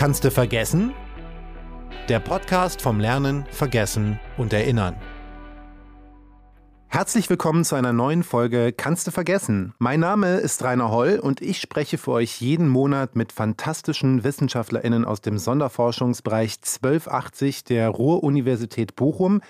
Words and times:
Kannst 0.00 0.24
du 0.24 0.30
vergessen? 0.30 0.94
Der 2.08 2.20
Podcast 2.20 2.80
vom 2.80 3.00
Lernen, 3.00 3.44
Vergessen 3.50 4.18
und 4.38 4.50
Erinnern. 4.54 4.96
Herzlich 6.88 7.28
willkommen 7.28 7.66
zu 7.66 7.74
einer 7.74 7.92
neuen 7.92 8.22
Folge 8.22 8.72
Kannst 8.72 9.06
du 9.06 9.10
vergessen? 9.10 9.74
Mein 9.78 10.00
Name 10.00 10.38
ist 10.38 10.64
Rainer 10.64 10.90
Holl 10.90 11.18
und 11.22 11.42
ich 11.42 11.60
spreche 11.60 11.98
für 11.98 12.12
euch 12.12 12.40
jeden 12.40 12.66
Monat 12.66 13.14
mit 13.14 13.30
fantastischen 13.30 14.24
WissenschaftlerInnen 14.24 15.04
aus 15.04 15.20
dem 15.20 15.36
Sonderforschungsbereich 15.36 16.54
1280 16.54 17.64
der 17.64 17.90
Ruhr-Universität 17.90 18.96
Bochum, 18.96 19.42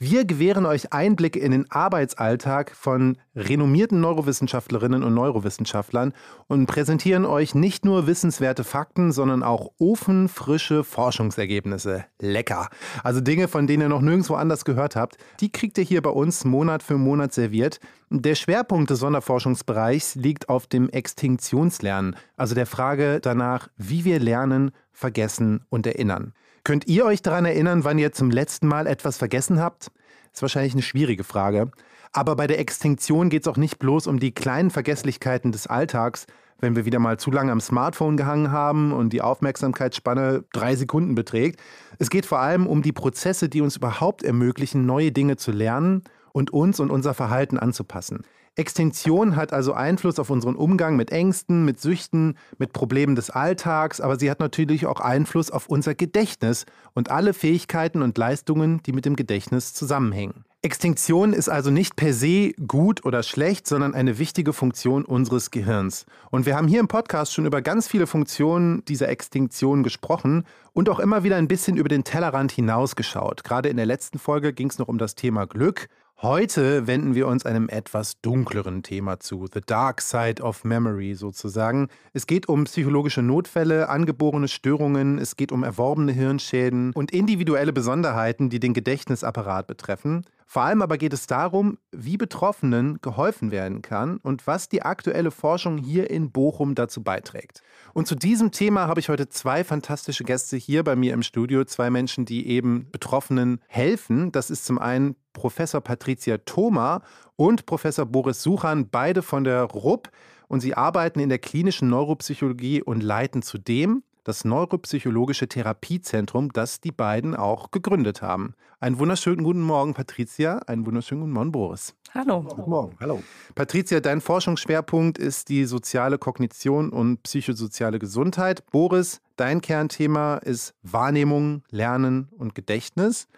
wir 0.00 0.24
gewähren 0.24 0.64
euch 0.64 0.92
Einblicke 0.92 1.38
in 1.38 1.50
den 1.50 1.70
Arbeitsalltag 1.70 2.70
von 2.74 3.18
renommierten 3.34 4.00
Neurowissenschaftlerinnen 4.00 5.02
und 5.02 5.14
Neurowissenschaftlern 5.14 6.12
und 6.46 6.66
präsentieren 6.66 7.24
euch 7.24 7.54
nicht 7.54 7.84
nur 7.84 8.06
wissenswerte 8.06 8.62
Fakten, 8.62 9.10
sondern 9.10 9.42
auch 9.42 9.72
ofenfrische 9.78 10.84
Forschungsergebnisse. 10.84 12.04
Lecker. 12.20 12.68
Also 13.02 13.20
Dinge, 13.20 13.48
von 13.48 13.66
denen 13.66 13.82
ihr 13.82 13.88
noch 13.88 14.00
nirgendwo 14.00 14.34
anders 14.34 14.64
gehört 14.64 14.94
habt, 14.94 15.16
die 15.40 15.50
kriegt 15.50 15.78
ihr 15.78 15.84
hier 15.84 16.02
bei 16.02 16.10
uns 16.10 16.44
Monat 16.44 16.82
für 16.82 16.96
Monat 16.96 17.32
serviert. 17.32 17.80
Der 18.10 18.36
Schwerpunkt 18.36 18.90
des 18.90 19.00
Sonderforschungsbereichs 19.00 20.14
liegt 20.14 20.48
auf 20.48 20.66
dem 20.66 20.88
Extinktionslernen, 20.88 22.16
also 22.36 22.54
der 22.54 22.66
Frage 22.66 23.20
danach, 23.20 23.68
wie 23.76 24.04
wir 24.04 24.20
lernen, 24.20 24.70
vergessen 24.92 25.64
und 25.68 25.86
erinnern. 25.86 26.32
Könnt 26.68 26.86
ihr 26.86 27.06
euch 27.06 27.22
daran 27.22 27.46
erinnern, 27.46 27.84
wann 27.84 27.98
ihr 27.98 28.12
zum 28.12 28.30
letzten 28.30 28.66
Mal 28.66 28.86
etwas 28.86 29.16
vergessen 29.16 29.60
habt? 29.60 29.90
Ist 30.38 30.42
wahrscheinlich 30.42 30.74
eine 30.74 30.82
schwierige 30.82 31.24
Frage. 31.24 31.72
Aber 32.12 32.36
bei 32.36 32.46
der 32.46 32.60
Extinktion 32.60 33.28
geht 33.28 33.42
es 33.42 33.48
auch 33.48 33.56
nicht 33.56 33.80
bloß 33.80 34.06
um 34.06 34.20
die 34.20 34.30
kleinen 34.30 34.70
Vergesslichkeiten 34.70 35.50
des 35.50 35.66
Alltags, 35.66 36.28
wenn 36.60 36.76
wir 36.76 36.84
wieder 36.84 37.00
mal 37.00 37.18
zu 37.18 37.32
lange 37.32 37.50
am 37.50 37.60
Smartphone 37.60 38.16
gehangen 38.16 38.52
haben 38.52 38.92
und 38.92 39.12
die 39.12 39.20
Aufmerksamkeitsspanne 39.20 40.44
drei 40.52 40.76
Sekunden 40.76 41.16
beträgt. 41.16 41.58
Es 41.98 42.08
geht 42.08 42.24
vor 42.24 42.38
allem 42.38 42.68
um 42.68 42.82
die 42.82 42.92
Prozesse, 42.92 43.48
die 43.48 43.60
uns 43.60 43.74
überhaupt 43.74 44.22
ermöglichen, 44.22 44.86
neue 44.86 45.10
Dinge 45.10 45.38
zu 45.38 45.50
lernen 45.50 46.04
und 46.30 46.52
uns 46.52 46.78
und 46.78 46.92
unser 46.92 47.14
Verhalten 47.14 47.58
anzupassen. 47.58 48.22
Extinktion 48.58 49.36
hat 49.36 49.52
also 49.52 49.72
Einfluss 49.72 50.18
auf 50.18 50.30
unseren 50.30 50.56
Umgang 50.56 50.96
mit 50.96 51.12
Ängsten, 51.12 51.64
mit 51.64 51.80
Süchten, 51.80 52.36
mit 52.58 52.72
Problemen 52.72 53.14
des 53.14 53.30
Alltags, 53.30 54.00
aber 54.00 54.18
sie 54.18 54.28
hat 54.30 54.40
natürlich 54.40 54.86
auch 54.86 54.98
Einfluss 54.98 55.52
auf 55.52 55.68
unser 55.68 55.94
Gedächtnis 55.94 56.66
und 56.92 57.08
alle 57.08 57.34
Fähigkeiten 57.34 58.02
und 58.02 58.18
Leistungen, 58.18 58.82
die 58.82 58.92
mit 58.92 59.04
dem 59.04 59.14
Gedächtnis 59.14 59.74
zusammenhängen. 59.74 60.44
Extinktion 60.60 61.34
ist 61.34 61.48
also 61.48 61.70
nicht 61.70 61.94
per 61.94 62.12
se 62.12 62.50
gut 62.66 63.04
oder 63.04 63.22
schlecht, 63.22 63.68
sondern 63.68 63.94
eine 63.94 64.18
wichtige 64.18 64.52
Funktion 64.52 65.04
unseres 65.04 65.52
Gehirns. 65.52 66.04
Und 66.32 66.44
wir 66.44 66.56
haben 66.56 66.66
hier 66.66 66.80
im 66.80 66.88
Podcast 66.88 67.32
schon 67.32 67.46
über 67.46 67.62
ganz 67.62 67.86
viele 67.86 68.08
Funktionen 68.08 68.84
dieser 68.86 69.08
Extinktion 69.08 69.84
gesprochen 69.84 70.42
und 70.72 70.88
auch 70.88 70.98
immer 70.98 71.22
wieder 71.22 71.36
ein 71.36 71.46
bisschen 71.46 71.76
über 71.76 71.88
den 71.88 72.02
Tellerrand 72.02 72.50
hinausgeschaut. 72.50 73.44
Gerade 73.44 73.68
in 73.68 73.76
der 73.76 73.86
letzten 73.86 74.18
Folge 74.18 74.52
ging 74.52 74.68
es 74.68 74.78
noch 74.78 74.88
um 74.88 74.98
das 74.98 75.14
Thema 75.14 75.46
Glück. 75.46 75.88
Heute 76.20 76.88
wenden 76.88 77.14
wir 77.14 77.28
uns 77.28 77.46
einem 77.46 77.68
etwas 77.68 78.20
dunkleren 78.20 78.82
Thema 78.82 79.20
zu, 79.20 79.46
The 79.54 79.60
Dark 79.64 80.00
Side 80.00 80.42
of 80.42 80.64
Memory 80.64 81.14
sozusagen. 81.14 81.86
Es 82.12 82.26
geht 82.26 82.48
um 82.48 82.64
psychologische 82.64 83.22
Notfälle, 83.22 83.88
angeborene 83.88 84.48
Störungen, 84.48 85.18
es 85.18 85.36
geht 85.36 85.52
um 85.52 85.62
erworbene 85.62 86.10
Hirnschäden 86.10 86.90
und 86.92 87.12
individuelle 87.12 87.72
Besonderheiten, 87.72 88.50
die 88.50 88.58
den 88.58 88.74
Gedächtnisapparat 88.74 89.68
betreffen. 89.68 90.24
Vor 90.50 90.62
allem 90.62 90.80
aber 90.80 90.96
geht 90.96 91.12
es 91.12 91.26
darum, 91.26 91.76
wie 91.92 92.16
Betroffenen 92.16 93.02
geholfen 93.02 93.50
werden 93.50 93.82
kann 93.82 94.16
und 94.16 94.46
was 94.46 94.70
die 94.70 94.80
aktuelle 94.80 95.30
Forschung 95.30 95.76
hier 95.76 96.08
in 96.08 96.30
Bochum 96.32 96.74
dazu 96.74 97.02
beiträgt. 97.02 97.60
Und 97.92 98.06
zu 98.06 98.14
diesem 98.14 98.50
Thema 98.50 98.88
habe 98.88 98.98
ich 98.98 99.10
heute 99.10 99.28
zwei 99.28 99.62
fantastische 99.62 100.24
Gäste 100.24 100.56
hier 100.56 100.84
bei 100.84 100.96
mir 100.96 101.12
im 101.12 101.22
Studio, 101.22 101.64
zwei 101.64 101.90
Menschen, 101.90 102.24
die 102.24 102.48
eben 102.48 102.90
Betroffenen 102.90 103.60
helfen. 103.68 104.32
Das 104.32 104.48
ist 104.48 104.64
zum 104.64 104.78
einen 104.78 105.16
Professor 105.34 105.82
Patricia 105.82 106.38
Thoma 106.38 107.02
und 107.36 107.66
Professor 107.66 108.06
Boris 108.06 108.42
Suchan, 108.42 108.88
beide 108.88 109.20
von 109.20 109.44
der 109.44 109.64
RUP. 109.64 110.08
Und 110.48 110.60
sie 110.60 110.74
arbeiten 110.74 111.20
in 111.20 111.28
der 111.28 111.40
klinischen 111.40 111.90
Neuropsychologie 111.90 112.82
und 112.82 113.02
leiten 113.02 113.42
zudem 113.42 114.02
das 114.28 114.44
Neuropsychologische 114.44 115.48
Therapiezentrum, 115.48 116.52
das 116.52 116.82
die 116.82 116.92
beiden 116.92 117.34
auch 117.34 117.70
gegründet 117.70 118.20
haben. 118.20 118.54
Einen 118.78 118.98
wunderschönen 118.98 119.42
guten 119.42 119.62
Morgen, 119.62 119.94
Patricia. 119.94 120.58
Einen 120.66 120.84
wunderschönen 120.84 121.22
guten 121.22 121.32
Morgen, 121.32 121.50
Boris. 121.50 121.94
Hallo. 122.12 122.42
Guten 122.42 122.68
Morgen. 122.68 122.96
Hallo. 123.00 123.22
Patricia, 123.54 124.00
dein 124.00 124.20
Forschungsschwerpunkt 124.20 125.16
ist 125.16 125.48
die 125.48 125.64
soziale 125.64 126.18
Kognition 126.18 126.90
und 126.90 127.22
psychosoziale 127.22 127.98
Gesundheit. 127.98 128.66
Boris, 128.70 129.22
dein 129.36 129.62
Kernthema 129.62 130.36
ist 130.36 130.74
Wahrnehmung, 130.82 131.62
Lernen 131.70 132.28
und 132.36 132.54
Gedächtnis. 132.54 133.28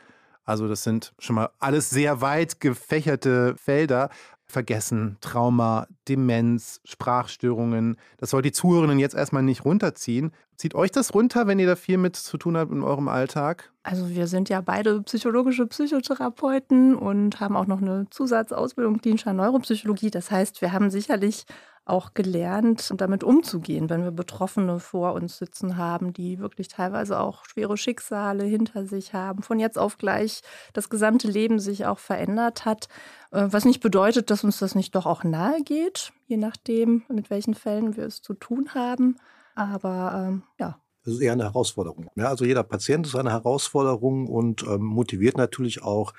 Also 0.44 0.66
das 0.66 0.82
sind 0.82 1.14
schon 1.20 1.36
mal 1.36 1.50
alles 1.60 1.90
sehr 1.90 2.20
weit 2.20 2.58
gefächerte 2.58 3.54
Felder. 3.56 4.10
Vergessen, 4.50 5.16
Trauma, 5.20 5.86
Demenz, 6.08 6.80
Sprachstörungen. 6.84 7.96
Das 8.18 8.30
soll 8.30 8.42
die 8.42 8.52
Zuhörerinnen 8.52 8.98
jetzt 8.98 9.14
erstmal 9.14 9.42
nicht 9.42 9.64
runterziehen. 9.64 10.32
Zieht 10.56 10.74
euch 10.74 10.90
das 10.90 11.14
runter, 11.14 11.46
wenn 11.46 11.58
ihr 11.58 11.66
da 11.66 11.76
viel 11.76 11.96
mit 11.96 12.16
zu 12.16 12.36
tun 12.36 12.56
habt 12.56 12.70
in 12.70 12.82
eurem 12.82 13.08
Alltag? 13.08 13.72
Also 13.82 14.10
wir 14.10 14.26
sind 14.26 14.50
ja 14.50 14.60
beide 14.60 15.00
psychologische 15.02 15.66
Psychotherapeuten 15.66 16.94
und 16.94 17.40
haben 17.40 17.56
auch 17.56 17.66
noch 17.66 17.80
eine 17.80 18.06
Zusatzausbildung 18.10 18.98
klinischer 18.98 19.32
Neuropsychologie. 19.32 20.10
Das 20.10 20.30
heißt, 20.30 20.60
wir 20.60 20.72
haben 20.72 20.90
sicherlich 20.90 21.46
auch 21.90 22.14
gelernt, 22.14 22.92
damit 22.96 23.24
umzugehen, 23.24 23.90
wenn 23.90 24.02
wir 24.02 24.10
Betroffene 24.10 24.78
vor 24.78 25.12
uns 25.14 25.38
sitzen 25.38 25.76
haben, 25.76 26.12
die 26.12 26.38
wirklich 26.38 26.68
teilweise 26.68 27.20
auch 27.20 27.44
schwere 27.44 27.76
Schicksale 27.76 28.44
hinter 28.44 28.86
sich 28.86 29.12
haben, 29.12 29.42
von 29.42 29.58
jetzt 29.58 29.78
auf 29.78 29.98
gleich 29.98 30.42
das 30.72 30.88
gesamte 30.88 31.28
Leben 31.28 31.58
sich 31.58 31.86
auch 31.86 31.98
verändert 31.98 32.64
hat, 32.64 32.88
äh, 33.32 33.46
was 33.50 33.64
nicht 33.64 33.80
bedeutet, 33.80 34.30
dass 34.30 34.44
uns 34.44 34.58
das 34.58 34.74
nicht 34.74 34.94
doch 34.94 35.06
auch 35.06 35.24
nahe 35.24 35.62
geht, 35.62 36.12
je 36.26 36.36
nachdem, 36.36 37.02
mit 37.08 37.30
welchen 37.30 37.54
Fällen 37.54 37.96
wir 37.96 38.04
es 38.04 38.22
zu 38.22 38.34
tun 38.34 38.74
haben. 38.74 39.16
Aber 39.54 40.26
ähm, 40.28 40.42
ja, 40.58 40.78
das 41.04 41.14
ist 41.14 41.20
eher 41.20 41.32
eine 41.32 41.44
Herausforderung. 41.44 42.10
Ja, 42.14 42.26
also 42.28 42.44
jeder 42.44 42.62
Patient 42.62 43.06
ist 43.06 43.16
eine 43.16 43.30
Herausforderung 43.30 44.26
und 44.28 44.62
ähm, 44.64 44.82
motiviert 44.82 45.36
natürlich 45.36 45.82
auch 45.82 46.12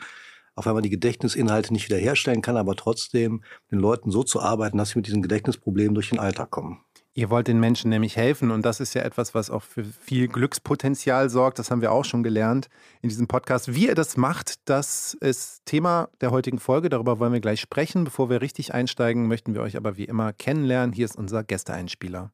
auch 0.62 0.68
wenn 0.68 0.74
man 0.74 0.84
die 0.84 0.92
Gedächtnisinhalte 0.92 1.74
nicht 1.74 1.90
wiederherstellen 1.90 2.44
kann, 2.44 2.56
aber 2.56 2.76
trotzdem 2.76 3.44
den 3.72 3.80
Leuten 3.80 4.12
so 4.12 4.22
zu 4.22 4.40
arbeiten, 4.40 4.78
dass 4.78 4.90
sie 4.90 5.00
mit 5.00 5.08
diesen 5.08 5.24
Gedächtnisproblemen 5.24 5.96
durch 5.96 6.10
den 6.10 6.20
Alltag 6.20 6.52
kommen. 6.52 6.82
Ihr 7.14 7.32
wollt 7.32 7.48
den 7.48 7.60
Menschen 7.60 7.90
nämlich 7.90 8.16
helfen 8.16 8.52
und 8.52 8.64
das 8.64 8.80
ist 8.80 8.94
ja 8.94 9.02
etwas, 9.02 9.34
was 9.34 9.50
auch 9.50 9.64
für 9.64 9.84
viel 9.84 10.28
Glückspotenzial 10.28 11.32
sorgt. 11.32 11.58
Das 11.58 11.72
haben 11.72 11.82
wir 11.82 11.92
auch 11.92 12.06
schon 12.06 12.22
gelernt 12.22 12.70
in 13.02 13.10
diesem 13.10 13.28
Podcast. 13.28 13.74
Wie 13.74 13.88
ihr 13.88 13.96
das 13.96 14.18
macht, 14.18 14.70
das 14.70 15.16
ist 15.20 15.66
Thema 15.66 16.10
der 16.22 16.30
heutigen 16.30 16.60
Folge. 16.60 16.90
Darüber 16.90 17.20
wollen 17.20 17.34
wir 17.34 17.42
gleich 17.42 17.60
sprechen. 17.60 18.04
Bevor 18.04 18.30
wir 18.30 18.42
richtig 18.42 18.74
einsteigen, 18.74 19.28
möchten 19.28 19.56
wir 19.56 19.62
euch 19.62 19.76
aber 19.76 19.98
wie 19.98 20.06
immer 20.06 20.32
kennenlernen. 20.32 20.94
Hier 20.94 21.06
ist 21.06 21.18
unser 21.18 21.44
Gästeeinspieler. 21.44 22.32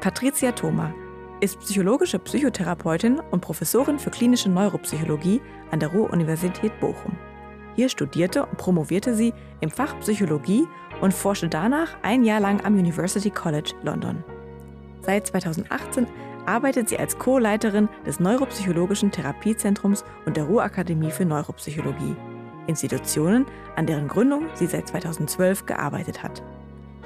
Patricia 0.00 0.52
Thoma 0.52 0.94
ist 1.44 1.60
psychologische 1.60 2.18
Psychotherapeutin 2.18 3.20
und 3.30 3.42
Professorin 3.42 3.98
für 3.98 4.08
klinische 4.08 4.48
Neuropsychologie 4.48 5.42
an 5.70 5.78
der 5.78 5.90
Ruhr-Universität 5.90 6.80
Bochum. 6.80 7.18
Hier 7.76 7.90
studierte 7.90 8.46
und 8.46 8.56
promovierte 8.56 9.14
sie 9.14 9.34
im 9.60 9.70
Fach 9.70 9.94
Psychologie 10.00 10.66
und 11.02 11.12
forschte 11.12 11.50
danach 11.50 11.98
ein 12.00 12.24
Jahr 12.24 12.40
lang 12.40 12.64
am 12.64 12.78
University 12.78 13.28
College 13.28 13.74
London. 13.82 14.24
Seit 15.02 15.26
2018 15.26 16.06
arbeitet 16.46 16.88
sie 16.88 16.98
als 16.98 17.18
Co-Leiterin 17.18 17.90
des 18.06 18.20
Neuropsychologischen 18.20 19.10
Therapiezentrums 19.10 20.02
und 20.24 20.38
der 20.38 20.44
Ruhr-Akademie 20.44 21.10
für 21.10 21.26
Neuropsychologie, 21.26 22.16
Institutionen, 22.68 23.44
an 23.76 23.84
deren 23.84 24.08
Gründung 24.08 24.46
sie 24.54 24.66
seit 24.66 24.88
2012 24.88 25.66
gearbeitet 25.66 26.22
hat. 26.22 26.42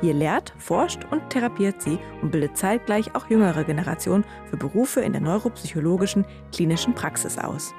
Hier 0.00 0.14
lehrt, 0.14 0.52
forscht 0.58 1.00
und 1.10 1.28
therapiert 1.30 1.82
sie 1.82 1.98
und 2.22 2.30
bildet 2.30 2.56
zeitgleich 2.56 3.14
auch 3.14 3.28
jüngere 3.28 3.64
Generationen 3.64 4.24
für 4.48 4.56
Berufe 4.56 5.00
in 5.00 5.12
der 5.12 5.20
neuropsychologischen 5.20 6.24
klinischen 6.52 6.94
Praxis 6.94 7.36
aus. 7.36 7.74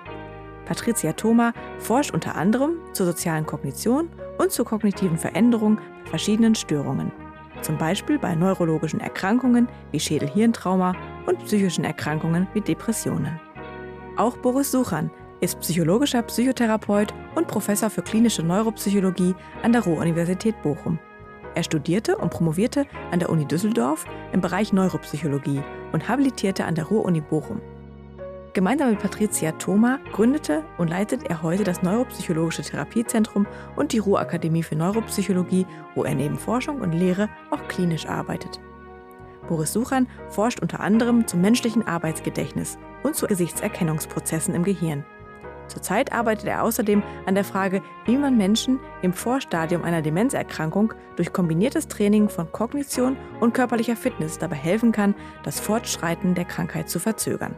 Patricia 0.66 1.14
Thoma 1.14 1.54
forscht 1.80 2.14
unter 2.14 2.36
anderem 2.36 2.78
zur 2.94 3.06
sozialen 3.08 3.46
Kognition 3.46 4.10
und 4.38 4.52
zur 4.52 4.66
kognitiven 4.66 5.18
Veränderung 5.18 5.80
bei 6.04 6.10
verschiedenen 6.10 6.56
Störungen, 6.56 7.12
zum 7.62 7.78
Beispiel 7.78 8.20
bei 8.20 8.36
neurologischen 8.36 9.00
Erkrankungen 9.00 9.68
wie 9.92 10.00
Schädel-Hirntrauma 10.00 10.94
und 11.26 11.44
psychischen 11.46 11.86
Erkrankungen 11.86 12.48
wie 12.54 12.62
Depressionen. 12.62 13.40
Auch 14.18 14.38
Boris 14.38 14.72
Suchan 14.72 15.10
ist 15.40 15.60
psychologischer 15.62 16.22
Psychotherapeut 16.22 17.14
und 17.36 17.48
Professor 17.48 17.90
für 17.90 18.02
klinische 18.02 18.44
Neuropsychologie 18.44 19.34
an 19.64 19.72
der 19.72 19.84
Ruhr-Universität 19.84 20.62
Bochum. 20.62 21.00
Er 21.60 21.64
studierte 21.64 22.16
und 22.16 22.30
promovierte 22.30 22.86
an 23.12 23.20
der 23.20 23.30
Uni 23.30 23.46
Düsseldorf 23.46 24.06
im 24.32 24.40
Bereich 24.40 24.72
Neuropsychologie 24.72 25.62
und 25.92 26.08
habilitierte 26.08 26.64
an 26.64 26.74
der 26.74 26.86
Ruhr-Uni 26.86 27.20
Bochum. 27.20 27.60
Gemeinsam 28.54 28.92
mit 28.92 29.00
Patricia 29.00 29.52
Thoma 29.52 30.00
gründete 30.14 30.64
und 30.78 30.88
leitet 30.88 31.24
er 31.24 31.44
heute 31.44 31.66
das 31.66 31.84
Neuropsychologische 31.84 32.62
Therapiezentrum 32.62 33.46
und 33.76 33.92
die 33.92 33.98
Ruhr-Akademie 33.98 34.64
für 34.64 34.78
Neuropsychologie, 34.78 35.66
wo 35.96 36.06
er 36.06 36.16
neben 36.16 36.38
Forschung 36.38 36.80
und 36.80 36.94
Lehre 36.94 37.28
auch 37.52 37.68
klinisch 37.68 38.06
arbeitet. 38.06 38.62
Boris 39.50 39.74
Suchan 39.74 40.08
forscht 40.30 40.62
unter 40.62 40.80
anderem 40.80 41.28
zum 41.28 41.42
menschlichen 41.42 41.86
Arbeitsgedächtnis 41.86 42.78
und 43.04 43.18
zu 43.18 43.28
Gesichtserkennungsprozessen 43.28 44.56
im 44.56 44.64
Gehirn. 44.64 45.04
Zurzeit 45.70 46.12
arbeitet 46.12 46.46
er 46.48 46.64
außerdem 46.64 47.04
an 47.26 47.36
der 47.36 47.44
Frage, 47.46 47.82
wie 48.06 48.18
man 48.18 48.38
Menschen 48.38 48.80
im 49.02 49.14
Vorstadium 49.14 49.84
einer 49.84 50.02
Demenzerkrankung 50.02 50.94
durch 51.16 51.32
kombiniertes 51.32 51.88
Training 51.88 52.28
von 52.28 52.52
Kognition 52.52 53.16
und 53.40 53.54
körperlicher 53.54 53.96
Fitness 53.96 54.38
dabei 54.38 54.56
helfen 54.56 54.92
kann, 54.92 55.16
das 55.44 55.60
Fortschreiten 55.60 56.36
der 56.36 56.46
Krankheit 56.46 56.90
zu 56.90 57.00
verzögern. 57.00 57.56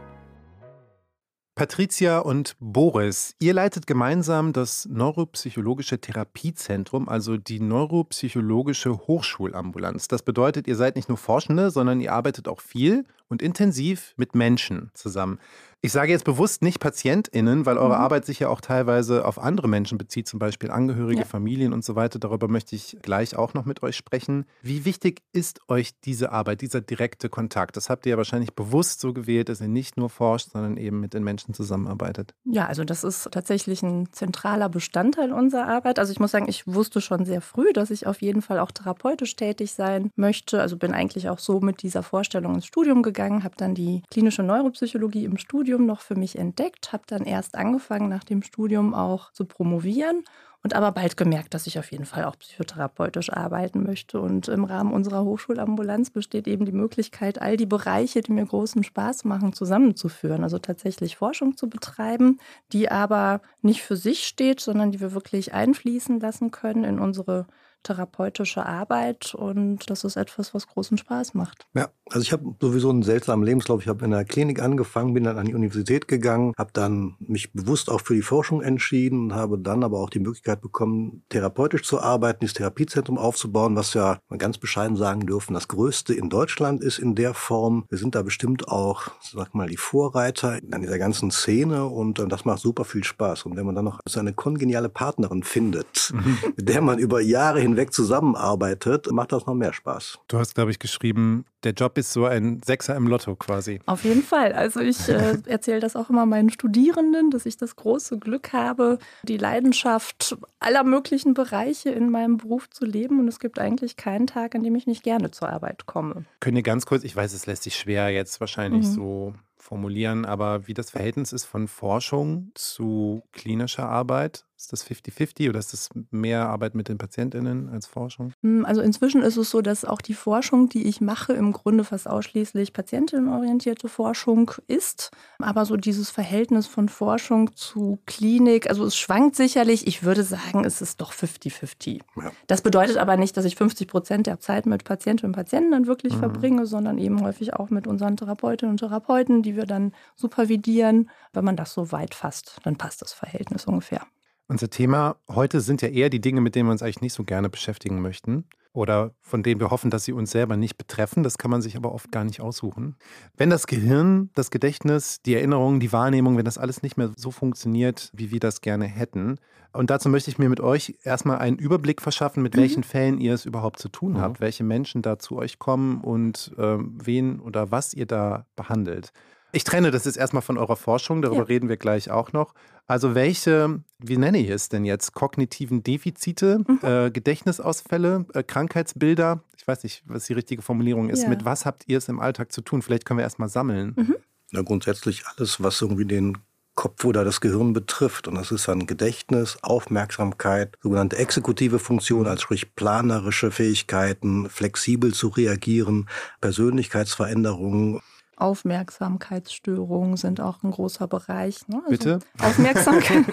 Patricia 1.54 2.18
und 2.18 2.56
Boris, 2.60 3.36
ihr 3.38 3.52
leitet 3.52 3.86
gemeinsam 3.86 4.54
das 4.54 4.86
Neuropsychologische 4.86 6.00
Therapiezentrum, 6.00 7.10
also 7.10 7.36
die 7.36 7.60
Neuropsychologische 7.60 8.96
Hochschulambulanz. 8.96 10.08
Das 10.08 10.22
bedeutet, 10.22 10.66
ihr 10.66 10.76
seid 10.76 10.96
nicht 10.96 11.10
nur 11.10 11.18
Forschende, 11.18 11.70
sondern 11.70 12.00
ihr 12.00 12.14
arbeitet 12.14 12.48
auch 12.48 12.62
viel 12.62 13.04
und 13.28 13.42
intensiv 13.42 14.14
mit 14.16 14.34
Menschen 14.34 14.90
zusammen. 14.94 15.38
Ich 15.84 15.90
sage 15.90 16.12
jetzt 16.12 16.24
bewusst 16.24 16.62
nicht 16.62 16.78
PatientInnen, 16.78 17.66
weil 17.66 17.76
eure 17.76 17.96
mhm. 17.96 18.02
Arbeit 18.02 18.24
sich 18.24 18.38
ja 18.38 18.48
auch 18.48 18.60
teilweise 18.60 19.24
auf 19.24 19.40
andere 19.40 19.66
Menschen 19.66 19.98
bezieht, 19.98 20.28
zum 20.28 20.38
Beispiel 20.38 20.70
Angehörige, 20.70 21.22
ja. 21.22 21.26
Familien 21.26 21.72
und 21.72 21.84
so 21.84 21.96
weiter. 21.96 22.20
Darüber 22.20 22.46
möchte 22.46 22.76
ich 22.76 22.98
gleich 23.02 23.34
auch 23.34 23.52
noch 23.52 23.64
mit 23.64 23.82
euch 23.82 23.96
sprechen. 23.96 24.44
Wie 24.62 24.84
wichtig 24.84 25.22
ist 25.32 25.60
euch 25.68 25.90
diese 26.04 26.30
Arbeit, 26.30 26.60
dieser 26.60 26.80
direkte 26.80 27.28
Kontakt? 27.28 27.76
Das 27.76 27.90
habt 27.90 28.06
ihr 28.06 28.10
ja 28.10 28.16
wahrscheinlich 28.16 28.54
bewusst 28.54 29.00
so 29.00 29.12
gewählt, 29.12 29.48
dass 29.48 29.60
ihr 29.60 29.66
nicht 29.66 29.96
nur 29.96 30.08
forscht, 30.08 30.52
sondern 30.52 30.76
eben 30.76 31.00
mit 31.00 31.14
den 31.14 31.24
Menschen 31.24 31.52
zusammenarbeitet. 31.52 32.32
Ja, 32.44 32.66
also 32.66 32.84
das 32.84 33.02
ist 33.02 33.32
tatsächlich 33.32 33.82
ein 33.82 34.06
zentraler 34.12 34.68
Bestandteil 34.68 35.32
unserer 35.32 35.66
Arbeit. 35.66 35.98
Also 35.98 36.12
ich 36.12 36.20
muss 36.20 36.30
sagen, 36.30 36.46
ich 36.48 36.64
wusste 36.68 37.00
schon 37.00 37.24
sehr 37.24 37.40
früh, 37.40 37.72
dass 37.72 37.90
ich 37.90 38.06
auf 38.06 38.22
jeden 38.22 38.42
Fall 38.42 38.60
auch 38.60 38.70
therapeutisch 38.70 39.34
tätig 39.34 39.72
sein 39.72 40.12
möchte. 40.14 40.60
Also 40.60 40.76
bin 40.76 40.94
eigentlich 40.94 41.28
auch 41.28 41.40
so 41.40 41.58
mit 41.58 41.82
dieser 41.82 42.04
Vorstellung 42.04 42.54
ins 42.54 42.66
Studium 42.66 43.02
gegangen, 43.02 43.42
habe 43.42 43.56
dann 43.56 43.74
die 43.74 44.04
klinische 44.12 44.44
Neuropsychologie 44.44 45.24
im 45.24 45.38
Studium 45.38 45.71
Studium 45.72 45.86
noch 45.86 46.02
für 46.02 46.16
mich 46.16 46.36
entdeckt, 46.36 46.92
habe 46.92 47.04
dann 47.06 47.24
erst 47.24 47.54
angefangen, 47.54 48.10
nach 48.10 48.24
dem 48.24 48.42
Studium 48.42 48.92
auch 48.92 49.32
zu 49.32 49.46
promovieren 49.46 50.22
und 50.62 50.74
aber 50.74 50.92
bald 50.92 51.16
gemerkt, 51.16 51.54
dass 51.54 51.66
ich 51.66 51.78
auf 51.78 51.90
jeden 51.90 52.04
Fall 52.04 52.24
auch 52.24 52.38
psychotherapeutisch 52.38 53.32
arbeiten 53.32 53.82
möchte. 53.82 54.20
Und 54.20 54.48
im 54.48 54.64
Rahmen 54.64 54.92
unserer 54.92 55.24
Hochschulambulanz 55.24 56.10
besteht 56.10 56.46
eben 56.46 56.66
die 56.66 56.72
Möglichkeit, 56.72 57.40
all 57.40 57.56
die 57.56 57.64
Bereiche, 57.64 58.20
die 58.20 58.32
mir 58.32 58.44
großen 58.44 58.84
Spaß 58.84 59.24
machen, 59.24 59.54
zusammenzuführen. 59.54 60.42
Also 60.42 60.58
tatsächlich 60.58 61.16
Forschung 61.16 61.56
zu 61.56 61.70
betreiben, 61.70 62.38
die 62.74 62.90
aber 62.90 63.40
nicht 63.62 63.80
für 63.80 63.96
sich 63.96 64.26
steht, 64.26 64.60
sondern 64.60 64.92
die 64.92 65.00
wir 65.00 65.14
wirklich 65.14 65.54
einfließen 65.54 66.20
lassen 66.20 66.50
können 66.50 66.84
in 66.84 66.98
unsere 66.98 67.46
therapeutische 67.82 68.64
Arbeit 68.64 69.34
und 69.34 69.90
das 69.90 70.04
ist 70.04 70.16
etwas, 70.16 70.54
was 70.54 70.66
großen 70.66 70.98
Spaß 70.98 71.34
macht. 71.34 71.66
Ja, 71.74 71.88
also 72.10 72.22
ich 72.22 72.32
habe 72.32 72.54
sowieso 72.60 72.90
einen 72.90 73.02
seltsamen 73.02 73.44
Lebenslauf. 73.44 73.82
Ich 73.82 73.88
habe 73.88 74.04
in 74.04 74.10
der 74.10 74.24
Klinik 74.24 74.60
angefangen, 74.60 75.14
bin 75.14 75.24
dann 75.24 75.38
an 75.38 75.46
die 75.46 75.54
Universität 75.54 76.08
gegangen, 76.08 76.52
habe 76.58 76.70
dann 76.72 77.16
mich 77.20 77.52
bewusst 77.52 77.90
auch 77.90 78.00
für 78.00 78.14
die 78.14 78.22
Forschung 78.22 78.62
entschieden, 78.62 79.34
habe 79.34 79.58
dann 79.58 79.82
aber 79.82 80.00
auch 80.00 80.10
die 80.10 80.20
Möglichkeit 80.20 80.60
bekommen, 80.60 81.24
therapeutisch 81.28 81.82
zu 81.82 82.00
arbeiten, 82.00 82.40
dieses 82.40 82.54
Therapiezentrum 82.54 83.18
aufzubauen, 83.18 83.76
was 83.76 83.94
ja 83.94 84.18
man 84.28 84.38
ganz 84.38 84.58
bescheiden 84.58 84.96
sagen 84.96 85.26
dürfen, 85.26 85.54
das 85.54 85.68
größte 85.68 86.14
in 86.14 86.28
Deutschland 86.28 86.82
ist 86.82 86.98
in 86.98 87.14
der 87.14 87.34
Form. 87.34 87.84
Wir 87.88 87.98
sind 87.98 88.14
da 88.14 88.22
bestimmt 88.22 88.68
auch, 88.68 89.08
sag 89.20 89.54
mal, 89.54 89.68
die 89.68 89.76
Vorreiter 89.76 90.60
an 90.70 90.80
dieser 90.82 90.98
ganzen 90.98 91.30
Szene 91.30 91.86
und 91.86 92.18
äh, 92.18 92.28
das 92.28 92.44
macht 92.44 92.60
super 92.60 92.84
viel 92.84 93.04
Spaß. 93.04 93.44
Und 93.46 93.56
wenn 93.56 93.66
man 93.66 93.74
dann 93.74 93.84
noch 93.84 94.00
so 94.06 94.20
eine 94.20 94.32
kongeniale 94.32 94.88
Partnerin 94.88 95.42
findet, 95.42 96.12
mhm. 96.14 96.38
mit 96.56 96.68
der 96.68 96.80
man 96.80 96.98
über 96.98 97.20
Jahre 97.20 97.60
hin 97.60 97.71
hinweg 97.72 97.92
zusammenarbeitet, 97.92 99.10
macht 99.10 99.32
das 99.32 99.46
noch 99.46 99.54
mehr 99.54 99.72
Spaß. 99.72 100.18
Du 100.28 100.38
hast, 100.38 100.54
glaube 100.54 100.70
ich, 100.70 100.78
geschrieben, 100.78 101.44
der 101.64 101.72
Job 101.72 101.96
ist 101.98 102.12
so 102.12 102.26
ein 102.26 102.60
Sechser 102.64 102.96
im 102.96 103.06
Lotto 103.06 103.36
quasi. 103.36 103.80
Auf 103.86 104.04
jeden 104.04 104.22
Fall. 104.22 104.52
Also 104.52 104.80
ich 104.80 105.08
äh, 105.08 105.38
erzähle 105.46 105.80
das 105.80 105.96
auch 105.96 106.10
immer 106.10 106.26
meinen 106.26 106.50
Studierenden, 106.50 107.30
dass 107.30 107.46
ich 107.46 107.56
das 107.56 107.76
große 107.76 108.18
Glück 108.18 108.52
habe, 108.52 108.98
die 109.22 109.36
Leidenschaft 109.36 110.36
aller 110.60 110.84
möglichen 110.84 111.34
Bereiche 111.34 111.90
in 111.90 112.10
meinem 112.10 112.36
Beruf 112.36 112.68
zu 112.70 112.84
leben. 112.84 113.20
Und 113.20 113.28
es 113.28 113.38
gibt 113.38 113.58
eigentlich 113.58 113.96
keinen 113.96 114.26
Tag, 114.26 114.54
an 114.54 114.62
dem 114.62 114.74
ich 114.74 114.86
nicht 114.86 115.02
gerne 115.02 115.30
zur 115.30 115.48
Arbeit 115.48 115.86
komme. 115.86 116.24
Könnt 116.40 116.56
ihr 116.56 116.62
ganz 116.62 116.86
kurz, 116.86 117.04
ich 117.04 117.14
weiß, 117.14 117.32
es 117.32 117.46
lässt 117.46 117.62
sich 117.62 117.76
schwer 117.76 118.10
jetzt 118.10 118.40
wahrscheinlich 118.40 118.86
mhm. 118.86 118.92
so 118.92 119.34
formulieren, 119.62 120.24
aber 120.24 120.66
wie 120.66 120.74
das 120.74 120.90
Verhältnis 120.90 121.32
ist 121.32 121.44
von 121.44 121.68
Forschung 121.68 122.50
zu 122.54 123.22
klinischer 123.32 123.88
Arbeit? 123.88 124.44
Ist 124.62 124.72
das 124.72 124.86
50-50 124.86 125.48
oder 125.48 125.58
ist 125.58 125.72
das 125.72 125.88
mehr 126.12 126.48
Arbeit 126.48 126.76
mit 126.76 126.88
den 126.88 126.96
PatientInnen 126.96 127.68
als 127.68 127.88
Forschung? 127.88 128.32
Hm, 128.42 128.64
also 128.64 128.80
inzwischen 128.80 129.20
ist 129.20 129.36
es 129.36 129.50
so, 129.50 129.60
dass 129.60 129.84
auch 129.84 130.00
die 130.00 130.14
Forschung, 130.14 130.68
die 130.68 130.86
ich 130.86 131.00
mache, 131.00 131.32
im 131.32 131.50
Grunde 131.50 131.82
fast 131.82 132.06
ausschließlich 132.06 132.72
patientinnenorientierte 132.72 133.88
Forschung 133.88 134.52
ist. 134.68 135.10
Aber 135.40 135.66
so 135.66 135.76
dieses 135.76 136.10
Verhältnis 136.10 136.68
von 136.68 136.88
Forschung 136.88 137.56
zu 137.56 137.98
Klinik, 138.06 138.70
also 138.70 138.84
es 138.84 138.96
schwankt 138.96 139.34
sicherlich. 139.34 139.88
Ich 139.88 140.04
würde 140.04 140.22
sagen, 140.22 140.64
es 140.64 140.80
ist 140.80 141.00
doch 141.00 141.12
50-50. 141.12 142.00
Ja. 142.18 142.30
Das 142.46 142.62
bedeutet 142.62 142.98
aber 142.98 143.16
nicht, 143.16 143.36
dass 143.36 143.44
ich 143.44 143.56
50 143.56 143.88
Prozent 143.88 144.28
der 144.28 144.38
Zeit 144.38 144.66
mit 144.66 144.84
Patientinnen 144.84 145.30
und 145.30 145.36
Patienten 145.36 145.72
dann 145.72 145.88
wirklich 145.88 146.14
mhm. 146.14 146.20
verbringe, 146.20 146.66
sondern 146.66 146.98
eben 146.98 147.20
häufig 147.20 147.54
auch 147.54 147.70
mit 147.70 147.88
unseren 147.88 148.16
Therapeutinnen 148.16 148.74
und 148.74 148.78
Therapeuten, 148.78 149.42
die 149.42 149.56
wir 149.56 149.66
dann 149.66 149.92
supervidieren. 150.14 151.10
Wenn 151.32 151.44
man 151.44 151.56
das 151.56 151.74
so 151.74 151.90
weit 151.90 152.14
fasst, 152.14 152.60
dann 152.62 152.76
passt 152.76 153.02
das 153.02 153.12
Verhältnis 153.12 153.64
ungefähr. 153.64 154.06
Unser 154.52 154.68
Thema 154.68 155.16
heute 155.30 155.62
sind 155.62 155.80
ja 155.80 155.88
eher 155.88 156.10
die 156.10 156.20
Dinge, 156.20 156.42
mit 156.42 156.54
denen 156.54 156.68
wir 156.68 156.72
uns 156.72 156.82
eigentlich 156.82 157.00
nicht 157.00 157.14
so 157.14 157.24
gerne 157.24 157.48
beschäftigen 157.48 158.02
möchten 158.02 158.44
oder 158.74 159.14
von 159.22 159.42
denen 159.42 159.60
wir 159.60 159.70
hoffen, 159.70 159.90
dass 159.90 160.04
sie 160.04 160.12
uns 160.12 160.30
selber 160.30 160.58
nicht 160.58 160.76
betreffen. 160.76 161.22
Das 161.22 161.38
kann 161.38 161.50
man 161.50 161.62
sich 161.62 161.74
aber 161.74 161.90
oft 161.90 162.12
gar 162.12 162.22
nicht 162.22 162.42
aussuchen. 162.42 162.96
Wenn 163.34 163.48
das 163.48 163.66
Gehirn, 163.66 164.28
das 164.34 164.50
Gedächtnis, 164.50 165.22
die 165.22 165.36
Erinnerung, 165.36 165.80
die 165.80 165.90
Wahrnehmung, 165.90 166.36
wenn 166.36 166.44
das 166.44 166.58
alles 166.58 166.82
nicht 166.82 166.98
mehr 166.98 167.12
so 167.16 167.30
funktioniert, 167.30 168.10
wie 168.12 168.30
wir 168.30 168.40
das 168.40 168.60
gerne 168.60 168.84
hätten. 168.84 169.38
Und 169.72 169.88
dazu 169.88 170.10
möchte 170.10 170.30
ich 170.30 170.38
mir 170.38 170.50
mit 170.50 170.60
euch 170.60 170.98
erstmal 171.02 171.38
einen 171.38 171.56
Überblick 171.56 172.02
verschaffen, 172.02 172.42
mit 172.42 172.54
mhm. 172.54 172.60
welchen 172.60 172.82
Fällen 172.82 173.22
ihr 173.22 173.32
es 173.32 173.46
überhaupt 173.46 173.78
zu 173.78 173.88
tun 173.88 174.20
habt, 174.20 174.38
mhm. 174.38 174.44
welche 174.44 174.64
Menschen 174.64 175.00
da 175.00 175.18
zu 175.18 175.38
euch 175.38 175.60
kommen 175.60 176.02
und 176.02 176.52
äh, 176.58 176.76
wen 176.78 177.40
oder 177.40 177.70
was 177.70 177.94
ihr 177.94 178.04
da 178.04 178.44
behandelt. 178.54 179.14
Ich 179.54 179.64
trenne 179.64 179.90
das 179.90 180.06
jetzt 180.06 180.16
erstmal 180.16 180.42
von 180.42 180.56
eurer 180.56 180.76
Forschung, 180.76 181.20
darüber 181.20 181.42
ja. 181.42 181.46
reden 181.46 181.68
wir 181.68 181.76
gleich 181.76 182.10
auch 182.10 182.32
noch. 182.32 182.54
Also 182.86 183.14
welche, 183.14 183.82
wie 183.98 184.16
nenne 184.16 184.38
ich 184.38 184.48
es 184.48 184.70
denn 184.70 184.84
jetzt, 184.84 185.12
kognitiven 185.12 185.82
Defizite, 185.82 186.64
mhm. 186.66 186.78
äh, 186.82 187.10
Gedächtnisausfälle, 187.10 188.24
äh, 188.32 188.42
Krankheitsbilder, 188.42 189.42
ich 189.56 189.68
weiß 189.68 189.84
nicht, 189.84 190.02
was 190.06 190.24
die 190.24 190.32
richtige 190.32 190.62
Formulierung 190.62 191.10
ist, 191.10 191.24
ja. 191.24 191.28
mit 191.28 191.44
was 191.44 191.66
habt 191.66 191.84
ihr 191.86 191.98
es 191.98 192.08
im 192.08 192.18
Alltag 192.18 192.50
zu 192.50 192.62
tun? 192.62 192.82
Vielleicht 192.82 193.04
können 193.04 193.18
wir 193.18 193.24
erstmal 193.24 193.50
sammeln. 193.50 193.94
Mhm. 193.96 194.16
Na, 194.52 194.62
grundsätzlich 194.62 195.24
alles, 195.26 195.62
was 195.62 195.80
irgendwie 195.80 196.06
den 196.06 196.38
Kopf 196.74 197.04
oder 197.04 197.24
das 197.24 197.40
Gehirn 197.40 197.74
betrifft. 197.74 198.28
Und 198.28 198.36
das 198.36 198.50
ist 198.50 198.68
dann 198.68 198.86
Gedächtnis, 198.86 199.58
Aufmerksamkeit, 199.62 200.76
sogenannte 200.82 201.18
exekutive 201.18 201.78
Funktion, 201.78 202.26
also 202.26 202.42
sprich 202.42 202.74
planerische 202.74 203.50
Fähigkeiten, 203.50 204.48
flexibel 204.48 205.12
zu 205.12 205.28
reagieren, 205.28 206.08
Persönlichkeitsveränderungen, 206.40 208.00
Aufmerksamkeitsstörungen 208.36 210.16
sind 210.16 210.40
auch 210.40 210.62
ein 210.62 210.70
großer 210.70 211.06
Bereich. 211.06 211.68
Ne? 211.68 211.76
Also 211.76 211.90
Bitte? 211.90 212.18
Aufmerksamkeit. 212.40 213.24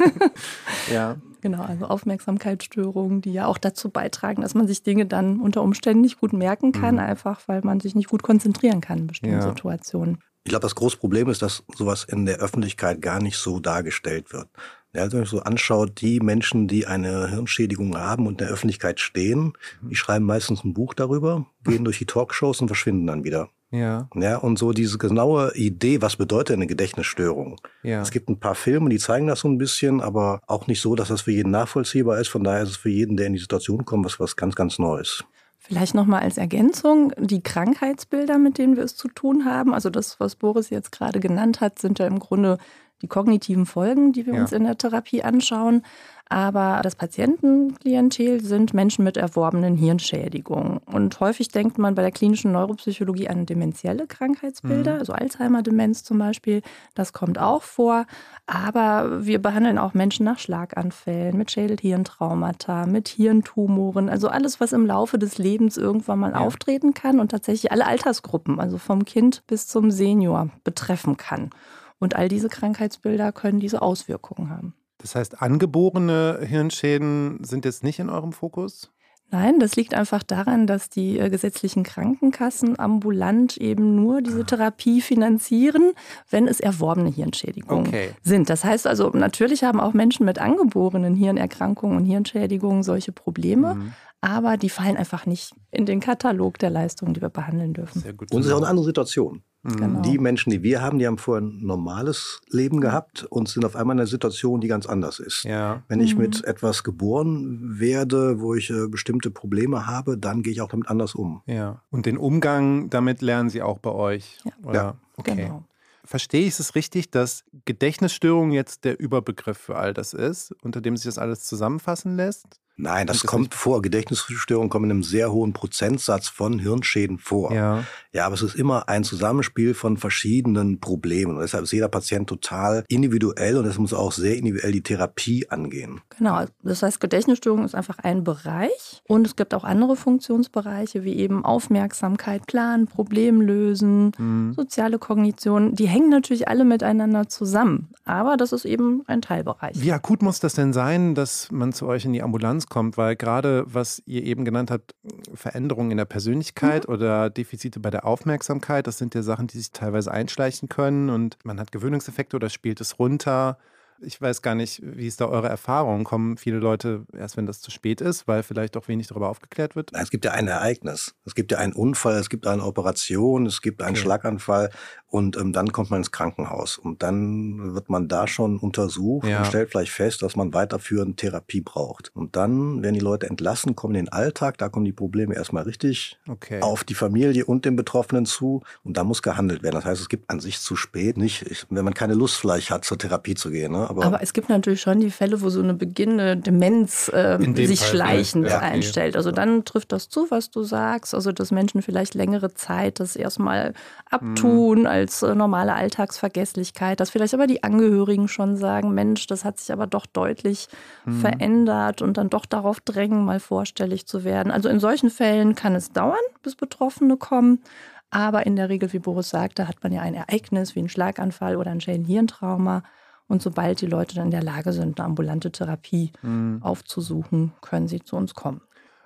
ja. 0.94 1.18
Genau, 1.42 1.64
also 1.64 1.86
Aufmerksamkeitsstörungen, 1.86 3.22
die 3.22 3.32
ja 3.32 3.46
auch 3.46 3.58
dazu 3.58 3.90
beitragen, 3.90 4.42
dass 4.42 4.56
man 4.56 4.68
sich 4.68 4.84
Dinge 4.84 5.06
dann 5.06 5.40
unter 5.40 5.62
Umständen 5.62 6.02
nicht 6.02 6.20
gut 6.20 6.34
merken 6.34 6.74
kann, 6.74 6.96
mhm. 6.96 7.02
einfach 7.02 7.48
weil 7.48 7.62
man 7.62 7.80
sich 7.80 7.96
nicht 7.96 8.10
gut 8.10 8.24
konzentrieren 8.24 8.82
kann 8.82 9.00
in 9.00 9.08
bestimmten 9.08 9.38
ja. 9.38 9.42
Situationen. 9.42 10.20
Ich 10.44 10.50
glaube, 10.50 10.64
das 10.64 10.76
große 10.76 10.98
Problem 10.98 11.30
ist, 11.30 11.42
dass 11.42 11.64
sowas 11.76 12.04
in 12.04 12.26
der 12.26 12.38
Öffentlichkeit 12.38 13.02
gar 13.02 13.22
nicht 13.22 13.38
so 13.38 13.60
dargestellt 13.60 14.34
wird. 14.34 14.48
Ja, 14.94 15.04
also 15.04 15.14
wenn 15.14 15.20
man 15.20 15.26
sich 15.26 15.32
so 15.32 15.44
anschaut, 15.44 16.02
die 16.02 16.20
Menschen, 16.20 16.68
die 16.68 16.88
eine 16.88 17.30
Hirnschädigung 17.30 17.96
haben 17.96 18.26
und 18.26 18.42
in 18.42 18.48
der 18.48 18.50
Öffentlichkeit 18.50 19.00
stehen, 19.00 19.54
die 19.82 19.96
schreiben 19.96 20.26
meistens 20.26 20.64
ein 20.64 20.74
Buch 20.74 20.94
darüber, 20.94 21.46
gehen 21.64 21.84
durch 21.86 22.00
die 22.00 22.06
Talkshows 22.06 22.62
und 22.62 22.68
verschwinden 22.68 23.08
dann 23.08 23.24
wieder. 23.24 23.50
Ja. 23.72 24.10
Ja, 24.16 24.38
und 24.38 24.58
so 24.58 24.72
diese 24.74 24.98
genaue 24.98 25.54
Idee, 25.56 26.02
was 26.02 26.16
bedeutet 26.16 26.56
eine 26.56 26.68
Gedächtnisstörung? 26.68 27.62
Ja. 27.84 28.02
Es 28.02 28.12
gibt 28.12 28.30
ein 28.30 28.40
paar 28.40 28.56
Filme, 28.56 28.90
die 28.90 28.98
zeigen 28.98 29.28
das 29.28 29.42
so 29.42 29.48
ein 29.48 29.58
bisschen, 29.58 30.02
aber 30.02 30.42
auch 30.48 30.68
nicht 30.68 30.82
so, 30.82 30.96
dass 30.96 31.10
das 31.10 31.22
für 31.22 31.32
jeden 31.32 31.52
nachvollziehbar 31.52 32.20
ist. 32.20 32.30
Von 32.30 32.44
daher 32.44 32.64
ist 32.64 32.70
es 32.70 32.78
für 32.78 32.90
jeden, 32.90 33.16
der 33.16 33.28
in 33.28 33.34
die 33.34 33.40
Situation 33.40 33.86
kommt, 33.86 34.06
was, 34.06 34.20
was 34.20 34.36
ganz, 34.36 34.56
ganz 34.56 34.80
Neues. 34.80 35.24
Vielleicht 35.60 35.94
nochmal 35.94 36.22
als 36.24 36.38
Ergänzung, 36.38 37.14
die 37.20 37.44
Krankheitsbilder, 37.44 38.40
mit 38.40 38.58
denen 38.58 38.76
wir 38.76 38.84
es 38.84 38.96
zu 38.96 39.08
tun 39.08 39.46
haben, 39.46 39.74
also 39.74 39.90
das, 39.90 40.20
was 40.20 40.36
Boris 40.36 40.72
jetzt 40.72 40.92
gerade 40.92 41.20
genannt 41.20 41.62
hat, 41.62 41.78
sind 41.80 42.00
ja 42.00 42.08
im 42.08 42.18
Grunde 42.18 42.58
die 43.02 43.08
kognitiven 43.08 43.66
Folgen, 43.66 44.12
die 44.12 44.26
wir 44.26 44.34
ja. 44.34 44.42
uns 44.42 44.52
in 44.52 44.64
der 44.64 44.78
Therapie 44.78 45.22
anschauen. 45.22 45.84
Aber 46.32 46.82
das 46.84 46.96
Patientenklientel 46.96 48.44
sind 48.44 48.76
Menschen 48.76 49.04
mit 49.04 49.18
erworbenen 49.18 49.76
Hirnschädigungen. 49.76 50.78
Und 50.78 51.20
häufig 51.20 51.48
denkt 51.48 51.80
man 51.80 51.96
bei 51.96 52.04
der 52.04 52.12
klinischen 52.12 52.52
Neuropsychologie 52.52 53.28
an 53.28 53.48
demenzielle 53.48 54.06
Krankheitsbilder, 54.06 54.94
mhm. 54.94 55.00
also 55.00 55.14
Alzheimer-Demenz 55.14 56.04
zum 56.04 56.20
Beispiel. 56.20 56.62
Das 56.94 57.14
kommt 57.14 57.40
auch 57.40 57.64
vor. 57.64 58.06
Aber 58.46 59.26
wir 59.26 59.42
behandeln 59.42 59.80
auch 59.80 59.96
Menschen 59.96 60.24
nach 60.24 60.38
Schlaganfällen, 60.38 61.36
mit 61.36 61.50
Schädel-Hirntraumata, 61.50 62.86
mit 62.86 63.08
Hirntumoren. 63.08 64.08
Also 64.08 64.28
alles, 64.28 64.60
was 64.60 64.72
im 64.72 64.86
Laufe 64.86 65.18
des 65.18 65.40
Lebens 65.40 65.78
irgendwann 65.78 66.20
mal 66.20 66.34
ja. 66.34 66.38
auftreten 66.38 66.94
kann 66.94 67.20
und 67.20 67.32
tatsächlich 67.32 67.72
alle 67.72 67.88
Altersgruppen, 67.88 68.60
also 68.60 68.78
vom 68.78 69.04
Kind 69.04 69.42
bis 69.48 69.66
zum 69.66 69.90
Senior, 69.90 70.50
betreffen 70.64 71.18
kann. 71.18 71.50
Und 71.98 72.16
all 72.16 72.28
diese 72.28 72.50
Krankheitsbilder 72.50 73.32
können 73.32 73.60
diese 73.60 73.82
Auswirkungen 73.82 74.52
haben. 74.52 74.76
Das 75.00 75.16
heißt, 75.16 75.42
angeborene 75.42 76.40
Hirnschäden 76.44 77.44
sind 77.44 77.66
jetzt 77.66 77.84
nicht 77.84 78.00
in 78.00 78.10
eurem 78.10 78.34
Fokus? 78.34 78.92
Nein, 79.32 79.60
das 79.60 79.76
liegt 79.76 79.94
einfach 79.94 80.24
daran, 80.24 80.66
dass 80.66 80.90
die 80.90 81.20
äh, 81.20 81.30
gesetzlichen 81.30 81.84
Krankenkassen 81.84 82.80
ambulant 82.80 83.58
eben 83.58 83.96
nur 83.96 84.24
diese 84.24 84.42
ah. 84.42 84.44
Therapie 84.44 85.02
finanzieren, 85.02 85.92
wenn 86.32 86.48
es 86.48 86.60
erworbene 86.60 87.10
Hirnschädigungen 87.10 87.88
okay. 87.88 88.10
sind. 88.24 88.50
Das 88.50 88.64
heißt 88.64 88.88
also, 88.88 89.10
natürlich 89.12 89.64
haben 89.64 89.80
auch 89.80 89.94
Menschen 89.94 90.26
mit 90.26 90.40
angeborenen 90.40 91.14
Hirnerkrankungen 91.16 91.98
und 91.98 92.06
Hirnschädigungen 92.06 92.82
solche 92.82 93.12
Probleme. 93.12 93.76
Mhm 93.76 93.94
aber 94.22 94.58
die 94.58 94.70
fallen 94.70 94.98
einfach 94.98 95.26
nicht 95.26 95.56
in 95.72 95.86
den 95.86 96.00
Katalog 96.00 96.60
der 96.60 96.70
Leistungen, 96.70 97.14
die 97.14 97.22
wir 97.22 97.30
behandeln 97.30 97.74
dürfen. 97.74 98.02
Sehr 98.02 98.14
gut. 98.14 98.32
Und 98.32 98.42
es 98.42 98.48
ist 98.48 98.54
auch 98.54 98.58
eine 98.58 98.68
andere 98.68 98.86
Situation. 98.86 99.44
Mhm. 99.64 99.76
Genau. 99.76 100.02
Die 100.02 100.18
Menschen, 100.18 100.52
die 100.52 100.64
wir 100.64 100.82
haben, 100.82 101.00
die 101.00 101.08
haben 101.08 101.18
vorher 101.18 101.46
ein 101.46 101.60
normales 101.62 102.42
Leben 102.50 102.78
mhm. 102.78 102.82
gehabt 102.82 103.24
und 103.24 103.50
sind 103.50 103.66
auf 103.66 103.76
einmal 103.76 103.96
in 103.96 104.00
einer 104.02 104.08
Situation, 104.08 104.62
die 104.62 104.68
ganz 104.68 104.86
anders 104.86 105.20
ist. 105.20 105.44
Ja. 105.44 105.84
Wenn 105.88 106.02
ich 106.02 106.16
mhm. 106.16 106.22
mit 106.22 106.44
etwas 106.44 106.84
geboren 106.84 107.80
werde, 107.80 108.40
wo 108.40 108.56
ich 108.56 108.70
äh, 108.70 108.88
bestimmte 108.88 109.32
Probleme 109.32 109.88
habe, 109.88 110.18
dann 110.18 110.44
gehe 110.44 110.54
ich 110.54 110.62
auch 110.62 110.70
damit 110.70 110.90
anders 110.90 111.16
um. 111.16 111.42
Ja. 111.46 111.82
Und 111.90 112.06
den 112.06 112.18
Umgang 112.18 112.90
damit 112.90 113.22
lernen 113.22 113.50
Sie 113.50 113.62
auch 113.62 113.80
bei 113.80 113.92
euch? 113.92 114.40
Ja. 114.44 114.52
Oder? 114.64 114.74
ja. 114.74 114.96
Okay. 115.18 115.36
Genau. 115.36 115.64
Verstehe 116.06 116.48
ich 116.48 116.60
es 116.60 116.74
richtig, 116.76 117.12
dass 117.12 117.44
Gedächtnisstörung 117.66 118.52
jetzt 118.52 118.84
der 118.84 119.00
Überbegriff 119.00 119.58
für 119.58 119.76
all 119.76 119.94
das 119.94 120.14
ist, 120.14 120.56
unter 120.64 120.82
dem 120.82 120.98
sich 120.98 121.06
das 121.06 121.20
alles 121.20 121.44
zusammenfassen 121.44 122.16
lässt? 122.16 122.60
Nein, 122.80 123.08
das, 123.08 123.20
das 123.20 123.30
kommt 123.30 123.54
vor. 123.54 123.82
Gedächtnisstörungen 123.82 124.70
kommen 124.70 124.86
in 124.86 124.92
einem 124.92 125.04
sehr 125.04 125.34
hohen 125.34 125.52
Prozentsatz 125.52 126.30
von 126.30 126.60
Hirnschäden 126.60 127.18
vor. 127.18 127.52
Ja. 127.54 127.84
ja, 128.14 128.26
aber 128.26 128.36
es 128.36 128.42
ist 128.42 128.56
immer 128.56 128.88
ein 128.88 129.04
Zusammenspiel 129.04 129.74
von 129.74 129.98
verschiedenen 129.98 130.80
Problemen. 130.80 131.36
Und 131.36 131.42
deshalb 131.42 131.66
ist 131.66 131.74
jeder 131.74 131.90
Patient 131.90 132.30
total 132.30 132.86
individuell 132.88 133.58
und 133.58 133.66
es 133.66 133.78
muss 133.78 133.94
auch 133.94 134.14
sehr 134.14 134.38
individuell 134.38 134.72
die 134.72 134.82
Therapie 134.82 135.50
angehen. 135.50 136.00
Genau, 136.18 136.46
das 136.64 136.82
heißt, 136.82 137.02
Gedächtnisstörung 137.02 137.66
ist 137.66 137.76
einfach 137.76 138.00
ein 138.00 138.24
Bereich 138.24 139.02
und 139.08 139.28
es 139.28 139.36
gibt 139.36 139.54
auch 139.54 139.66
andere 139.66 139.98
Funktionsbereiche 139.98 141.04
wie 141.04 141.16
eben 141.16 141.44
Aufmerksamkeit, 141.44 142.48
Plan, 142.48 142.88
Problemlösen, 142.88 144.14
mhm. 144.18 144.54
soziale 144.54 145.00
Kognition. 145.00 145.76
Die 145.76 145.88
hängen 145.88 146.10
natürlich 146.10 146.48
alle 146.48 146.64
miteinander 146.64 147.28
zusammen, 147.28 147.90
aber 148.06 148.38
das 148.38 148.54
ist 148.54 148.64
eben 148.64 149.04
ein 149.08 149.22
Teilbereich. 149.22 149.76
Wie 149.82 149.92
akut 149.92 150.22
muss 150.22 150.40
das 150.40 150.54
denn 150.54 150.72
sein, 150.72 151.14
dass 151.14 151.52
man 151.52 151.74
zu 151.74 151.86
euch 151.86 152.06
in 152.06 152.14
die 152.14 152.24
Ambulanz 152.24 152.69
kommt, 152.70 152.98
weil 152.98 153.16
gerade 153.16 153.64
was 153.68 154.02
ihr 154.06 154.24
eben 154.24 154.46
genannt 154.46 154.72
habt, 154.72 154.96
Veränderungen 155.34 155.92
in 155.92 155.98
der 155.98 156.06
Persönlichkeit 156.06 156.88
mhm. 156.88 156.94
oder 156.94 157.30
Defizite 157.30 157.80
bei 157.80 157.90
der 157.90 158.06
Aufmerksamkeit, 158.06 158.88
das 158.88 158.98
sind 158.98 159.16
ja 159.16 159.24
Sachen, 159.24 159.48
die 159.48 159.58
sich 159.58 159.72
teilweise 159.72 160.12
einschleichen 160.12 160.70
können 160.70 161.10
und 161.10 161.38
man 161.44 161.60
hat 161.60 161.72
Gewöhnungseffekte 161.72 162.36
oder 162.36 162.50
spielt 162.50 162.80
es 162.82 163.00
runter. 163.00 163.58
Ich 164.02 164.22
weiß 164.22 164.42
gar 164.42 164.56
nicht, 164.56 164.82
wie 164.84 165.08
ist 165.08 165.22
da 165.22 165.28
eure 165.28 165.50
Erfahrung? 165.50 166.04
Kommen 166.04 166.38
viele 166.38 166.60
Leute 166.60 167.06
erst, 167.18 167.38
wenn 167.38 167.46
das 167.46 167.62
zu 167.62 167.72
spät 167.72 168.02
ist, 168.02 168.28
weil 168.28 168.44
vielleicht 168.44 168.78
auch 168.78 168.88
wenig 168.88 169.08
darüber 169.08 169.30
aufgeklärt 169.30 169.76
wird? 169.76 169.92
Es 169.94 170.10
gibt 170.10 170.26
ja 170.26 170.32
ein 170.32 170.48
Ereignis. 170.48 171.16
Es 171.26 171.36
gibt 171.36 171.52
ja 171.52 171.58
einen 171.58 171.74
Unfall, 171.74 172.16
es 172.16 172.30
gibt 172.30 172.48
eine 172.48 172.64
Operation, 172.64 173.46
es 173.46 173.62
gibt 173.62 173.82
einen 173.82 173.92
okay. 173.92 174.02
Schlaganfall 174.02 174.70
und 175.12 175.38
ähm, 175.38 175.54
dann 175.54 175.72
kommt 175.72 175.90
man 175.90 176.02
ins 176.02 176.12
Krankenhaus 176.12 176.78
und 176.78 177.02
dann 177.02 177.74
wird 177.74 177.90
man 177.90 178.08
da 178.08 178.28
schon 178.28 178.60
untersucht 178.60 179.28
ja. 179.28 179.40
und 179.40 179.46
stellt 179.46 179.72
vielleicht 179.72 179.92
fest, 179.92 180.22
dass 180.22 180.36
man 180.36 180.54
weiterführend 180.54 181.18
Therapie 181.18 181.62
braucht. 181.62 182.12
Und 182.16 182.36
dann 182.36 182.84
werden 182.84 182.94
die 182.94 183.00
Leute 183.00 183.28
entlassen, 183.28 183.76
kommen 183.76 183.96
in 183.96 184.06
den 184.06 184.14
Alltag, 184.14 184.60
da 184.60 184.70
kommen 184.70 184.86
die 184.86 184.94
Probleme 184.94 185.34
erstmal 185.34 185.64
richtig 185.64 186.20
okay. 186.28 186.62
auf 186.62 186.84
die 186.84 186.94
Familie 186.94 187.46
und 187.46 187.66
den 187.66 187.76
Betroffenen 187.76 188.28
zu 188.28 188.62
und 188.84 188.98
da 188.98 189.04
muss 189.04 189.24
gehandelt 189.24 189.64
werden. 189.64 189.76
Das 189.76 189.86
heißt, 189.86 190.02
es 190.02 190.10
gibt 190.10 190.30
an 190.30 190.40
sich 190.40 190.60
zu 190.60 190.76
spät 190.76 191.18
nicht, 191.18 191.66
wenn 191.70 191.86
man 191.86 191.96
keine 191.96 192.14
Lust 192.14 192.36
vielleicht 192.36 192.70
hat, 192.70 192.86
zur 192.86 193.00
Therapie 193.00 193.34
zu 193.34 193.50
gehen. 193.50 193.72
Ne? 193.72 193.89
Aber, 193.90 194.06
Aber, 194.06 194.22
es 194.22 194.34
gibt 194.34 194.50
natürlich 194.50 194.82
schon 194.82 195.00
die 195.00 195.10
Fälle, 195.10 195.42
wo 195.42 195.50
so 195.50 195.62
eine 195.62 195.74
beginnende 195.74 196.38
Demenz 196.38 197.10
äh, 197.12 197.40
sich 197.56 197.80
Fall 197.80 197.90
schleichend 197.90 198.48
ja, 198.48 198.60
einstellt. 198.60 199.16
Also 199.16 199.32
dann 199.32 199.66
trifft 199.66 199.92
das 199.92 200.10
zu, 200.10 200.30
was 200.30 200.52
du 200.52 200.62
sagst. 200.62 201.16
Also 201.16 201.32
dass 201.32 201.50
Menschen 201.50 201.82
vielleicht 201.82 202.14
längere 202.14 202.54
Zeit 202.54 203.00
das 203.00 203.16
erstmal 203.16 203.74
abtun 204.08 204.82
mhm. 204.82 204.86
als 204.86 205.24
äh, 205.24 205.34
normale 205.34 205.74
Alltagsvergesslichkeit. 205.74 207.00
Dass 207.00 207.10
vielleicht 207.10 207.34
aber 207.34 207.48
die 207.48 207.64
Angehörigen 207.64 208.28
schon 208.28 208.58
sagen, 208.58 208.94
Mensch, 208.94 209.26
das 209.26 209.44
hat 209.44 209.60
sich 209.60 209.74
aber 209.74 209.88
doch 209.88 210.06
deutlich 210.06 210.68
mhm. 211.06 211.22
verändert 211.22 212.04
und 212.04 212.18
dann 212.18 212.30
doch 212.30 212.46
darauf 212.46 212.82
drängen, 212.82 213.26
mal 213.26 213.40
vorstellig 213.40 214.06
zu 214.06 214.24
werden. 214.24 214.52
Also 214.52 214.70
in 214.70 214.80
solchen 214.80 215.10
Fällen 215.10 215.56
kann 215.56 215.74
es 215.74 215.92
dauern, 215.92 216.20
bis 216.44 216.56
Betroffene 216.56 217.18
kommen. 217.18 217.64
Aber 218.12 218.46
in 218.46 218.56
der 218.56 218.70
Regel, 218.70 218.94
wie 218.94 219.00
Boris 219.00 219.30
sagte, 219.30 219.68
hat 219.68 219.82
man 219.82 219.92
ja 219.92 220.02
ein 220.02 220.14
Ereignis 220.14 220.76
wie 220.76 220.80
ein 220.80 220.90
Schlaganfall 220.90 221.56
oder 221.56 221.72
ein 221.72 221.82
Schädenhirntrauma. 221.82 222.84
Und 223.30 223.44
sobald 223.44 223.80
die 223.80 223.86
Leute 223.86 224.16
dann 224.16 224.26
in 224.26 224.32
der 224.32 224.44
Lage 224.44 224.74
sind, 224.74 225.00
eine 225.00 225.06
ambulante 225.06 225.52
Therapie 225.52 226.12
mhm. 226.24 226.60
aufzusuchen, 226.62 227.54
können 227.62 227.88
sie 227.88 228.02
zu 228.02 228.18
uns 228.18 228.34
kommen. 228.34 228.62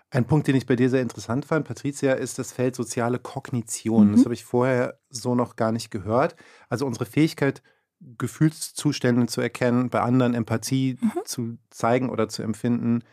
Ein 0.09 0.25
Punkt, 0.25 0.47
den 0.47 0.55
ich 0.55 0.65
bei 0.65 0.77
dir 0.77 0.89
sehr 0.89 1.01
interessant 1.01 1.45
fand, 1.45 1.67
Patricia, 1.67 2.13
ist 2.13 2.39
das 2.39 2.53
Feld 2.53 2.75
soziale 2.75 3.19
Kognition. 3.19 4.07
Mhm. 4.07 4.11
Das 4.13 4.23
habe 4.23 4.33
ich 4.33 4.45
vorher 4.45 4.97
so 5.09 5.35
noch 5.35 5.57
gar 5.57 5.73
nicht 5.73 5.91
gehört. 5.91 6.37
Also 6.69 6.85
unsere 6.85 7.05
Fähigkeit, 7.05 7.61
Gefühlszustände 7.99 9.25
zu 9.25 9.41
erkennen, 9.41 9.89
bei 9.89 9.99
anderen 10.01 10.35
Empathie 10.35 10.97
mhm. 11.01 11.11
zu 11.25 11.57
zeigen 11.69 12.09
oder 12.09 12.29
zu 12.29 12.43
empfinden. 12.43 13.03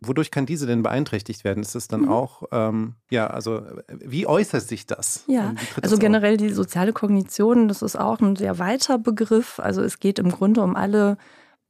Wodurch 0.00 0.30
kann 0.30 0.46
diese 0.46 0.66
denn 0.66 0.82
beeinträchtigt 0.82 1.44
werden? 1.44 1.62
Ist 1.62 1.74
das 1.74 1.88
dann 1.88 2.02
mhm. 2.02 2.08
auch, 2.08 2.44
ähm, 2.52 2.94
ja, 3.10 3.26
also 3.26 3.62
wie 3.88 4.26
äußert 4.26 4.62
sich 4.62 4.86
das? 4.86 5.24
Ja, 5.26 5.54
also 5.82 5.98
generell 5.98 6.34
auf? 6.34 6.38
die 6.38 6.48
soziale 6.50 6.92
Kognition, 6.92 7.68
das 7.68 7.82
ist 7.82 7.96
auch 7.96 8.20
ein 8.20 8.36
sehr 8.36 8.58
weiter 8.58 8.98
Begriff. 8.98 9.60
Also 9.60 9.82
es 9.82 9.98
geht 9.98 10.18
im 10.18 10.30
Grunde 10.30 10.62
um 10.62 10.76
alle 10.76 11.18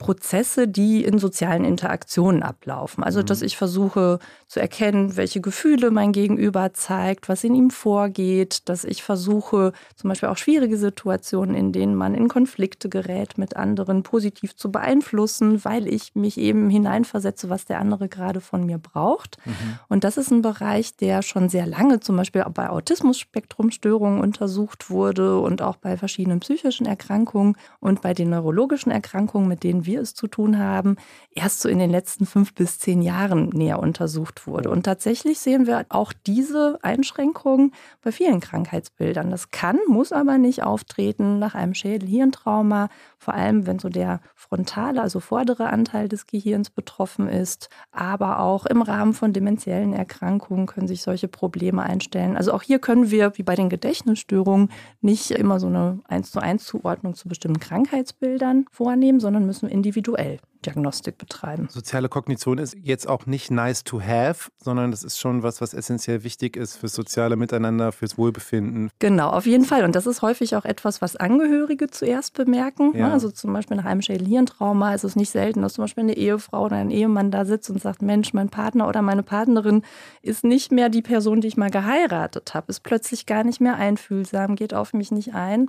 Prozesse, 0.00 0.66
die 0.66 1.04
in 1.04 1.18
sozialen 1.18 1.64
Interaktionen 1.64 2.42
ablaufen. 2.42 3.04
Also, 3.04 3.22
dass 3.22 3.40
mhm. 3.40 3.46
ich 3.46 3.56
versuche 3.56 4.18
zu 4.48 4.58
erkennen, 4.58 5.16
welche 5.16 5.40
Gefühle 5.40 5.92
mein 5.92 6.10
Gegenüber 6.10 6.72
zeigt, 6.72 7.28
was 7.28 7.44
in 7.44 7.54
ihm 7.54 7.70
vorgeht, 7.70 8.68
dass 8.68 8.84
ich 8.84 9.02
versuche, 9.04 9.72
zum 9.94 10.08
Beispiel 10.08 10.30
auch 10.30 10.38
schwierige 10.38 10.78
Situationen, 10.78 11.54
in 11.54 11.70
denen 11.72 11.94
man 11.94 12.14
in 12.14 12.28
Konflikte 12.28 12.88
gerät, 12.88 13.36
mit 13.36 13.56
anderen 13.56 14.02
positiv 14.02 14.56
zu 14.56 14.72
beeinflussen, 14.72 15.64
weil 15.64 15.86
ich 15.86 16.14
mich 16.14 16.38
eben 16.38 16.70
hineinversetze, 16.70 17.50
was 17.50 17.66
der 17.66 17.78
andere 17.78 18.08
gerade 18.08 18.40
von 18.40 18.64
mir 18.64 18.78
braucht. 18.78 19.36
Mhm. 19.44 19.52
Und 19.88 20.04
das 20.04 20.16
ist 20.16 20.30
ein 20.30 20.40
Bereich, 20.40 20.96
der 20.96 21.20
schon 21.20 21.50
sehr 21.50 21.66
lange 21.66 22.00
zum 22.00 22.16
Beispiel 22.16 22.42
bei 22.54 22.70
Autismus-Spektrumstörungen 22.70 24.20
untersucht 24.20 24.88
wurde 24.88 25.38
und 25.38 25.60
auch 25.60 25.76
bei 25.76 25.98
verschiedenen 25.98 26.40
psychischen 26.40 26.86
Erkrankungen 26.86 27.56
und 27.80 28.00
bei 28.00 28.14
den 28.14 28.30
neurologischen 28.30 28.90
Erkrankungen, 28.90 29.46
mit 29.46 29.62
denen 29.62 29.84
wir 29.84 29.89
wir 29.90 30.00
es 30.00 30.14
zu 30.14 30.28
tun 30.28 30.58
haben, 30.58 30.96
erst 31.34 31.60
so 31.60 31.68
in 31.68 31.78
den 31.78 31.90
letzten 31.90 32.26
fünf 32.26 32.54
bis 32.54 32.78
zehn 32.78 33.02
Jahren 33.02 33.48
näher 33.48 33.80
untersucht 33.80 34.46
wurde. 34.46 34.70
Und 34.70 34.84
tatsächlich 34.84 35.40
sehen 35.40 35.66
wir 35.66 35.84
auch 35.88 36.12
diese 36.12 36.78
Einschränkungen 36.82 37.72
bei 38.02 38.12
vielen 38.12 38.40
Krankheitsbildern. 38.40 39.30
Das 39.30 39.50
kann, 39.50 39.78
muss 39.88 40.12
aber 40.12 40.38
nicht 40.38 40.62
auftreten 40.62 41.38
nach 41.38 41.54
einem 41.54 41.74
Schädel-Hirntrauma, 41.74 42.88
vor 43.20 43.34
allem 43.34 43.66
wenn 43.66 43.78
so 43.78 43.90
der 43.90 44.20
frontale, 44.34 45.02
also 45.02 45.20
vordere 45.20 45.68
Anteil 45.68 46.08
des 46.08 46.26
Gehirns 46.26 46.70
betroffen 46.70 47.28
ist. 47.28 47.68
Aber 47.92 48.40
auch 48.40 48.64
im 48.64 48.80
Rahmen 48.80 49.12
von 49.12 49.34
dementiellen 49.34 49.92
Erkrankungen 49.92 50.66
können 50.66 50.88
sich 50.88 51.02
solche 51.02 51.28
Probleme 51.28 51.82
einstellen. 51.82 52.36
Also 52.36 52.52
auch 52.54 52.62
hier 52.62 52.78
können 52.78 53.10
wir, 53.10 53.36
wie 53.36 53.42
bei 53.42 53.54
den 53.54 53.68
Gedächtnisstörungen, 53.68 54.70
nicht 55.02 55.30
immer 55.32 55.60
so 55.60 55.66
eine 55.66 56.00
1 56.08 56.30
zu 56.30 56.40
1 56.40 56.64
Zuordnung 56.64 57.14
zu 57.14 57.28
bestimmten 57.28 57.60
Krankheitsbildern 57.60 58.64
vornehmen, 58.70 59.20
sondern 59.20 59.44
müssen 59.44 59.68
individuell 59.68 60.38
Diagnostik 60.64 61.18
betreiben. 61.18 61.68
Soziale 61.70 62.08
Kognition 62.08 62.58
ist 62.58 62.76
jetzt 62.82 63.08
auch 63.08 63.26
nicht 63.26 63.50
nice 63.50 63.84
to 63.84 64.00
have, 64.00 64.50
sondern 64.62 64.90
das 64.90 65.04
ist 65.04 65.18
schon 65.18 65.42
was, 65.42 65.60
was 65.60 65.74
essentiell 65.74 66.22
wichtig 66.24 66.56
ist 66.56 66.76
fürs 66.76 66.94
soziale 66.94 67.36
Miteinander, 67.36 67.92
fürs 67.92 68.18
Wohlbefinden. 68.18 68.90
Genau, 68.98 69.30
auf 69.30 69.46
jeden 69.46 69.64
Fall. 69.64 69.84
Und 69.84 69.94
das 69.94 70.06
ist 70.06 70.22
häufig 70.22 70.56
auch 70.56 70.64
etwas, 70.64 71.00
was 71.00 71.16
Angehörige 71.16 71.88
zuerst 71.88 72.34
bemerken. 72.34 72.96
Ja. 72.96 73.10
Also 73.10 73.30
zum 73.30 73.52
Beispiel 73.52 73.76
nach 73.76 73.86
einem 73.86 74.02
Schädel-Hirntrauma 74.02 74.94
ist 74.94 75.04
es 75.04 75.16
nicht 75.16 75.30
selten, 75.30 75.62
dass 75.62 75.74
zum 75.74 75.84
Beispiel 75.84 76.04
eine 76.04 76.16
Ehefrau 76.16 76.66
oder 76.66 76.76
ein 76.76 76.90
Ehemann 76.90 77.30
da 77.30 77.44
sitzt 77.44 77.70
und 77.70 77.80
sagt, 77.80 78.02
Mensch, 78.02 78.32
mein 78.34 78.50
Partner 78.50 78.88
oder 78.88 79.02
meine 79.02 79.22
Partnerin 79.22 79.82
ist 80.22 80.44
nicht 80.44 80.72
mehr 80.72 80.88
die 80.88 81.02
Person, 81.02 81.40
die 81.40 81.48
ich 81.48 81.56
mal 81.56 81.70
geheiratet 81.70 82.54
habe, 82.54 82.66
ist 82.68 82.80
plötzlich 82.80 83.26
gar 83.26 83.44
nicht 83.44 83.60
mehr 83.60 83.76
einfühlsam, 83.76 84.56
geht 84.56 84.74
auf 84.74 84.92
mich 84.92 85.10
nicht 85.10 85.34
ein. 85.34 85.68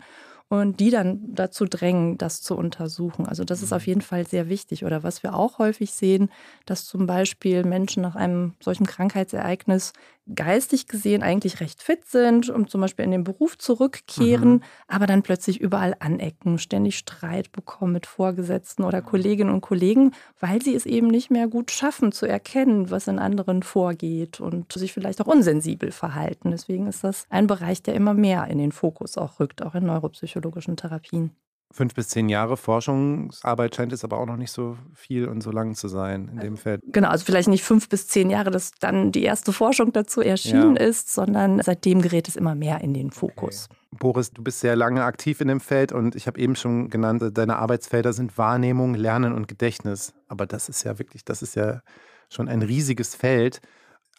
Und 0.51 0.81
die 0.81 0.89
dann 0.89 1.33
dazu 1.33 1.63
drängen, 1.63 2.17
das 2.17 2.41
zu 2.41 2.57
untersuchen. 2.57 3.25
Also 3.25 3.45
das 3.45 3.61
ist 3.63 3.71
auf 3.71 3.87
jeden 3.87 4.01
Fall 4.01 4.27
sehr 4.27 4.49
wichtig. 4.49 4.83
Oder 4.83 5.01
was 5.01 5.23
wir 5.23 5.33
auch 5.33 5.59
häufig 5.59 5.93
sehen, 5.93 6.29
dass 6.65 6.83
zum 6.85 7.05
Beispiel 7.07 7.63
Menschen 7.63 8.03
nach 8.03 8.15
einem 8.17 8.55
solchen 8.59 8.85
Krankheitsereignis 8.85 9.93
geistig 10.33 10.87
gesehen 10.87 11.23
eigentlich 11.23 11.59
recht 11.59 11.81
fit 11.81 12.05
sind 12.05 12.49
und 12.49 12.69
zum 12.69 12.81
Beispiel 12.81 13.05
in 13.05 13.11
den 13.11 13.23
Beruf 13.23 13.57
zurückkehren, 13.57 14.53
mhm. 14.53 14.61
aber 14.87 15.07
dann 15.07 15.23
plötzlich 15.23 15.59
überall 15.59 15.95
anecken, 15.99 16.57
ständig 16.57 16.97
Streit 16.97 17.51
bekommen 17.51 17.93
mit 17.93 18.05
Vorgesetzten 18.05 18.83
oder 18.83 19.01
Kolleginnen 19.01 19.53
und 19.53 19.61
Kollegen, 19.61 20.13
weil 20.39 20.61
sie 20.61 20.75
es 20.75 20.85
eben 20.85 21.07
nicht 21.07 21.31
mehr 21.31 21.47
gut 21.47 21.71
schaffen 21.71 22.11
zu 22.11 22.25
erkennen, 22.25 22.91
was 22.91 23.07
in 23.07 23.19
anderen 23.19 23.63
vorgeht 23.63 24.39
und 24.39 24.71
sich 24.71 24.93
vielleicht 24.93 25.21
auch 25.21 25.27
unsensibel 25.27 25.91
verhalten. 25.91 26.51
Deswegen 26.51 26.87
ist 26.87 27.03
das 27.03 27.25
ein 27.29 27.47
Bereich, 27.47 27.81
der 27.83 27.95
immer 27.95 28.13
mehr 28.13 28.47
in 28.47 28.57
den 28.57 28.71
Fokus 28.71 29.17
auch 29.17 29.39
rückt, 29.39 29.61
auch 29.61 29.75
in 29.75 29.85
neuropsychologischen 29.85 30.77
Therapien 30.77 31.31
fünf 31.71 31.93
bis 31.93 32.09
zehn 32.09 32.29
Jahre 32.29 32.57
Forschungsarbeit 32.57 33.75
scheint 33.75 33.93
es 33.93 34.03
aber 34.03 34.17
auch 34.17 34.25
noch 34.25 34.37
nicht 34.37 34.51
so 34.51 34.77
viel 34.93 35.27
und 35.27 35.41
so 35.41 35.51
lang 35.51 35.75
zu 35.75 35.87
sein 35.87 36.29
in 36.33 36.39
dem 36.39 36.57
Feld. 36.57 36.81
Genau, 36.87 37.09
also 37.09 37.25
vielleicht 37.25 37.47
nicht 37.47 37.63
fünf 37.63 37.89
bis 37.89 38.07
zehn 38.07 38.29
Jahre, 38.29 38.51
dass 38.51 38.71
dann 38.79 39.11
die 39.11 39.23
erste 39.23 39.53
Forschung 39.53 39.93
dazu 39.93 40.21
erschienen 40.21 40.75
ja. 40.75 40.83
ist, 40.83 41.13
sondern 41.13 41.61
seitdem 41.61 42.01
gerät 42.01 42.27
es 42.27 42.35
immer 42.35 42.55
mehr 42.55 42.81
in 42.81 42.93
den 42.93 43.11
Fokus. 43.11 43.67
Okay. 43.69 43.97
Boris, 43.99 44.31
du 44.31 44.41
bist 44.41 44.61
sehr 44.61 44.75
lange 44.75 45.03
aktiv 45.03 45.41
in 45.41 45.47
dem 45.47 45.59
Feld 45.59 45.91
und 45.91 46.15
ich 46.15 46.27
habe 46.27 46.39
eben 46.39 46.55
schon 46.55 46.89
genannt, 46.89 47.23
deine 47.33 47.57
Arbeitsfelder 47.57 48.13
sind 48.13 48.37
Wahrnehmung, 48.37 48.93
Lernen 48.93 49.33
und 49.33 49.47
Gedächtnis. 49.47 50.13
Aber 50.27 50.45
das 50.45 50.69
ist 50.69 50.83
ja 50.83 50.97
wirklich, 50.97 51.25
das 51.25 51.41
ist 51.41 51.55
ja 51.55 51.81
schon 52.29 52.47
ein 52.47 52.61
riesiges 52.61 53.15
Feld. 53.15 53.61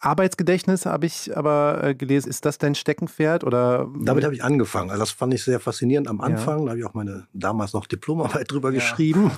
Arbeitsgedächtnis 0.03 0.85
habe 0.85 1.05
ich 1.05 1.35
aber 1.35 1.83
äh, 1.83 1.95
gelesen. 1.95 2.29
Ist 2.29 2.45
das 2.45 2.57
dein 2.57 2.75
Steckenpferd? 2.75 3.43
Oder? 3.43 3.89
Damit 3.99 4.23
habe 4.23 4.35
ich 4.35 4.43
angefangen. 4.43 4.89
Also 4.89 5.01
das 5.01 5.11
fand 5.11 5.33
ich 5.33 5.43
sehr 5.43 5.59
faszinierend 5.59 6.07
am 6.07 6.19
Anfang. 6.19 6.59
Ja. 6.59 6.65
Da 6.65 6.69
habe 6.71 6.79
ich 6.79 6.85
auch 6.85 6.93
meine 6.93 7.27
damals 7.33 7.73
noch 7.73 7.85
Diplomarbeit 7.85 8.51
drüber 8.51 8.69
ja. 8.69 8.75
geschrieben. 8.75 9.31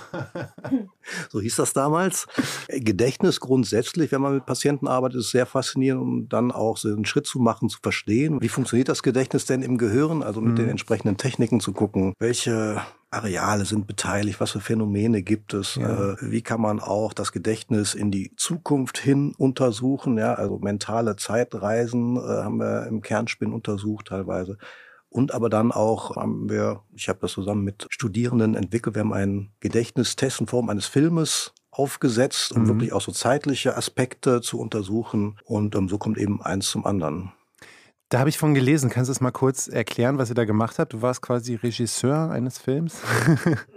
so 1.29 1.39
hieß 1.39 1.55
das 1.57 1.73
damals. 1.73 2.27
Gedächtnis 2.67 3.39
grundsätzlich, 3.39 4.11
wenn 4.11 4.21
man 4.21 4.33
mit 4.33 4.45
Patienten 4.45 4.87
arbeitet, 4.87 5.19
ist 5.19 5.31
sehr 5.31 5.45
faszinierend, 5.45 6.01
um 6.01 6.29
dann 6.29 6.51
auch 6.51 6.77
so 6.77 6.89
einen 6.89 7.05
Schritt 7.05 7.27
zu 7.27 7.39
machen, 7.39 7.69
zu 7.69 7.79
verstehen. 7.81 8.41
Wie 8.41 8.49
funktioniert 8.49 8.89
das 8.89 9.03
Gedächtnis 9.03 9.45
denn 9.45 9.61
im 9.61 9.77
Gehirn? 9.77 10.23
Also 10.23 10.41
mit 10.41 10.53
mhm. 10.53 10.57
den 10.57 10.69
entsprechenden 10.69 11.17
Techniken 11.17 11.59
zu 11.59 11.73
gucken, 11.73 12.13
welche 12.19 12.81
Areale 13.15 13.65
sind 13.65 13.87
beteiligt, 13.87 14.39
was 14.39 14.51
für 14.51 14.59
Phänomene 14.59 15.23
gibt 15.23 15.53
es, 15.53 15.75
ja. 15.75 16.13
äh, 16.13 16.17
wie 16.21 16.41
kann 16.41 16.61
man 16.61 16.79
auch 16.79 17.13
das 17.13 17.31
Gedächtnis 17.31 17.93
in 17.93 18.11
die 18.11 18.35
Zukunft 18.35 18.97
hin 18.97 19.33
untersuchen, 19.37 20.17
ja, 20.17 20.33
also 20.33 20.59
mentale 20.59 21.15
Zeitreisen 21.15 22.17
äh, 22.17 22.19
haben 22.19 22.59
wir 22.59 22.87
im 22.87 23.01
Kernspin 23.01 23.53
untersucht 23.53 24.07
teilweise. 24.07 24.57
Und 25.09 25.33
aber 25.33 25.49
dann 25.49 25.71
auch 25.71 26.17
haben 26.17 26.49
wir, 26.49 26.81
ich 26.93 27.07
habe 27.07 27.19
das 27.21 27.31
zusammen 27.31 27.63
mit 27.63 27.87
Studierenden 27.89 28.53
entwickelt, 28.53 28.95
wir 28.95 28.99
haben 28.99 29.13
einen 29.13 29.51
Gedächtnistest 29.61 30.41
in 30.41 30.47
Form 30.47 30.69
eines 30.69 30.87
Filmes 30.87 31.53
aufgesetzt, 31.71 32.51
um 32.53 32.63
mhm. 32.63 32.67
wirklich 32.67 32.93
auch 32.93 33.01
so 33.01 33.11
zeitliche 33.11 33.77
Aspekte 33.77 34.41
zu 34.41 34.59
untersuchen. 34.59 35.37
Und 35.43 35.75
ähm, 35.75 35.89
so 35.89 35.97
kommt 35.97 36.17
eben 36.17 36.41
eins 36.41 36.69
zum 36.69 36.85
anderen. 36.85 37.31
Da 38.09 38.19
habe 38.19 38.29
ich 38.29 38.37
von 38.37 38.53
gelesen. 38.53 38.89
Kannst 38.89 39.09
du 39.09 39.11
es 39.11 39.21
mal 39.21 39.31
kurz 39.31 39.67
erklären, 39.67 40.17
was 40.17 40.29
ihr 40.29 40.35
da 40.35 40.45
gemacht 40.45 40.77
habt? 40.77 40.93
Du 40.93 41.01
warst 41.01 41.21
quasi 41.21 41.55
Regisseur 41.55 42.29
eines 42.29 42.59
Films. 42.59 43.01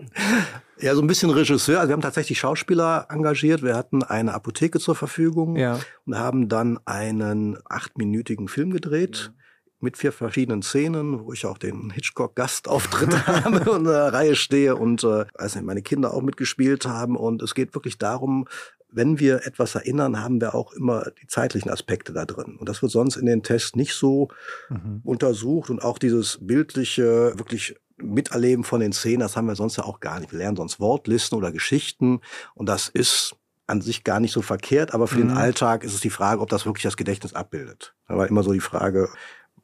ja, 0.79 0.95
so 0.95 1.01
ein 1.01 1.07
bisschen 1.07 1.31
Regisseur. 1.31 1.79
Also 1.79 1.89
wir 1.89 1.95
haben 1.95 2.03
tatsächlich 2.03 2.39
Schauspieler 2.39 3.07
engagiert. 3.09 3.63
Wir 3.63 3.75
hatten 3.75 4.03
eine 4.03 4.35
Apotheke 4.35 4.81
zur 4.81 4.95
Verfügung 4.95 5.57
ja. 5.57 5.81
und 6.05 6.19
haben 6.19 6.49
dann 6.49 6.79
einen 6.85 7.57
achtminütigen 7.69 8.49
Film 8.49 8.71
gedreht. 8.71 9.31
Ja. 9.33 9.35
Mit 9.81 9.97
vier 9.97 10.11
verschiedenen 10.11 10.63
Szenen, 10.63 11.25
wo 11.25 11.33
ich 11.33 11.47
auch 11.47 11.57
den 11.57 11.91
Hitchcock-Gastauftritt 11.91 13.27
habe 13.29 13.71
und 13.71 13.79
in 13.79 13.85
der 13.85 14.13
Reihe 14.13 14.35
stehe 14.35 14.75
und 14.75 15.05
äh, 15.05 15.25
nicht, 15.41 15.63
meine 15.63 15.83
Kinder 15.83 16.13
auch 16.13 16.21
mitgespielt 16.21 16.85
haben. 16.85 17.17
Und 17.17 17.43
es 17.43 17.55
geht 17.55 17.75
wirklich 17.75 17.97
darum, 17.97 18.47
wenn 18.91 19.19
wir 19.19 19.47
etwas 19.47 19.75
erinnern, 19.75 20.23
haben 20.23 20.41
wir 20.41 20.55
auch 20.55 20.73
immer 20.73 21.11
die 21.23 21.27
zeitlichen 21.27 21.71
Aspekte 21.71 22.13
da 22.13 22.25
drin. 22.25 22.57
Und 22.57 22.69
das 22.69 22.83
wird 22.83 22.93
sonst 22.93 23.17
in 23.17 23.27
den 23.27 23.43
Tests 23.43 23.77
nicht 23.77 23.95
so 23.95 24.29
mhm. 24.71 25.01
untersucht. 25.05 25.71
Und 25.71 25.83
auch 25.83 25.99
dieses 25.99 26.39
bildliche, 26.41 27.33
wirklich 27.37 27.77
Miterleben 28.01 28.65
von 28.65 28.81
den 28.81 28.93
Szenen, 28.93 29.21
das 29.21 29.37
haben 29.37 29.47
wir 29.47 29.57
sonst 29.57 29.77
ja 29.77 29.85
auch 29.85 30.01
gar 30.01 30.21
nicht. 30.21 30.33
Wir 30.33 30.39
lernen 30.39 30.57
sonst 30.57 30.81
Wortlisten 30.81 31.37
oder 31.37 31.53
Geschichten. 31.53 32.21
Und 32.55 32.69
das 32.69 32.89
ist 32.89 33.35
an 33.67 33.83
sich 33.83 34.05
gar 34.05 34.21
nicht 34.21 34.33
so 34.33 34.41
verkehrt, 34.41 34.95
aber 34.95 35.07
für 35.07 35.19
mhm. 35.19 35.29
den 35.29 35.37
Alltag 35.37 35.85
ist 35.85 35.95
es 35.95 36.01
die 36.01 36.11
Frage, 36.11 36.41
ob 36.41 36.49
das 36.49 36.65
wirklich 36.65 36.85
das 36.85 36.97
Gedächtnis 36.97 37.35
abbildet. 37.35 37.95
Da 38.09 38.17
war 38.17 38.27
immer 38.27 38.43
so 38.43 38.53
die 38.53 38.61
Frage, 38.61 39.11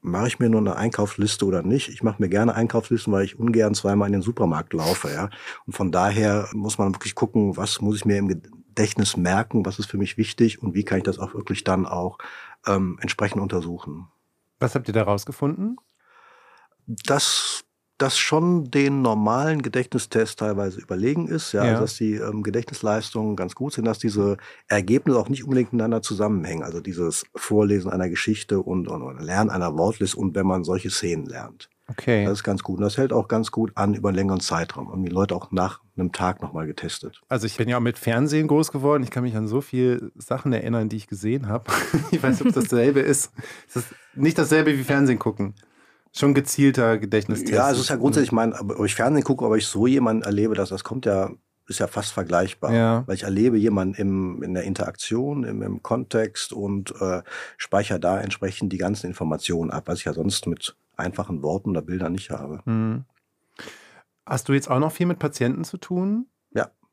mache 0.03 0.27
ich 0.27 0.39
mir 0.39 0.51
nur 0.51 0.61
eine 0.61 0.77
Einkaufsliste 0.77 1.47
oder 1.47 1.63
nicht? 1.63 1.89
Ich 1.89 2.03
mache 2.03 2.21
mir 2.21 2.29
gerne 2.29 2.55
Einkaufslisten, 2.55 3.11
weil 3.13 3.25
ich 3.25 3.39
ungern 3.39 3.75
zweimal 3.75 4.09
in 4.09 4.13
den 4.13 4.23
Supermarkt 4.23 4.75
laufe, 4.75 5.11
ja. 5.11 5.31
Und 5.67 5.73
von 5.75 5.91
daher 5.91 6.49
muss 6.53 6.77
man 6.77 6.95
wirklich 6.95 7.15
gucken, 7.15 7.57
was 7.57 7.81
muss 7.81 7.97
ich 7.97 8.05
mir 8.05 8.19
im 8.19 8.43
Gedächtnis 8.75 9.17
merken, 9.17 9.65
was 9.65 9.79
ist 9.79 9.89
für 9.89 9.99
mich 9.99 10.19
wichtig 10.19 10.61
und 10.61 10.75
wie 10.75 10.85
kann 10.85 10.99
ich 10.99 11.05
das 11.05 11.21
auch 11.21 11.35
wirklich 11.35 11.63
dann 11.63 11.87
auch 11.87 12.19
ähm, 12.67 12.99
entsprechend 13.01 13.41
untersuchen. 13.41 14.09
Was 14.59 14.75
habt 14.75 14.89
ihr 14.89 14.95
da 14.95 15.05
rausgefunden? 15.05 15.77
Dass 16.87 17.65
das 17.99 18.19
schon 18.19 18.73
den 18.73 19.03
normalen 19.03 19.63
Gedächtnistest 19.63 20.41
teilweise 20.41 20.81
überlegen 20.81 21.29
ist, 21.29 21.53
ja, 21.53 21.65
ja. 21.65 21.71
Also 21.71 21.83
dass 21.83 21.95
die 21.95 22.15
ähm, 22.15 22.43
Gedächtnisleistungen 22.43 23.37
ganz 23.37 23.55
gut 23.55 23.75
sind, 23.75 23.85
dass 23.85 24.01
diese 24.01 24.39
Ergebnisse 24.67 25.19
auch 25.21 25.29
nicht 25.29 25.45
unbedingt 25.45 25.73
miteinander 25.73 26.03
zusammenhängen. 26.03 26.65
Also 26.65 26.81
dieses 26.81 27.25
Vorlesen 27.37 27.93
einer 27.93 28.09
Geschichte 28.09 28.61
und, 28.61 28.89
und, 28.89 29.03
und 29.03 29.23
Lernen 29.23 29.51
einer 29.51 29.79
Wortliste 29.79 30.19
und 30.19 30.35
wenn 30.35 30.47
man 30.47 30.65
solche 30.65 30.91
Szenen 30.91 31.27
lernt. 31.27 31.71
Okay. 31.89 32.25
Das 32.25 32.35
ist 32.35 32.45
ganz 32.45 32.63
gut. 32.63 32.79
Und 32.79 32.83
das 32.83 32.97
hält 32.97 33.13
auch 33.13 33.29
ganz 33.29 33.51
gut 33.51 33.73
an 33.75 33.95
über 33.95 34.09
einen 34.09 34.17
längeren 34.17 34.41
Zeitraum. 34.41 34.91
Haben 34.91 35.05
die 35.05 35.11
Leute 35.11 35.35
auch 35.37 35.51
nach 35.51 35.81
einem 35.97 36.13
Tag 36.13 36.43
nochmal 36.43 36.67
getestet. 36.67 37.21
Also 37.29 37.47
ich 37.47 37.57
bin 37.57 37.69
ja 37.69 37.77
auch 37.77 37.83
mit 37.83 37.99
Fernsehen 37.99 38.49
groß 38.49 38.73
geworden. 38.73 39.03
Ich 39.03 39.11
kann 39.11 39.23
mich 39.23 39.37
an 39.37 39.49
so 39.49 39.61
viele 39.61 40.11
Sachen 40.17 40.53
erinnern, 40.53 40.89
die 40.89 40.97
ich 40.97 41.07
gesehen 41.07 41.49
habe. 41.49 41.71
ich 42.11 42.23
weiß 42.23 42.41
nicht, 42.41 42.49
ob 42.49 42.55
das 42.55 42.65
dasselbe 42.65 43.01
ist. 43.01 43.33
Es 43.69 43.77
ist 43.77 43.95
nicht 44.15 44.39
dasselbe 44.39 44.77
wie 44.79 44.85
Fernsehen 44.85 45.19
gucken. 45.19 45.55
Schon 46.13 46.33
gezielter 46.33 46.97
Gedächtnistest. 46.97 47.53
Ja, 47.53 47.71
es 47.71 47.79
ist 47.79 47.91
ja 47.91 47.97
grundsätzlich, 47.97 48.29
ich 48.29 48.33
meine, 48.33 48.59
ob 48.59 48.85
ich 48.85 48.95
Fernsehen 48.95 49.25
gucke, 49.25 49.45
ob 49.45 49.57
ich 49.57 49.67
so 49.67 49.87
jemanden 49.87 50.23
erlebe, 50.23 50.55
dass 50.55 50.69
das 50.71 50.85
kommt 50.85 51.07
ja 51.07 51.31
ist 51.67 51.81
ja 51.81 51.87
fast 51.87 52.13
vergleichbar, 52.13 52.73
ja. 52.73 53.05
weil 53.07 53.15
ich 53.15 53.23
erlebe 53.23 53.57
jemanden 53.57 53.95
im, 53.95 54.43
in 54.43 54.55
der 54.55 54.65
Interaktion, 54.65 55.45
im, 55.45 55.63
im 55.63 55.83
Kontext 55.83 56.53
und 56.53 56.95
äh, 57.01 57.23
speichere 57.57 58.01
da 58.01 58.21
entsprechend 58.21 58.73
die 58.73 58.79
ganzen 58.79 59.07
Informationen 59.07 59.71
ab, 59.71 59.85
was 59.87 60.01
ich 60.01 60.05
ja 60.05 60.13
sonst 60.13 60.47
mit 60.47 60.77
einfachen 60.97 61.43
Worten 61.43 61.71
oder 61.71 61.83
Bildern 61.83 62.13
nicht 62.13 62.31
habe. 62.31 62.61
Mhm. 62.65 63.05
Hast 64.27 64.49
du 64.49 64.53
jetzt 64.53 64.71
auch 64.71 64.79
noch 64.79 64.93
viel 64.93 65.07
mit 65.07 65.19
Patienten 65.19 65.65
zu 65.65 65.77
tun? 65.77 66.27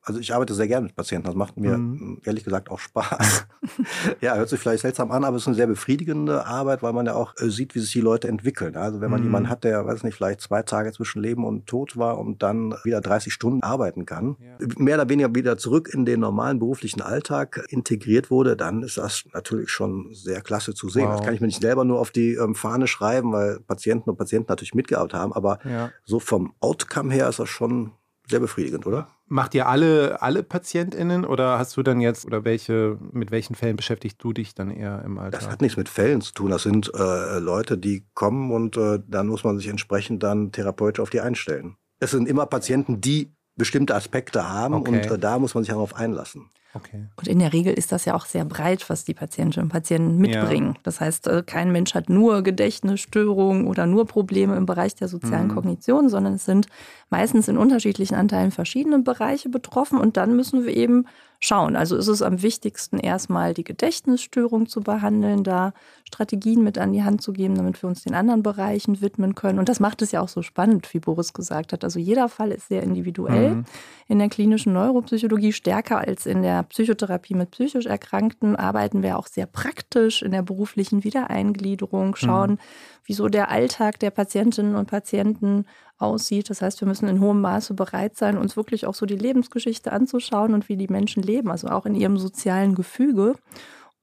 Also 0.03 0.19
ich 0.19 0.33
arbeite 0.33 0.53
sehr 0.53 0.67
gerne 0.67 0.87
mit 0.87 0.95
Patienten. 0.95 1.27
Das 1.27 1.35
macht 1.35 1.57
mir 1.57 1.77
mhm. 1.77 2.21
ehrlich 2.25 2.43
gesagt 2.43 2.71
auch 2.71 2.79
Spaß. 2.79 3.45
ja, 4.21 4.35
hört 4.35 4.49
sich 4.49 4.59
vielleicht 4.59 4.81
seltsam 4.81 5.11
an, 5.11 5.23
aber 5.23 5.35
es 5.35 5.43
ist 5.43 5.47
eine 5.47 5.55
sehr 5.55 5.67
befriedigende 5.67 6.45
Arbeit, 6.45 6.81
weil 6.81 6.93
man 6.93 7.05
ja 7.05 7.13
auch 7.13 7.35
äh, 7.37 7.49
sieht, 7.49 7.75
wie 7.75 7.79
sich 7.79 7.91
die 7.91 8.01
Leute 8.01 8.27
entwickeln. 8.27 8.75
Also 8.75 8.99
wenn 8.99 9.11
man 9.11 9.19
mhm. 9.21 9.27
jemanden 9.27 9.49
hat, 9.49 9.63
der, 9.63 9.85
weiß 9.85 10.03
nicht, 10.03 10.15
vielleicht 10.15 10.41
zwei 10.41 10.63
Tage 10.63 10.91
zwischen 10.91 11.21
Leben 11.21 11.45
und 11.45 11.67
Tod 11.67 11.97
war 11.97 12.17
und 12.17 12.41
dann 12.41 12.73
wieder 12.83 12.99
30 12.99 13.31
Stunden 13.31 13.61
arbeiten 13.61 14.05
kann, 14.05 14.37
ja. 14.39 14.67
mehr 14.77 14.95
oder 14.95 15.09
weniger 15.09 15.35
wieder 15.35 15.57
zurück 15.57 15.89
in 15.93 16.05
den 16.05 16.19
normalen 16.19 16.57
beruflichen 16.57 17.01
Alltag 17.01 17.63
integriert 17.69 18.31
wurde, 18.31 18.55
dann 18.57 18.81
ist 18.81 18.97
das 18.97 19.25
natürlich 19.33 19.69
schon 19.69 20.09
sehr 20.13 20.41
klasse 20.41 20.73
zu 20.73 20.89
sehen. 20.89 21.09
Wow. 21.09 21.17
Das 21.17 21.25
kann 21.25 21.35
ich 21.35 21.41
mir 21.41 21.47
nicht 21.47 21.61
selber 21.61 21.85
nur 21.85 21.99
auf 21.99 22.09
die 22.09 22.33
ähm, 22.33 22.55
Fahne 22.55 22.87
schreiben, 22.87 23.31
weil 23.33 23.59
Patienten 23.59 24.09
und 24.09 24.17
Patienten 24.17 24.47
natürlich 24.49 24.73
mitgearbeitet 24.73 25.19
haben, 25.19 25.33
aber 25.33 25.59
ja. 25.63 25.91
so 26.05 26.19
vom 26.19 26.53
Outcome 26.59 27.13
her 27.13 27.29
ist 27.29 27.39
das 27.39 27.49
schon 27.49 27.91
sehr 28.27 28.39
befriedigend, 28.39 28.87
oder? 28.87 29.07
Macht 29.31 29.55
ihr 29.55 29.69
alle, 29.69 30.21
alle 30.21 30.43
PatientInnen 30.43 31.23
oder 31.23 31.57
hast 31.57 31.77
du 31.77 31.83
dann 31.83 32.01
jetzt, 32.01 32.25
oder 32.25 32.43
welche, 32.43 32.97
mit 33.13 33.31
welchen 33.31 33.55
Fällen 33.55 33.77
beschäftigst 33.77 34.21
du 34.21 34.33
dich 34.33 34.55
dann 34.55 34.69
eher 34.69 35.01
im 35.05 35.17
Alltag? 35.17 35.39
Das 35.39 35.49
hat 35.49 35.61
nichts 35.61 35.77
mit 35.77 35.87
Fällen 35.87 36.19
zu 36.19 36.33
tun. 36.33 36.51
Das 36.51 36.63
sind 36.63 36.91
äh, 36.93 37.39
Leute, 37.39 37.77
die 37.77 38.05
kommen 38.13 38.51
und 38.51 38.75
äh, 38.75 38.99
dann 39.07 39.27
muss 39.27 39.45
man 39.45 39.57
sich 39.57 39.69
entsprechend 39.69 40.21
dann 40.21 40.51
therapeutisch 40.51 40.99
auf 40.99 41.09
die 41.09 41.21
einstellen. 41.21 41.77
Es 42.01 42.11
sind 42.11 42.27
immer 42.27 42.45
Patienten, 42.45 42.99
die 42.99 43.33
bestimmte 43.55 43.95
Aspekte 43.95 44.49
haben 44.49 44.73
okay. 44.73 44.91
und 44.91 45.11
äh, 45.11 45.19
da 45.19 45.39
muss 45.39 45.53
man 45.53 45.63
sich 45.63 45.71
darauf 45.71 45.95
einlassen. 45.95 46.49
Okay. 46.73 47.07
Und 47.17 47.27
in 47.27 47.39
der 47.39 47.51
Regel 47.51 47.73
ist 47.73 47.91
das 47.91 48.05
ja 48.05 48.13
auch 48.13 48.25
sehr 48.25 48.45
breit, 48.45 48.89
was 48.89 49.03
die 49.03 49.13
Patientinnen 49.13 49.65
und 49.65 49.71
Patienten 49.71 50.17
mitbringen. 50.17 50.73
Ja. 50.75 50.79
Das 50.83 51.01
heißt, 51.01 51.27
äh, 51.27 51.43
kein 51.45 51.71
Mensch 51.71 51.93
hat 51.93 52.09
nur 52.09 52.43
Gedächtnisstörungen 52.43 53.67
oder 53.67 53.85
nur 53.85 54.05
Probleme 54.05 54.55
im 54.55 54.65
Bereich 54.65 54.95
der 54.95 55.09
sozialen 55.09 55.47
mhm. 55.47 55.55
Kognition, 55.55 56.07
sondern 56.07 56.35
es 56.35 56.45
sind 56.45 56.67
meistens 57.09 57.49
in 57.49 57.57
unterschiedlichen 57.57 58.15
Anteilen 58.15 58.51
verschiedene 58.51 58.99
Bereiche 58.99 59.49
betroffen. 59.49 59.99
Und 59.99 60.15
dann 60.15 60.35
müssen 60.35 60.65
wir 60.65 60.73
eben 60.73 61.07
schauen. 61.43 61.75
Also 61.75 61.97
ist 61.97 62.07
es 62.07 62.21
am 62.21 62.43
wichtigsten, 62.43 62.99
erstmal 62.99 63.53
die 63.55 63.63
Gedächtnisstörung 63.63 64.67
zu 64.67 64.81
behandeln, 64.81 65.43
da 65.43 65.73
Strategien 66.05 66.63
mit 66.63 66.77
an 66.77 66.93
die 66.93 67.03
Hand 67.03 67.21
zu 67.21 67.33
geben, 67.33 67.55
damit 67.55 67.81
wir 67.81 67.89
uns 67.89 68.03
den 68.03 68.13
anderen 68.13 68.43
Bereichen 68.43 69.01
widmen 69.01 69.33
können. 69.33 69.57
Und 69.57 69.67
das 69.67 69.79
macht 69.79 70.03
es 70.03 70.11
ja 70.11 70.21
auch 70.21 70.27
so 70.27 70.43
spannend, 70.43 70.93
wie 70.93 70.99
Boris 70.99 71.33
gesagt 71.33 71.73
hat. 71.73 71.83
Also 71.83 71.99
jeder 71.99 72.29
Fall 72.29 72.51
ist 72.51 72.67
sehr 72.67 72.83
individuell. 72.83 73.55
Mhm. 73.55 73.65
In 74.07 74.19
der 74.19 74.29
klinischen 74.29 74.73
Neuropsychologie 74.73 75.51
stärker 75.51 75.97
als 75.97 76.27
in 76.27 76.43
der 76.43 76.63
Psychotherapie 76.63 77.33
mit 77.33 77.51
psychisch 77.51 77.87
Erkrankten 77.87 78.55
arbeiten 78.55 79.01
wir 79.01 79.17
auch 79.17 79.27
sehr 79.27 79.47
praktisch 79.47 80.21
in 80.21 80.31
der 80.31 80.43
beruflichen 80.43 81.03
Wiedereingliederung, 81.03 82.15
schauen, 82.15 82.51
mhm. 82.51 82.57
wieso 83.05 83.29
der 83.29 83.49
Alltag 83.49 83.99
der 83.99 84.11
Patientinnen 84.11 84.75
und 84.75 84.87
Patienten 84.87 85.65
aussieht. 86.01 86.49
Das 86.49 86.61
heißt, 86.61 86.81
wir 86.81 86.87
müssen 86.87 87.07
in 87.07 87.19
hohem 87.19 87.41
Maße 87.41 87.73
bereit 87.73 88.17
sein, 88.17 88.37
uns 88.37 88.57
wirklich 88.57 88.85
auch 88.85 88.95
so 88.95 89.05
die 89.05 89.15
Lebensgeschichte 89.15 89.91
anzuschauen 89.91 90.53
und 90.53 90.69
wie 90.69 90.77
die 90.77 90.87
Menschen 90.87 91.23
leben, 91.23 91.51
also 91.51 91.67
auch 91.67 91.85
in 91.85 91.95
ihrem 91.95 92.17
sozialen 92.17 92.75
Gefüge 92.75 93.35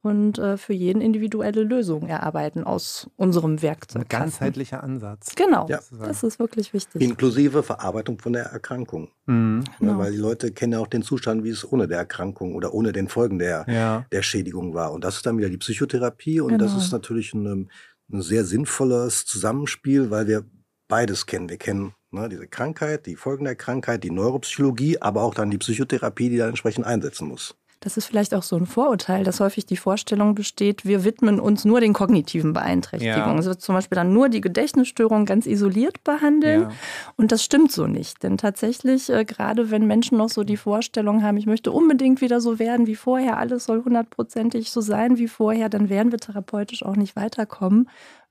und 0.01 0.39
äh, 0.39 0.57
für 0.57 0.73
jeden 0.73 1.01
individuelle 1.01 1.63
Lösungen 1.63 2.07
erarbeiten 2.07 2.63
aus 2.63 3.09
unserem 3.17 3.61
Werkzeug. 3.61 4.03
Ein 4.03 4.07
ganzheitlicher 4.07 4.81
Ansatz. 4.81 5.35
Genau, 5.35 5.67
ja. 5.67 5.79
das 5.99 6.23
ist 6.23 6.39
wirklich 6.39 6.73
wichtig. 6.73 7.01
Inklusive 7.01 7.63
Verarbeitung 7.63 8.17
von 8.17 8.33
der 8.33 8.45
Erkrankung. 8.45 9.09
Mhm. 9.25 9.63
Genau. 9.79 9.97
Weil 9.97 10.13
die 10.13 10.17
Leute 10.17 10.51
kennen 10.51 10.73
ja 10.73 10.79
auch 10.79 10.87
den 10.87 11.03
Zustand, 11.03 11.43
wie 11.43 11.49
es 11.49 11.69
ohne 11.69 11.87
der 11.87 11.97
Erkrankung 11.97 12.55
oder 12.55 12.73
ohne 12.73 12.93
den 12.93 13.09
Folgen 13.09 13.39
der, 13.39 13.65
ja. 13.67 14.05
der 14.11 14.21
Schädigung 14.21 14.73
war. 14.73 14.93
Und 14.93 15.03
das 15.03 15.17
ist 15.17 15.25
dann 15.25 15.37
wieder 15.37 15.49
die 15.49 15.57
Psychotherapie 15.57 16.39
und 16.39 16.53
genau. 16.53 16.63
das 16.63 16.77
ist 16.77 16.91
natürlich 16.93 17.33
ein, 17.33 17.69
ein 18.11 18.21
sehr 18.21 18.45
sinnvolles 18.45 19.25
Zusammenspiel, 19.25 20.09
weil 20.09 20.27
wir 20.27 20.45
beides 20.89 21.25
kennen. 21.25 21.47
Wir 21.47 21.57
kennen 21.57 21.93
ne, 22.11 22.27
diese 22.27 22.47
Krankheit, 22.47 23.05
die 23.05 23.15
Folgen 23.15 23.45
der 23.45 23.55
Krankheit, 23.55 24.03
die 24.03 24.11
Neuropsychologie, 24.11 25.01
aber 25.01 25.23
auch 25.23 25.33
dann 25.33 25.49
die 25.49 25.57
Psychotherapie, 25.57 26.29
die 26.29 26.37
dann 26.37 26.49
entsprechend 26.49 26.85
einsetzen 26.85 27.29
muss. 27.29 27.55
Das 27.81 27.95
ist 27.95 28.07
vielleicht 28.07 28.33
auch 28.33 28.43
so 28.43 28.57
ein 28.57 28.65
Vorurteil, 28.65 29.23
dass 29.23 29.39
häufig 29.39 29.65
die 29.65 29.77
Vorstellung 29.77 30.35
besteht, 30.35 30.85
wir 30.85 31.05
widmen 31.05 31.39
uns 31.39 31.63
nur 31.63 31.79
den 31.79 31.93
kognitiven 31.93 32.51
Beeinträchtigungen. 32.51 33.29
Ja. 33.29 33.35
Also 33.35 33.55
zum 33.55 33.73
Beispiel 33.73 33.95
dann 33.95 34.11
nur 34.11 34.27
die 34.27 34.41
Gedächtnisstörung 34.41 35.25
ganz 35.25 35.45
isoliert 35.45 36.03
behandeln. 36.03 36.63
Ja. 36.63 36.71
Und 37.15 37.31
das 37.31 37.41
stimmt 37.41 37.71
so 37.71 37.87
nicht. 37.87 38.21
Denn 38.21 38.37
tatsächlich, 38.37 39.09
äh, 39.09 39.23
gerade 39.23 39.71
wenn 39.71 39.87
Menschen 39.87 40.17
noch 40.17 40.27
so 40.27 40.43
die 40.43 40.57
Vorstellung 40.57 41.23
haben, 41.23 41.37
ich 41.37 41.45
möchte 41.45 41.71
unbedingt 41.71 42.19
wieder 42.19 42.41
so 42.41 42.59
werden 42.59 42.85
wie 42.85 42.97
vorher, 42.97 43.37
alles 43.37 43.63
soll 43.63 43.81
hundertprozentig 43.85 44.71
so 44.71 44.81
sein 44.81 45.17
wie 45.17 45.29
vorher, 45.29 45.69
dann 45.69 45.87
werden 45.87 46.11
wir 46.11 46.19
therapeutisch 46.19 46.83
auch 46.83 46.97
nicht 46.97 47.15
weiterkommen 47.15 47.87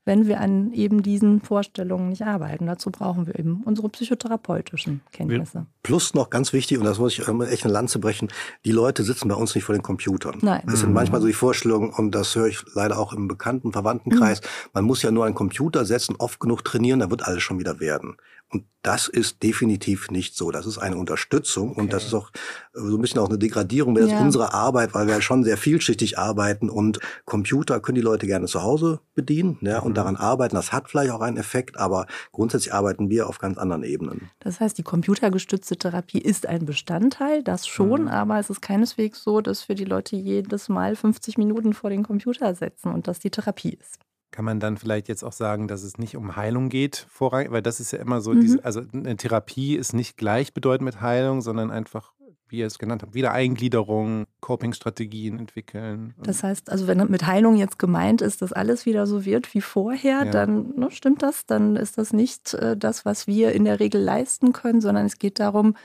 wenn 0.09 0.25
wir 0.25 0.39
an 0.39 0.73
eben 0.73 1.03
diesen 1.03 1.39
Vorstellungen 1.39 2.09
nicht 2.09 2.23
arbeiten. 2.23 2.65
Dazu 2.65 2.89
brauchen 2.89 3.27
wir 3.27 3.37
eben 3.37 3.61
unsere 3.63 3.89
psychotherapeutischen 3.89 5.01
Kenntnisse. 5.11 5.67
Plus 5.83 6.15
noch 6.15 6.31
ganz 6.31 6.51
wichtig, 6.51 6.79
und 6.79 6.85
das 6.85 6.97
muss 6.97 7.13
ich 7.13 7.27
echt 7.27 7.63
eine 7.63 7.73
Lanze 7.73 7.99
brechen, 7.99 8.29
die 8.65 8.71
Leute 8.71 9.03
sitzen 9.03 9.27
bei 9.27 9.35
uns 9.35 9.53
nicht 9.53 9.65
vor 9.65 9.75
den 9.75 9.83
Computern. 9.83 10.39
Nein. 10.41 10.63
Das 10.65 10.79
sind 10.79 10.93
manchmal 10.93 11.21
so 11.21 11.27
die 11.27 11.33
Vorstellungen, 11.33 11.91
und 11.91 12.15
das 12.15 12.35
höre 12.35 12.47
ich 12.47 12.59
leider 12.73 12.97
auch 12.97 13.13
im 13.13 13.27
bekannten 13.27 13.71
Verwandtenkreis, 13.71 14.41
mhm. 14.41 14.69
man 14.73 14.85
muss 14.85 15.03
ja 15.03 15.11
nur 15.11 15.27
einen 15.27 15.35
Computer 15.35 15.85
setzen, 15.85 16.15
oft 16.17 16.39
genug 16.39 16.65
trainieren, 16.65 17.01
dann 17.01 17.11
wird 17.11 17.27
alles 17.27 17.43
schon 17.43 17.59
wieder 17.59 17.79
werden. 17.79 18.17
Und 18.51 18.65
das 18.81 19.07
ist 19.07 19.43
definitiv 19.43 20.09
nicht 20.09 20.35
so. 20.35 20.49
Das 20.49 20.65
ist 20.65 20.77
eine 20.77 20.97
Unterstützung 20.97 21.71
okay. 21.71 21.81
und 21.81 21.93
das 21.93 22.05
ist 22.05 22.13
auch 22.13 22.31
so 22.73 22.95
ein 22.95 23.01
bisschen 23.01 23.19
auch 23.19 23.29
eine 23.29 23.37
Degradierung 23.37 23.95
wäre 23.95 24.07
ja. 24.07 24.21
unserer 24.21 24.53
Arbeit, 24.53 24.93
weil 24.93 25.05
wir 25.07 25.21
schon 25.21 25.43
sehr 25.43 25.57
vielschichtig 25.57 26.17
arbeiten 26.17 26.69
und 26.69 26.99
Computer 27.25 27.79
können 27.79 27.95
die 27.95 28.01
Leute 28.01 28.25
gerne 28.25 28.47
zu 28.47 28.63
Hause 28.63 29.01
bedienen 29.13 29.57
ja, 29.61 29.79
und 29.79 29.91
mhm. 29.91 29.95
daran 29.95 30.15
arbeiten. 30.15 30.55
Das 30.55 30.71
hat 30.71 30.89
vielleicht 30.89 31.11
auch 31.11 31.21
einen 31.21 31.37
Effekt, 31.37 31.77
aber 31.77 32.07
grundsätzlich 32.31 32.73
arbeiten 32.73 33.09
wir 33.09 33.27
auf 33.27 33.37
ganz 33.37 33.57
anderen 33.57 33.83
Ebenen. 33.83 34.31
Das 34.39 34.59
heißt, 34.59 34.77
die 34.77 34.83
computergestützte 34.83 35.77
Therapie 35.77 36.19
ist 36.19 36.47
ein 36.47 36.65
Bestandteil, 36.65 37.43
das 37.43 37.67
schon, 37.67 38.03
mhm. 38.03 38.07
aber 38.07 38.39
es 38.39 38.49
ist 38.49 38.61
keineswegs 38.61 39.23
so, 39.23 39.41
dass 39.41 39.67
wir 39.69 39.75
die 39.75 39.85
Leute 39.85 40.15
jedes 40.15 40.69
Mal 40.69 40.95
50 40.95 41.37
Minuten 41.37 41.73
vor 41.73 41.89
den 41.89 42.03
Computer 42.03 42.55
setzen 42.55 42.93
und 42.93 43.07
das 43.07 43.19
die 43.19 43.29
Therapie 43.29 43.77
ist. 43.79 43.99
Kann 44.31 44.45
man 44.45 44.59
dann 44.59 44.77
vielleicht 44.77 45.07
jetzt 45.07 45.23
auch 45.23 45.31
sagen, 45.31 45.67
dass 45.67 45.83
es 45.83 45.97
nicht 45.97 46.15
um 46.15 46.35
Heilung 46.35 46.69
geht, 46.69 47.07
vorrangig, 47.09 47.51
weil 47.51 47.61
das 47.61 47.79
ist 47.79 47.91
ja 47.91 47.99
immer 47.99 48.21
so, 48.21 48.33
mhm. 48.33 48.41
diese, 48.41 48.63
also 48.63 48.81
eine 48.93 49.15
Therapie 49.15 49.75
ist 49.75 49.93
nicht 49.93 50.17
gleichbedeutend 50.17 50.85
mit 50.85 51.01
Heilung, 51.01 51.41
sondern 51.41 51.71
einfach, 51.71 52.13
wie 52.47 52.59
ihr 52.59 52.67
es 52.67 52.77
genannt 52.77 53.01
habt, 53.01 53.15
Wiedereingliederung, 53.15 54.25
Coping-Strategien 54.39 55.39
entwickeln. 55.39 56.13
Das 56.21 56.43
heißt, 56.43 56.69
also 56.69 56.85
wenn 56.85 57.09
mit 57.09 57.25
Heilung 57.25 57.55
jetzt 57.55 57.79
gemeint 57.79 58.21
ist, 58.21 58.41
dass 58.41 58.53
alles 58.53 58.85
wieder 58.85 59.07
so 59.07 59.25
wird 59.25 59.53
wie 59.55 59.61
vorher, 59.61 60.25
ja. 60.25 60.31
dann 60.31 60.75
ne, 60.75 60.91
stimmt 60.91 61.23
das, 61.23 61.45
dann 61.45 61.75
ist 61.75 61.97
das 61.97 62.13
nicht 62.13 62.53
äh, 62.53 62.77
das, 62.77 63.05
was 63.05 63.25
wir 63.25 63.53
in 63.53 63.65
der 63.65 63.79
Regel 63.79 64.01
leisten 64.01 64.53
können, 64.53 64.81
sondern 64.81 65.05
es 65.05 65.17
geht 65.17 65.39
darum, 65.39 65.75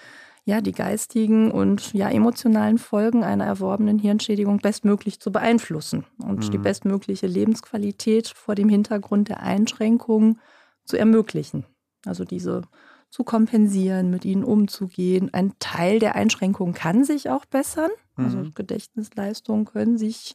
ja, 0.46 0.60
die 0.60 0.72
geistigen 0.72 1.50
und 1.50 1.94
ja, 1.94 2.10
emotionalen 2.10 2.78
Folgen 2.78 3.24
einer 3.24 3.44
erworbenen 3.44 3.98
Hirnschädigung 3.98 4.58
bestmöglich 4.58 5.18
zu 5.18 5.32
beeinflussen 5.32 6.04
und 6.18 6.46
mhm. 6.46 6.50
die 6.50 6.58
bestmögliche 6.58 7.26
Lebensqualität 7.26 8.28
vor 8.28 8.54
dem 8.54 8.68
Hintergrund 8.68 9.28
der 9.28 9.42
Einschränkungen 9.42 10.40
zu 10.84 10.98
ermöglichen. 10.98 11.64
Also 12.04 12.24
diese 12.24 12.62
zu 13.08 13.22
kompensieren, 13.22 14.10
mit 14.10 14.24
ihnen 14.24 14.42
umzugehen. 14.42 15.32
Ein 15.32 15.52
Teil 15.60 16.00
der 16.00 16.16
Einschränkungen 16.16 16.74
kann 16.74 17.04
sich 17.04 17.30
auch 17.30 17.44
bessern. 17.44 17.90
Also 18.16 18.38
mhm. 18.38 18.54
Gedächtnisleistungen 18.54 19.64
können 19.64 19.98
sich 19.98 20.34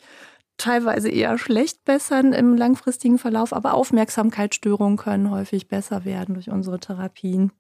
teilweise 0.56 1.10
eher 1.10 1.38
schlecht 1.38 1.84
bessern 1.84 2.34
im 2.34 2.56
langfristigen 2.56 3.18
Verlauf, 3.18 3.54
aber 3.54 3.74
Aufmerksamkeitsstörungen 3.74 4.98
können 4.98 5.30
häufig 5.30 5.68
besser 5.68 6.06
werden 6.06 6.36
durch 6.36 6.50
unsere 6.50 6.80
Therapien. 6.80 7.52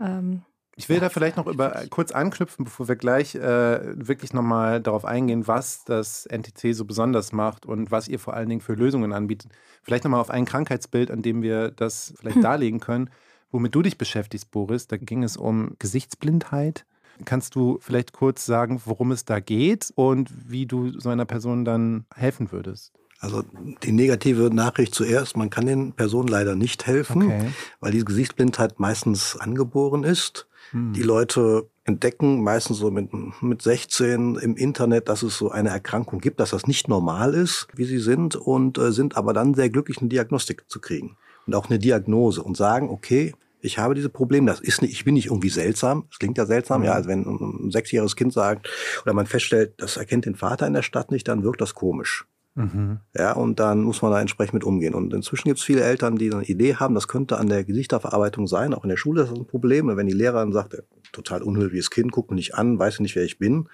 Ähm, 0.00 0.42
ich 0.74 0.88
will 0.88 1.00
da 1.00 1.10
vielleicht 1.10 1.36
noch 1.36 1.46
über 1.46 1.84
kurz 1.90 2.12
anknüpfen, 2.12 2.64
bevor 2.64 2.88
wir 2.88 2.96
gleich 2.96 3.34
äh, 3.34 3.80
wirklich 4.06 4.32
nochmal 4.32 4.80
darauf 4.80 5.04
eingehen, 5.04 5.46
was 5.46 5.84
das 5.84 6.26
NTC 6.26 6.74
so 6.74 6.84
besonders 6.84 7.32
macht 7.32 7.66
und 7.66 7.90
was 7.90 8.08
ihr 8.08 8.18
vor 8.18 8.34
allen 8.34 8.48
Dingen 8.48 8.62
für 8.62 8.74
Lösungen 8.74 9.12
anbietet. 9.12 9.52
Vielleicht 9.82 10.04
nochmal 10.04 10.20
auf 10.20 10.30
ein 10.30 10.46
Krankheitsbild, 10.46 11.10
an 11.10 11.20
dem 11.20 11.42
wir 11.42 11.70
das 11.70 12.14
vielleicht 12.18 12.36
hm. 12.36 12.42
darlegen 12.42 12.80
können, 12.80 13.10
womit 13.50 13.74
du 13.74 13.82
dich 13.82 13.98
beschäftigst, 13.98 14.50
Boris. 14.50 14.86
Da 14.86 14.96
ging 14.96 15.22
es 15.22 15.36
um 15.36 15.76
Gesichtsblindheit. 15.78 16.86
Kannst 17.26 17.54
du 17.54 17.78
vielleicht 17.80 18.14
kurz 18.14 18.46
sagen, 18.46 18.80
worum 18.86 19.12
es 19.12 19.26
da 19.26 19.40
geht 19.40 19.92
und 19.94 20.30
wie 20.50 20.64
du 20.66 20.98
so 20.98 21.10
einer 21.10 21.26
Person 21.26 21.66
dann 21.66 22.06
helfen 22.14 22.50
würdest? 22.50 22.92
Also 23.22 23.44
die 23.84 23.92
negative 23.92 24.52
Nachricht 24.52 24.96
zuerst, 24.96 25.36
man 25.36 25.48
kann 25.48 25.64
den 25.64 25.92
Personen 25.92 26.26
leider 26.26 26.56
nicht 26.56 26.88
helfen, 26.88 27.26
okay. 27.26 27.50
weil 27.78 27.92
die 27.92 28.04
Gesichtsblindheit 28.04 28.80
meistens 28.80 29.36
angeboren 29.36 30.02
ist. 30.02 30.48
Hm. 30.72 30.92
Die 30.92 31.04
Leute 31.04 31.68
entdecken 31.84 32.42
meistens 32.42 32.78
so 32.78 32.90
mit, 32.90 33.10
mit 33.40 33.62
16 33.62 34.34
im 34.34 34.56
Internet, 34.56 35.08
dass 35.08 35.22
es 35.22 35.38
so 35.38 35.52
eine 35.52 35.68
Erkrankung 35.68 36.18
gibt, 36.18 36.40
dass 36.40 36.50
das 36.50 36.66
nicht 36.66 36.88
normal 36.88 37.34
ist, 37.34 37.68
wie 37.74 37.84
sie 37.84 38.00
sind 38.00 38.34
und 38.34 38.76
äh, 38.78 38.90
sind 38.90 39.16
aber 39.16 39.32
dann 39.32 39.54
sehr 39.54 39.70
glücklich, 39.70 39.98
eine 39.98 40.08
Diagnostik 40.08 40.64
zu 40.68 40.80
kriegen 40.80 41.16
und 41.46 41.54
auch 41.54 41.70
eine 41.70 41.78
Diagnose 41.78 42.42
und 42.42 42.56
sagen, 42.56 42.90
okay, 42.90 43.34
ich 43.60 43.78
habe 43.78 43.94
diese 43.94 44.08
Probleme, 44.08 44.50
das 44.50 44.58
ist 44.58 44.82
nicht, 44.82 44.92
ich 44.92 45.04
bin 45.04 45.14
nicht 45.14 45.26
irgendwie 45.26 45.48
seltsam. 45.48 46.06
Das 46.10 46.18
klingt 46.18 46.38
ja 46.38 46.46
seltsam, 46.46 46.80
mhm. 46.80 46.86
ja, 46.86 46.92
als 46.94 47.06
wenn 47.06 47.24
ein 47.24 47.70
sechsjähriges 47.70 48.16
Kind 48.16 48.32
sagt 48.32 48.68
oder 49.04 49.14
man 49.14 49.26
feststellt, 49.26 49.74
das 49.76 49.96
erkennt 49.96 50.26
den 50.26 50.34
Vater 50.34 50.66
in 50.66 50.72
der 50.72 50.82
Stadt 50.82 51.12
nicht, 51.12 51.28
dann 51.28 51.44
wirkt 51.44 51.60
das 51.60 51.74
komisch. 51.74 52.26
Mhm. 52.54 53.00
Ja, 53.16 53.32
und 53.32 53.60
dann 53.60 53.82
muss 53.82 54.02
man 54.02 54.12
da 54.12 54.20
entsprechend 54.20 54.54
mit 54.54 54.64
umgehen. 54.64 54.94
Und 54.94 55.14
inzwischen 55.14 55.48
gibt 55.48 55.58
es 55.58 55.64
viele 55.64 55.82
Eltern, 55.82 56.16
die 56.16 56.32
eine 56.32 56.44
Idee 56.44 56.76
haben, 56.76 56.94
das 56.94 57.08
könnte 57.08 57.38
an 57.38 57.48
der 57.48 57.64
Gesichterverarbeitung 57.64 58.46
sein. 58.46 58.74
Auch 58.74 58.84
in 58.84 58.90
der 58.90 58.96
Schule 58.96 59.22
ist 59.22 59.30
das 59.30 59.38
ein 59.38 59.46
Problem. 59.46 59.88
Und 59.88 59.96
wenn 59.96 60.06
die 60.06 60.12
Lehrerin 60.12 60.52
sagt, 60.52 60.82
total 61.12 61.42
unhöfliches 61.42 61.90
Kind, 61.90 62.12
guckt 62.12 62.30
mich 62.30 62.36
nicht 62.36 62.54
an, 62.54 62.78
weiß 62.78 63.00
nicht, 63.00 63.16
wer 63.16 63.24
ich 63.24 63.38
bin. 63.38 63.68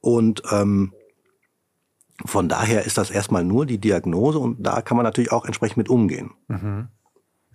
Und 0.00 0.42
ähm, 0.50 0.92
von 2.24 2.48
daher 2.48 2.84
ist 2.84 2.98
das 2.98 3.10
erstmal 3.10 3.44
nur 3.44 3.66
die 3.66 3.78
Diagnose 3.78 4.38
und 4.38 4.62
da 4.62 4.82
kann 4.82 4.96
man 4.96 5.04
natürlich 5.04 5.32
auch 5.32 5.44
entsprechend 5.44 5.78
mit 5.78 5.88
umgehen. 5.88 6.32
Mhm. 6.48 6.88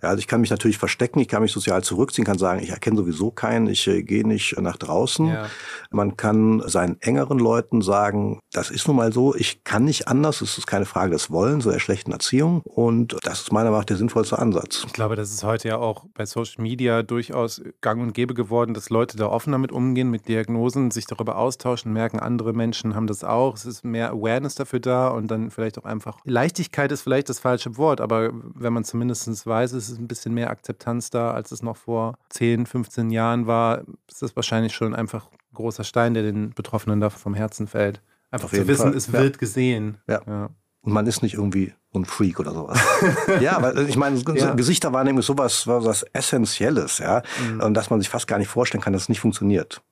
Ja, 0.02 0.10
also 0.10 0.20
ich 0.20 0.28
kann 0.28 0.40
mich 0.40 0.50
natürlich 0.50 0.78
verstecken, 0.78 1.18
ich 1.18 1.28
kann 1.28 1.42
mich 1.42 1.52
sozial 1.52 1.82
zurückziehen, 1.82 2.24
kann 2.24 2.38
sagen, 2.38 2.62
ich 2.62 2.70
erkenne 2.70 2.96
sowieso 2.96 3.30
keinen, 3.30 3.66
ich 3.66 3.86
äh, 3.88 4.02
gehe 4.02 4.26
nicht 4.26 4.58
nach 4.60 4.76
draußen. 4.76 5.26
Ja. 5.26 5.46
Man 5.90 6.16
kann 6.16 6.62
seinen 6.66 7.00
engeren 7.00 7.38
Leuten 7.38 7.82
sagen, 7.82 8.38
das 8.52 8.70
ist 8.70 8.86
nun 8.86 8.96
mal 8.96 9.12
so, 9.12 9.34
ich 9.34 9.64
kann 9.64 9.84
nicht 9.84 10.06
anders, 10.06 10.40
es 10.40 10.56
ist 10.56 10.66
keine 10.66 10.84
Frage 10.84 11.12
des 11.12 11.30
Wollens 11.30 11.66
oder 11.66 11.74
der 11.74 11.80
schlechten 11.80 12.12
Erziehung 12.12 12.62
und 12.64 13.16
das 13.22 13.40
ist 13.40 13.52
meiner 13.52 13.70
Meinung 13.70 13.80
nach 13.80 13.86
der 13.86 13.96
sinnvollste 13.96 14.38
Ansatz. 14.38 14.84
Ich 14.86 14.92
glaube, 14.92 15.16
das 15.16 15.32
ist 15.32 15.42
heute 15.42 15.68
ja 15.68 15.78
auch 15.78 16.04
bei 16.14 16.26
Social 16.26 16.62
Media 16.62 17.02
durchaus 17.02 17.60
gang 17.80 18.00
und 18.00 18.14
gäbe 18.14 18.34
geworden, 18.34 18.74
dass 18.74 18.90
Leute 18.90 19.16
da 19.16 19.26
offen 19.26 19.52
damit 19.52 19.72
umgehen, 19.72 20.10
mit 20.10 20.28
Diagnosen, 20.28 20.90
sich 20.90 21.06
darüber 21.06 21.36
austauschen, 21.36 21.92
merken, 21.92 22.20
andere 22.20 22.52
Menschen 22.52 22.94
haben 22.94 23.06
das 23.08 23.24
auch, 23.24 23.56
es 23.56 23.66
ist 23.66 23.84
mehr 23.84 24.10
Awareness 24.10 24.54
dafür 24.54 24.80
da 24.80 25.08
und 25.08 25.28
dann 25.28 25.50
vielleicht 25.50 25.78
auch 25.78 25.84
einfach, 25.84 26.18
Leichtigkeit 26.24 26.92
ist 26.92 27.02
vielleicht 27.02 27.28
das 27.28 27.40
falsche 27.40 27.76
Wort, 27.76 28.00
aber 28.00 28.30
wenn 28.32 28.72
man 28.72 28.84
zumindest 28.84 29.28
weiß, 29.46 29.72
es 29.72 29.87
ist 29.90 29.98
ein 29.98 30.08
bisschen 30.08 30.34
mehr 30.34 30.50
Akzeptanz 30.50 31.10
da, 31.10 31.32
als 31.32 31.52
es 31.52 31.62
noch 31.62 31.76
vor 31.76 32.18
10, 32.30 32.66
15 32.66 33.10
Jahren 33.10 33.46
war. 33.46 33.82
Ist 34.08 34.22
das 34.22 34.36
wahrscheinlich 34.36 34.74
schon 34.74 34.94
einfach 34.94 35.26
ein 35.30 35.54
großer 35.54 35.84
Stein, 35.84 36.14
der 36.14 36.22
den 36.22 36.50
Betroffenen 36.50 37.00
da 37.00 37.10
vom 37.10 37.34
Herzen 37.34 37.66
fällt. 37.66 38.00
Einfach 38.30 38.50
zu 38.50 38.66
wissen, 38.68 38.88
Fall. 38.88 38.96
es 38.96 39.06
ja. 39.06 39.12
wird 39.14 39.38
gesehen. 39.38 39.98
Ja. 40.06 40.20
ja. 40.26 40.50
Und 40.82 40.92
man 40.92 41.06
ist 41.06 41.22
nicht 41.22 41.34
irgendwie 41.34 41.74
so 41.92 41.98
ein 41.98 42.04
Freak 42.04 42.40
oder 42.40 42.52
sowas. 42.52 42.78
ja, 43.40 43.60
weil 43.60 43.88
ich 43.88 43.96
meine, 43.96 44.18
ja. 44.34 44.54
Gesichterwahrnehmung 44.54 45.20
ist 45.20 45.26
sowas, 45.26 45.66
was 45.66 46.02
Essentielles, 46.12 46.98
ja. 46.98 47.22
Mhm. 47.42 47.60
Und 47.60 47.74
dass 47.74 47.90
man 47.90 48.00
sich 48.00 48.08
fast 48.08 48.26
gar 48.26 48.38
nicht 48.38 48.48
vorstellen 48.48 48.82
kann, 48.82 48.92
dass 48.92 49.02
es 49.02 49.08
nicht 49.08 49.20
funktioniert. 49.20 49.82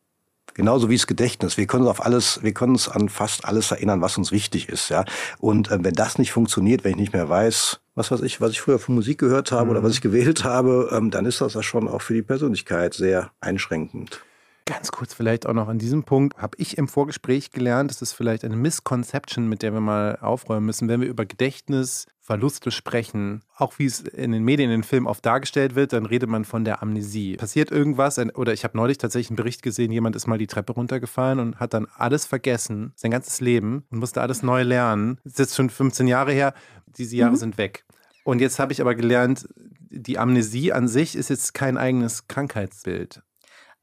Genauso 0.55 0.89
wie 0.89 0.97
das 0.97 1.07
Gedächtnis. 1.07 1.59
Wir 1.59 1.67
können 1.67 1.83
uns 1.83 1.91
auf 1.91 2.05
alles, 2.05 2.43
wir 2.43 2.55
können 2.55 2.73
uns 2.73 2.89
an 2.89 3.09
fast 3.09 3.45
alles 3.45 3.71
erinnern, 3.73 4.01
was 4.01 4.17
uns 4.17 4.33
wichtig 4.33 4.69
ist, 4.69 4.89
ja. 4.89 5.05
Und 5.39 5.71
äh, 5.71 5.79
wenn 5.83 5.95
das 5.95 6.19
nicht 6.19 6.33
funktioniert, 6.33 6.85
wenn 6.85 6.93
ich 6.93 6.97
nicht 6.97 7.13
mehr 7.13 7.29
weiß, 7.29 7.81
was 7.97 8.13
weiß 8.13 8.23
ich, 8.23 8.41
was 8.41 8.53
ich 8.53 8.61
früher 8.61 8.79
von 8.79 8.95
Musik 8.95 9.19
gehört 9.19 9.51
habe 9.51 9.65
mhm. 9.65 9.71
oder 9.73 9.83
was 9.83 9.95
ich 9.95 10.01
gewählt 10.01 10.45
habe, 10.45 10.91
ähm, 10.93 11.11
dann 11.11 11.27
ist 11.27 11.41
das 11.41 11.55
ja 11.55 11.63
schon 11.63 11.89
auch 11.89 12.03
für 12.03 12.15
die 12.15 12.23
Persönlichkeit 12.23 12.95
sehr 12.95 13.33
einschränkend. 13.41 14.21
Ganz 14.69 14.91
kurz 14.91 15.15
vielleicht 15.15 15.47
auch 15.47 15.53
noch 15.53 15.69
an 15.69 15.79
diesem 15.79 16.03
Punkt 16.03 16.39
habe 16.39 16.57
ich 16.59 16.77
im 16.77 16.89
Vorgespräch 16.89 17.53
gelernt, 17.53 17.89
das 17.89 18.03
ist 18.03 18.13
vielleicht 18.13 18.45
eine 18.45 18.57
Misconception, 18.57 19.49
mit 19.49 19.63
der 19.63 19.73
wir 19.73 19.81
mal 19.81 20.19
aufräumen 20.21 20.67
müssen, 20.67 20.89
wenn 20.89 21.01
wir 21.01 21.07
über 21.07 21.25
Gedächtnisverluste 21.25 22.73
sprechen. 22.73 23.43
Auch 23.57 23.79
wie 23.79 23.87
es 23.87 24.01
in 24.01 24.33
den 24.33 24.43
Medien, 24.43 24.69
in 24.73 24.81
den 24.81 24.83
Filmen 24.83 25.07
oft 25.07 25.25
dargestellt 25.25 25.77
wird, 25.77 25.93
dann 25.93 26.05
redet 26.05 26.29
man 26.29 26.45
von 26.45 26.65
der 26.65 26.83
Amnesie. 26.83 27.37
Passiert 27.37 27.71
irgendwas, 27.71 28.19
oder 28.19 28.53
ich 28.53 28.65
habe 28.65 28.77
neulich 28.77 28.99
tatsächlich 28.99 29.31
einen 29.31 29.37
Bericht 29.37 29.63
gesehen, 29.63 29.93
jemand 29.93 30.17
ist 30.17 30.27
mal 30.27 30.37
die 30.37 30.49
Treppe 30.49 30.73
runtergefallen 30.73 31.39
und 31.39 31.61
hat 31.61 31.73
dann 31.73 31.87
alles 31.97 32.27
vergessen, 32.27 32.93
sein 32.97 33.13
ganzes 33.13 33.41
Leben 33.41 33.85
und 33.93 34.01
musste 34.01 34.21
alles 34.21 34.43
neu 34.43 34.65
lernen. 34.65 35.21
Das 35.23 35.35
ist 35.35 35.39
jetzt 35.39 35.55
schon 35.55 35.71
15 35.71 36.09
Jahre 36.09 36.33
her, 36.33 36.55
diese 36.99 37.15
Jahre 37.15 37.33
mhm. 37.33 37.37
sind 37.37 37.59
weg. 37.59 37.85
Und 38.27 38.41
jetzt 38.41 38.59
habe 38.59 38.73
ich 38.73 38.81
aber 38.81 38.97
gelernt, 38.97 39.47
die 39.89 40.19
Amnesie 40.19 40.73
an 40.73 40.89
sich 40.89 41.15
ist 41.15 41.31
jetzt 41.31 41.55
kein 41.55 41.77
eigenes 41.77 42.27
Krankheitsbild. 42.27 43.23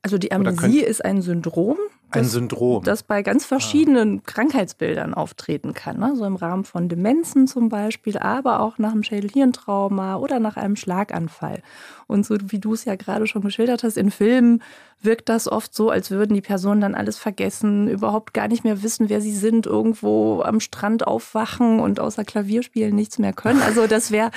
Also 0.02 0.18
die 0.18 0.34
Amnesie 0.34 0.82
ist 0.82 1.04
ein 1.06 1.22
Syndrom. 1.22 1.78
Das, 2.14 2.24
ein 2.24 2.30
Syndrom. 2.30 2.84
Das 2.84 3.04
bei 3.04 3.22
ganz 3.22 3.46
verschiedenen 3.46 4.20
ah. 4.20 4.22
Krankheitsbildern 4.26 5.14
auftreten 5.14 5.74
kann. 5.74 6.00
Ne? 6.00 6.16
So 6.16 6.26
im 6.26 6.36
Rahmen 6.36 6.64
von 6.64 6.90
Demenzen 6.90 7.48
zum 7.48 7.70
Beispiel, 7.70 8.18
aber 8.18 8.62
auch 8.62 8.78
nach 8.78 8.92
einem 8.92 9.04
Schädelhirntrauma 9.04 10.18
oder 10.18 10.40
nach 10.40 10.58
einem 10.58 10.76
Schlaganfall. 10.76 11.62
Und 12.08 12.26
so 12.26 12.36
wie 12.40 12.60
du 12.60 12.74
es 12.74 12.86
ja 12.86 12.96
gerade 12.96 13.28
schon 13.28 13.42
geschildert 13.42 13.84
hast, 13.84 13.98
in 13.98 14.12
Filmen 14.12 14.62
wirkt 15.02 15.30
das 15.30 15.48
oft 15.48 15.74
so, 15.76 15.90
als 15.90 16.12
würden 16.12 16.34
die 16.34 16.42
Personen 16.42 16.82
dann 16.82 16.96
alles 16.96 17.18
vergessen, 17.18 17.88
überhaupt 17.88 18.34
gar 18.34 18.48
nicht 18.48 18.64
mehr 18.64 18.84
wissen, 18.84 19.10
wer 19.10 19.22
sie 19.22 19.36
sind, 19.36 19.66
irgendwo 19.66 20.42
am 20.42 20.60
Strand 20.60 21.06
aufwachen 21.06 21.80
und 21.80 22.00
außer 22.00 22.24
Klavierspielen 22.24 22.96
nichts 22.96 23.20
mehr 23.20 23.34
können. 23.34 23.62
Also 23.62 23.88
das 23.88 24.12
wäre 24.12 24.32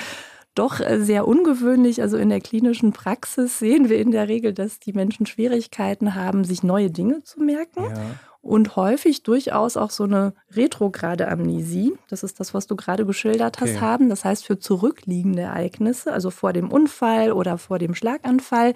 doch 0.57 0.79
äh, 0.79 0.99
sehr 0.99 1.27
ungewöhnlich. 1.27 2.01
Also 2.01 2.17
in 2.17 2.29
der 2.29 2.41
klinischen 2.41 2.93
Praxis 2.93 3.59
sehen 3.59 3.89
wir 3.89 3.99
in 3.99 4.11
der 4.11 4.27
Regel, 4.27 4.53
dass 4.53 4.79
die 4.79 4.93
Menschen 4.93 5.25
Schwierigkeiten 5.25 6.15
haben, 6.15 6.43
sich 6.43 6.63
neue 6.63 6.91
Dinge 6.91 7.23
zu 7.23 7.41
merken. 7.41 7.83
Ja. 7.83 7.93
Und 8.41 8.77
häufig 8.77 9.23
durchaus 9.23 9.75
auch 9.75 9.89
so 9.89 10.05
eine 10.05 10.33
retrograde 10.51 11.27
Amnesie, 11.27 11.93
das 12.09 12.23
ist 12.23 12.39
das, 12.39 12.53
was 12.53 12.65
du 12.65 12.77
gerade 12.77 13.05
geschildert 13.05 13.59
hast, 13.59 13.71
okay. 13.71 13.81
haben. 13.81 14.09
Das 14.09 14.23
heißt, 14.23 14.45
für 14.45 14.57
zurückliegende 14.57 15.41
Ereignisse, 15.41 16.13
also 16.13 16.29
vor 16.29 16.53
dem 16.53 16.71
Unfall 16.71 17.33
oder 17.33 17.57
vor 17.57 17.77
dem 17.77 17.93
Schlaganfall, 17.93 18.73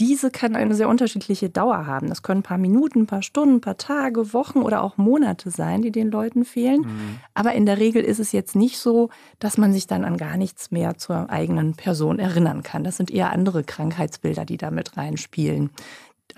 diese 0.00 0.30
kann 0.30 0.56
eine 0.56 0.74
sehr 0.74 0.88
unterschiedliche 0.88 1.50
Dauer 1.50 1.86
haben. 1.86 2.08
Das 2.08 2.22
können 2.22 2.40
ein 2.40 2.44
paar 2.44 2.58
Minuten, 2.58 3.00
ein 3.00 3.06
paar 3.06 3.22
Stunden, 3.22 3.56
ein 3.56 3.60
paar 3.60 3.76
Tage, 3.76 4.32
Wochen 4.32 4.60
oder 4.60 4.82
auch 4.82 4.96
Monate 4.96 5.50
sein, 5.50 5.82
die 5.82 5.92
den 5.92 6.10
Leuten 6.10 6.44
fehlen. 6.46 6.80
Mhm. 6.80 7.18
Aber 7.34 7.52
in 7.52 7.66
der 7.66 7.78
Regel 7.78 8.02
ist 8.02 8.18
es 8.18 8.32
jetzt 8.32 8.56
nicht 8.56 8.78
so, 8.78 9.10
dass 9.38 9.58
man 9.58 9.72
sich 9.72 9.86
dann 9.86 10.04
an 10.04 10.16
gar 10.16 10.38
nichts 10.38 10.70
mehr 10.70 10.96
zur 10.96 11.28
eigenen 11.28 11.74
Person 11.74 12.18
erinnern 12.18 12.62
kann. 12.62 12.82
Das 12.82 12.96
sind 12.96 13.10
eher 13.10 13.30
andere 13.30 13.62
Krankheitsbilder, 13.62 14.46
die 14.46 14.56
da 14.56 14.70
mit 14.70 14.96
reinspielen 14.96 15.70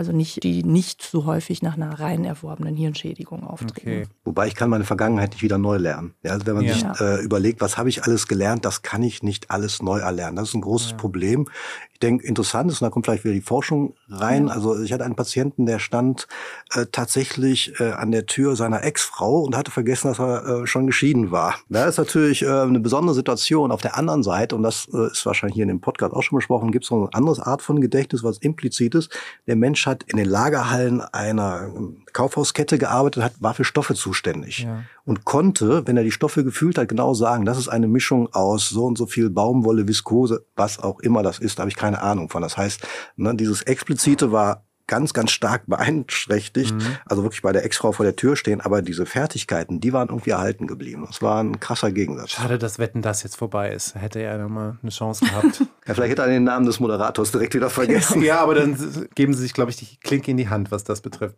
also 0.03 0.11
nicht, 0.11 0.43
die 0.43 0.65
nicht 0.65 1.01
so 1.01 1.27
häufig 1.27 1.63
nach 1.63 1.77
einer 1.77 2.01
rein 2.01 2.25
erworbenen 2.25 2.75
Hirnschädigung 2.75 3.45
auftreten. 3.45 4.03
Okay. 4.03 4.07
Wobei 4.25 4.49
ich 4.49 4.57
kann 4.57 4.69
meine 4.69 4.85
Vergangenheit 4.85 5.31
nicht 5.31 5.43
wieder 5.43 5.59
neu 5.59 5.77
lernen. 5.77 6.15
Ja, 6.25 6.33
also 6.33 6.47
wenn 6.47 6.57
man 6.57 6.65
ja. 6.65 6.75
sich 6.75 6.85
äh, 7.01 7.23
überlegt, 7.23 7.61
was 7.61 7.79
habe 7.79 7.89
ich 7.89 8.03
alles 8.03 8.27
gelernt, 8.27 8.65
das 8.65 8.83
kann 8.83 9.05
ich 9.05 9.23
nicht 9.23 9.53
alles 9.53 9.81
neu 9.81 10.01
erlernen. 10.01 10.37
Das 10.37 10.49
ist 10.49 10.55
ein 10.55 10.61
großes 10.61 10.93
ja. 10.93 10.97
Problem. 10.97 11.49
Ich 11.93 12.01
denke, 12.01 12.27
interessant 12.27 12.69
ist, 12.73 12.83
und 12.83 12.87
da 12.87 12.91
kommt 12.91 13.07
vielleicht 13.07 13.23
wieder 13.23 13.35
die 13.35 13.43
Forschung 13.43 13.95
rein. 14.09 14.49
Ja. 14.49 14.55
Also 14.55 14.81
ich 14.81 14.93
hatte 14.93 15.05
einen 15.05 15.15
Patienten, 15.15 15.67
der 15.67 15.79
stand 15.79 16.27
äh, 16.75 16.87
tatsächlich 16.91 17.79
äh, 17.79 17.93
an 17.93 18.11
der 18.11 18.27
Tür 18.27 18.57
seiner 18.57 18.83
Ex-Frau 18.83 19.43
und 19.43 19.57
hatte 19.57 19.71
vergessen, 19.71 20.09
dass 20.09 20.19
er 20.19 20.63
äh, 20.63 20.67
schon 20.67 20.89
geschieden 20.89 21.31
war. 21.31 21.55
Da 21.69 21.85
ist 21.85 21.99
natürlich 21.99 22.43
äh, 22.43 22.49
eine 22.49 22.81
besondere 22.81 23.15
Situation. 23.15 23.71
Auf 23.71 23.83
der 23.83 23.97
anderen 23.97 24.25
Seite, 24.25 24.57
und 24.57 24.65
das 24.65 24.89
äh, 24.93 25.13
ist 25.13 25.25
wahrscheinlich 25.27 25.55
hier 25.55 25.63
in 25.63 25.69
dem 25.69 25.81
Podcast 25.81 26.13
auch 26.13 26.23
schon 26.23 26.39
besprochen, 26.39 26.73
gibt 26.73 26.87
es 26.87 26.91
noch 26.91 26.99
eine 26.99 27.15
andere 27.15 27.47
Art 27.47 27.63
von 27.63 27.81
Gedächtnis, 27.81 28.25
was 28.25 28.39
implizit 28.39 28.97
ist. 28.97 29.17
Der 29.47 29.55
Mensch 29.55 29.73
Mensch 29.73 29.87
hat 29.93 30.03
in 30.05 30.17
den 30.17 30.29
Lagerhallen 30.29 31.01
einer 31.01 31.71
Kaufhauskette 32.13 32.79
gearbeitet, 32.79 33.23
hat, 33.23 33.33
war 33.41 33.55
für 33.55 33.65
Stoffe 33.65 33.95
zuständig 33.95 34.61
ja. 34.61 34.85
und 35.05 35.25
konnte, 35.25 35.87
wenn 35.87 35.97
er 35.97 36.03
die 36.03 36.11
Stoffe 36.11 36.43
gefühlt 36.45 36.79
hat, 36.79 36.89
genau 36.89 37.15
sagen, 37.15 37.45
das 37.45 37.59
ist 37.59 37.69
eine 37.69 37.87
Mischung 37.87 38.33
aus 38.33 38.69
so 38.69 38.87
und 38.87 38.99
so 38.99 39.07
viel 39.07 39.31
Baumwolle, 39.31 39.87
Viskose, 39.87 40.45
was 40.57 40.79
auch 40.79 41.01
immer 41.01 41.23
das 41.23 41.39
ist, 41.39 41.59
da 41.59 41.63
habe 41.63 41.71
ich 41.71 41.77
keine 41.77 42.03
Ahnung 42.03 42.29
von. 42.29 42.43
Das 42.43 42.57
heißt, 42.57 42.87
ne, 43.17 43.35
dieses 43.35 43.63
Explizite 43.63 44.33
war 44.33 44.65
ganz, 44.93 45.15
ganz 45.15 45.31
stark 45.31 45.63
beeinträchtigt. 45.69 46.75
Mhm. 46.75 46.99
Also 47.07 47.23
wirklich 47.23 47.41
bei 47.41 47.53
der 47.53 47.65
Ex-Frau 47.65 47.93
vor 47.93 48.05
der 48.05 48.15
Tür 48.15 48.37
stehen. 48.37 48.61
Aber 48.61 48.83
diese 48.83 49.07
Fertigkeiten, 49.07 49.81
die 49.81 49.95
waren 49.95 50.09
irgendwie 50.09 50.33
erhalten 50.33 50.67
geblieben. 50.67 51.05
Das 51.07 51.23
war 51.23 51.43
ein 51.43 51.61
krasser 51.61 51.93
Gegensatz. 51.93 52.33
Schade, 52.33 52.59
dass 52.59 52.79
Wetten 52.79 53.01
das 53.01 53.23
jetzt 53.23 53.37
vorbei 53.37 53.73
ist. 53.73 53.95
Hätte 53.95 54.21
er 54.21 54.37
nochmal 54.37 54.77
eine 54.83 54.91
Chance 54.91 55.25
gehabt. 55.25 55.61
ja, 55.87 55.95
vielleicht 55.95 56.11
hätte 56.11 56.21
er 56.21 56.29
den 56.29 56.45
Namen 56.45 56.67
des 56.67 56.79
Moderators 56.79 57.33
direkt 57.33 57.55
wieder 57.55 57.71
vergessen. 57.71 58.21
ja, 58.23 58.43
aber 58.43 58.55
dann 58.55 58.77
geben 59.15 59.33
sie 59.33 59.41
sich, 59.41 59.55
glaube 59.55 59.71
ich, 59.71 59.79
die 59.79 59.97
Klinke 59.97 60.31
in 60.31 60.37
die 60.37 60.51
Hand, 60.51 60.71
was 60.71 60.85
das 60.85 61.01
betrifft. 61.01 61.37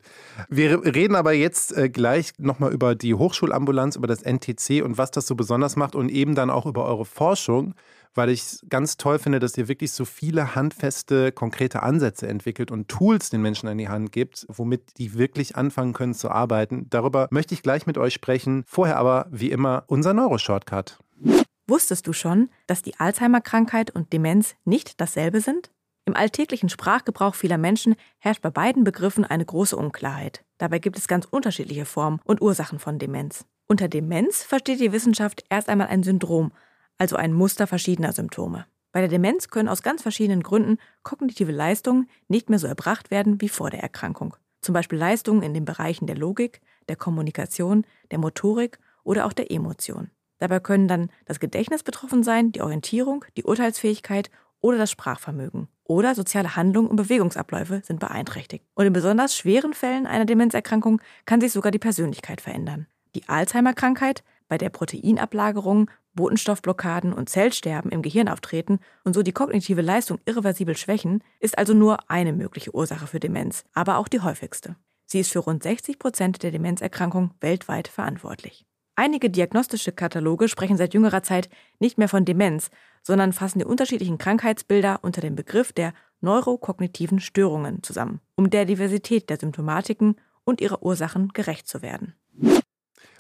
Wir 0.48 0.84
reden 0.84 1.14
aber 1.14 1.32
jetzt 1.32 1.76
äh, 1.76 1.88
gleich 1.88 2.32
nochmal 2.38 2.72
über 2.72 2.96
die 2.96 3.14
Hochschulambulanz, 3.14 3.94
über 3.94 4.08
das 4.08 4.22
NTC 4.22 4.82
und 4.82 4.98
was 4.98 5.12
das 5.12 5.28
so 5.28 5.36
besonders 5.36 5.76
macht 5.76 5.94
und 5.94 6.08
eben 6.08 6.34
dann 6.34 6.50
auch 6.50 6.66
über 6.66 6.86
eure 6.86 7.04
Forschung 7.04 7.76
weil 8.14 8.30
ich 8.30 8.40
es 8.40 8.66
ganz 8.68 8.96
toll 8.96 9.18
finde, 9.18 9.40
dass 9.40 9.56
ihr 9.58 9.68
wirklich 9.68 9.92
so 9.92 10.04
viele 10.04 10.54
handfeste, 10.54 11.32
konkrete 11.32 11.82
Ansätze 11.82 12.26
entwickelt 12.28 12.70
und 12.70 12.88
Tools 12.88 13.30
den 13.30 13.42
Menschen 13.42 13.68
an 13.68 13.78
die 13.78 13.88
Hand 13.88 14.12
gibt, 14.12 14.46
womit 14.48 14.98
die 14.98 15.14
wirklich 15.14 15.56
anfangen 15.56 15.92
können 15.92 16.14
zu 16.14 16.30
arbeiten. 16.30 16.86
Darüber 16.90 17.28
möchte 17.30 17.54
ich 17.54 17.62
gleich 17.62 17.86
mit 17.86 17.98
euch 17.98 18.14
sprechen. 18.14 18.64
Vorher 18.66 18.96
aber, 18.96 19.26
wie 19.30 19.50
immer, 19.50 19.84
unser 19.86 20.14
Neuroshortcut. 20.14 20.98
Wusstest 21.66 22.06
du 22.06 22.12
schon, 22.12 22.50
dass 22.66 22.82
die 22.82 22.98
Alzheimer-Krankheit 22.98 23.90
und 23.90 24.12
Demenz 24.12 24.54
nicht 24.64 25.00
dasselbe 25.00 25.40
sind? 25.40 25.70
Im 26.06 26.14
alltäglichen 26.14 26.68
Sprachgebrauch 26.68 27.34
vieler 27.34 27.56
Menschen 27.56 27.94
herrscht 28.18 28.42
bei 28.42 28.50
beiden 28.50 28.84
Begriffen 28.84 29.24
eine 29.24 29.44
große 29.44 29.74
Unklarheit. 29.74 30.44
Dabei 30.58 30.78
gibt 30.78 30.98
es 30.98 31.08
ganz 31.08 31.24
unterschiedliche 31.24 31.86
Formen 31.86 32.20
und 32.24 32.42
Ursachen 32.42 32.78
von 32.78 32.98
Demenz. 32.98 33.46
Unter 33.66 33.88
Demenz 33.88 34.42
versteht 34.42 34.80
die 34.80 34.92
Wissenschaft 34.92 35.44
erst 35.48 35.70
einmal 35.70 35.86
ein 35.86 36.02
Syndrom, 36.02 36.52
also 36.98 37.16
ein 37.16 37.32
Muster 37.32 37.66
verschiedener 37.66 38.12
Symptome. 38.12 38.66
Bei 38.92 39.00
der 39.00 39.08
Demenz 39.08 39.48
können 39.48 39.68
aus 39.68 39.82
ganz 39.82 40.02
verschiedenen 40.02 40.42
Gründen 40.42 40.78
kognitive 41.02 41.50
Leistungen 41.50 42.08
nicht 42.28 42.48
mehr 42.48 42.58
so 42.58 42.66
erbracht 42.66 43.10
werden 43.10 43.40
wie 43.40 43.48
vor 43.48 43.70
der 43.70 43.82
Erkrankung. 43.82 44.36
Zum 44.60 44.72
Beispiel 44.72 44.98
Leistungen 44.98 45.42
in 45.42 45.52
den 45.52 45.64
Bereichen 45.64 46.06
der 46.06 46.16
Logik, 46.16 46.60
der 46.88 46.96
Kommunikation, 46.96 47.84
der 48.10 48.18
Motorik 48.18 48.78
oder 49.02 49.26
auch 49.26 49.32
der 49.32 49.50
Emotion. 49.50 50.10
Dabei 50.38 50.60
können 50.60 50.88
dann 50.88 51.10
das 51.26 51.40
Gedächtnis 51.40 51.82
betroffen 51.82 52.22
sein, 52.22 52.52
die 52.52 52.62
Orientierung, 52.62 53.24
die 53.36 53.44
Urteilsfähigkeit 53.44 54.30
oder 54.60 54.78
das 54.78 54.90
Sprachvermögen. 54.90 55.68
Oder 55.84 56.14
soziale 56.14 56.56
Handlungen 56.56 56.88
und 56.88 56.96
Bewegungsabläufe 56.96 57.82
sind 57.84 58.00
beeinträchtigt. 58.00 58.64
Und 58.74 58.86
in 58.86 58.92
besonders 58.92 59.36
schweren 59.36 59.74
Fällen 59.74 60.06
einer 60.06 60.24
Demenzerkrankung 60.24 61.02
kann 61.26 61.40
sich 61.40 61.52
sogar 61.52 61.70
die 61.70 61.78
Persönlichkeit 61.78 62.40
verändern. 62.40 62.86
Die 63.14 63.28
Alzheimer-Krankheit, 63.28 64.24
bei 64.48 64.56
der 64.56 64.70
Proteinablagerungen 64.70 65.90
Botenstoffblockaden 66.14 67.12
und 67.12 67.28
Zellsterben 67.28 67.90
im 67.90 68.02
Gehirn 68.02 68.28
auftreten 68.28 68.80
und 69.04 69.14
so 69.14 69.22
die 69.22 69.32
kognitive 69.32 69.82
Leistung 69.82 70.18
irreversibel 70.24 70.76
schwächen, 70.76 71.22
ist 71.40 71.58
also 71.58 71.74
nur 71.74 72.10
eine 72.10 72.32
mögliche 72.32 72.74
Ursache 72.74 73.06
für 73.06 73.20
Demenz, 73.20 73.64
aber 73.74 73.98
auch 73.98 74.08
die 74.08 74.20
häufigste. 74.20 74.76
Sie 75.06 75.20
ist 75.20 75.32
für 75.32 75.40
rund 75.40 75.62
60 75.62 75.98
Prozent 75.98 76.42
der 76.42 76.50
Demenzerkrankungen 76.50 77.32
weltweit 77.40 77.88
verantwortlich. 77.88 78.64
Einige 78.96 79.28
diagnostische 79.28 79.92
Kataloge 79.92 80.48
sprechen 80.48 80.76
seit 80.76 80.94
jüngerer 80.94 81.22
Zeit 81.22 81.48
nicht 81.80 81.98
mehr 81.98 82.08
von 82.08 82.24
Demenz, 82.24 82.70
sondern 83.02 83.32
fassen 83.32 83.58
die 83.58 83.64
unterschiedlichen 83.64 84.18
Krankheitsbilder 84.18 85.00
unter 85.02 85.20
dem 85.20 85.34
Begriff 85.34 85.72
der 85.72 85.94
neurokognitiven 86.20 87.20
Störungen 87.20 87.82
zusammen, 87.82 88.20
um 88.36 88.50
der 88.50 88.64
Diversität 88.64 89.30
der 89.30 89.38
Symptomatiken 89.38 90.16
und 90.44 90.60
ihrer 90.60 90.82
Ursachen 90.82 91.28
gerecht 91.28 91.66
zu 91.66 91.82
werden. 91.82 92.14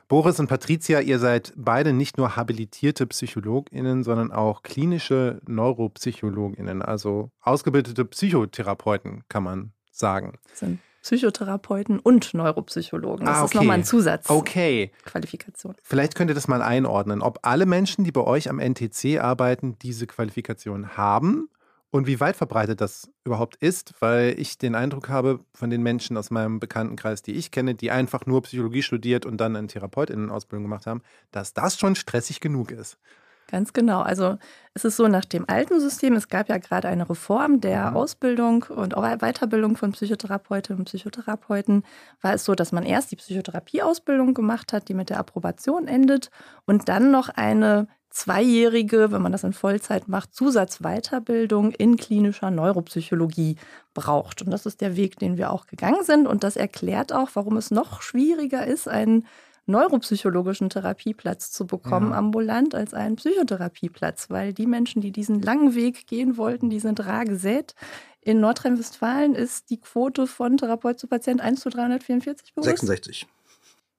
Boris 0.08 0.38
und 0.38 0.48
Patricia, 0.48 1.00
ihr 1.00 1.18
seid 1.18 1.52
beide 1.56 1.92
nicht 1.92 2.18
nur 2.18 2.36
habilitierte 2.36 3.06
PsychologInnen, 3.06 4.04
sondern 4.04 4.32
auch 4.32 4.62
klinische 4.62 5.40
NeuropsychologInnen, 5.46 6.82
also 6.82 7.30
ausgebildete 7.40 8.04
Psychotherapeuten, 8.04 9.24
kann 9.28 9.42
man 9.42 9.72
sagen. 9.90 10.38
Das 10.50 10.60
sind 10.60 10.80
Psychotherapeuten 11.04 11.98
und 11.98 12.32
Neuropsychologen. 12.32 13.26
Das 13.26 13.36
ah, 13.36 13.38
okay. 13.40 13.44
ist 13.44 13.54
nochmal 13.56 13.78
ein 13.78 13.84
Zusatz. 13.84 14.30
Okay. 14.30 14.90
Qualifikation. 15.04 15.74
Vielleicht 15.82 16.14
könnt 16.14 16.30
ihr 16.30 16.34
das 16.34 16.48
mal 16.48 16.62
einordnen, 16.62 17.20
ob 17.20 17.40
alle 17.42 17.66
Menschen, 17.66 18.04
die 18.04 18.12
bei 18.12 18.22
euch 18.22 18.48
am 18.48 18.58
NTC 18.58 19.20
arbeiten, 19.20 19.78
diese 19.80 20.06
Qualifikation 20.06 20.96
haben 20.96 21.50
und 21.94 22.08
wie 22.08 22.18
weit 22.18 22.34
verbreitet 22.34 22.80
das 22.80 23.08
überhaupt 23.22 23.54
ist, 23.54 23.94
weil 24.00 24.34
ich 24.36 24.58
den 24.58 24.74
Eindruck 24.74 25.08
habe 25.08 25.38
von 25.54 25.70
den 25.70 25.80
Menschen 25.80 26.16
aus 26.16 26.28
meinem 26.28 26.58
Bekanntenkreis, 26.58 27.22
die 27.22 27.34
ich 27.34 27.52
kenne, 27.52 27.76
die 27.76 27.92
einfach 27.92 28.26
nur 28.26 28.42
Psychologie 28.42 28.82
studiert 28.82 29.24
und 29.24 29.36
dann 29.36 29.54
eine 29.54 29.68
Therapeutinnen-Ausbildung 29.68 30.64
gemacht 30.64 30.88
haben, 30.88 31.02
dass 31.30 31.54
das 31.54 31.78
schon 31.78 31.94
stressig 31.94 32.40
genug 32.40 32.72
ist. 32.72 32.98
Ganz 33.46 33.72
genau. 33.72 34.00
Also 34.00 34.38
es 34.72 34.84
ist 34.84 34.96
so 34.96 35.06
nach 35.06 35.24
dem 35.24 35.48
alten 35.48 35.78
System, 35.78 36.14
es 36.14 36.26
gab 36.26 36.48
ja 36.48 36.58
gerade 36.58 36.88
eine 36.88 37.08
Reform 37.08 37.60
der 37.60 37.92
mhm. 37.92 37.96
Ausbildung 37.96 38.64
und 38.64 38.96
auch 38.96 39.04
Weiterbildung 39.18 39.76
von 39.76 39.92
Psychotherapeutinnen 39.92 40.80
und 40.80 40.86
Psychotherapeuten, 40.86 41.84
war 42.20 42.34
es 42.34 42.44
so, 42.44 42.56
dass 42.56 42.72
man 42.72 42.82
erst 42.82 43.12
die 43.12 43.16
Psychotherapieausbildung 43.16 44.34
gemacht 44.34 44.72
hat, 44.72 44.88
die 44.88 44.94
mit 44.94 45.10
der 45.10 45.20
Approbation 45.20 45.86
endet 45.86 46.30
und 46.66 46.88
dann 46.88 47.12
noch 47.12 47.28
eine 47.28 47.86
zweijährige, 48.14 49.10
wenn 49.10 49.22
man 49.22 49.32
das 49.32 49.42
in 49.42 49.52
Vollzeit 49.52 50.06
macht, 50.06 50.34
Zusatzweiterbildung 50.34 51.72
in 51.72 51.96
klinischer 51.96 52.50
Neuropsychologie 52.50 53.56
braucht. 53.92 54.40
Und 54.42 54.52
das 54.52 54.66
ist 54.66 54.80
der 54.80 54.96
Weg, 54.96 55.18
den 55.18 55.36
wir 55.36 55.50
auch 55.50 55.66
gegangen 55.66 56.04
sind. 56.04 56.28
Und 56.28 56.44
das 56.44 56.56
erklärt 56.56 57.12
auch, 57.12 57.30
warum 57.34 57.56
es 57.56 57.72
noch 57.72 58.02
schwieriger 58.02 58.64
ist, 58.64 58.88
einen 58.88 59.26
neuropsychologischen 59.66 60.70
Therapieplatz 60.70 61.50
zu 61.50 61.66
bekommen, 61.66 62.10
ja. 62.10 62.18
ambulant, 62.18 62.74
als 62.74 62.94
einen 62.94 63.16
Psychotherapieplatz, 63.16 64.30
weil 64.30 64.52
die 64.52 64.66
Menschen, 64.66 65.02
die 65.02 65.10
diesen 65.10 65.42
langen 65.42 65.74
Weg 65.74 66.06
gehen 66.06 66.36
wollten, 66.36 66.70
die 66.70 66.80
sind 66.80 67.04
rar 67.04 67.24
gesät. 67.24 67.74
In 68.20 68.40
Nordrhein-Westfalen 68.40 69.34
ist 69.34 69.70
die 69.70 69.80
Quote 69.80 70.28
von 70.28 70.56
Therapeut 70.56 71.00
zu 71.00 71.08
Patient 71.08 71.40
1 71.40 71.60
zu 71.60 71.68
344 71.68 72.54
bewusst. 72.54 72.68
66. 72.68 73.26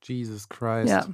Jesus 0.04 0.47
Christ. 0.47 0.89
Ja. 0.89 1.06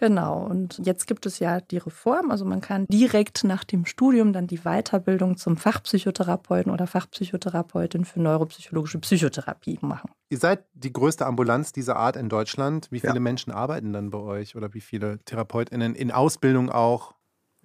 Genau, 0.00 0.46
und 0.46 0.80
jetzt 0.82 1.06
gibt 1.06 1.26
es 1.26 1.40
ja 1.40 1.60
die 1.60 1.76
Reform, 1.76 2.30
also 2.30 2.46
man 2.46 2.62
kann 2.62 2.86
direkt 2.86 3.44
nach 3.44 3.64
dem 3.64 3.84
Studium 3.84 4.32
dann 4.32 4.46
die 4.46 4.60
Weiterbildung 4.60 5.36
zum 5.36 5.58
Fachpsychotherapeuten 5.58 6.72
oder 6.72 6.86
Fachpsychotherapeutin 6.86 8.06
für 8.06 8.18
neuropsychologische 8.22 8.98
Psychotherapie 8.98 9.78
machen. 9.82 10.10
Ihr 10.30 10.38
seid 10.38 10.64
die 10.72 10.90
größte 10.90 11.26
Ambulanz 11.26 11.72
dieser 11.72 11.96
Art 11.96 12.16
in 12.16 12.30
Deutschland. 12.30 12.88
Wie 12.90 13.00
viele 13.00 13.12
ja. 13.12 13.20
Menschen 13.20 13.52
arbeiten 13.52 13.92
dann 13.92 14.08
bei 14.08 14.18
euch 14.18 14.56
oder 14.56 14.72
wie 14.72 14.80
viele 14.80 15.22
TherapeutInnen 15.26 15.94
in 15.94 16.10
Ausbildung 16.10 16.70
auch? 16.70 17.14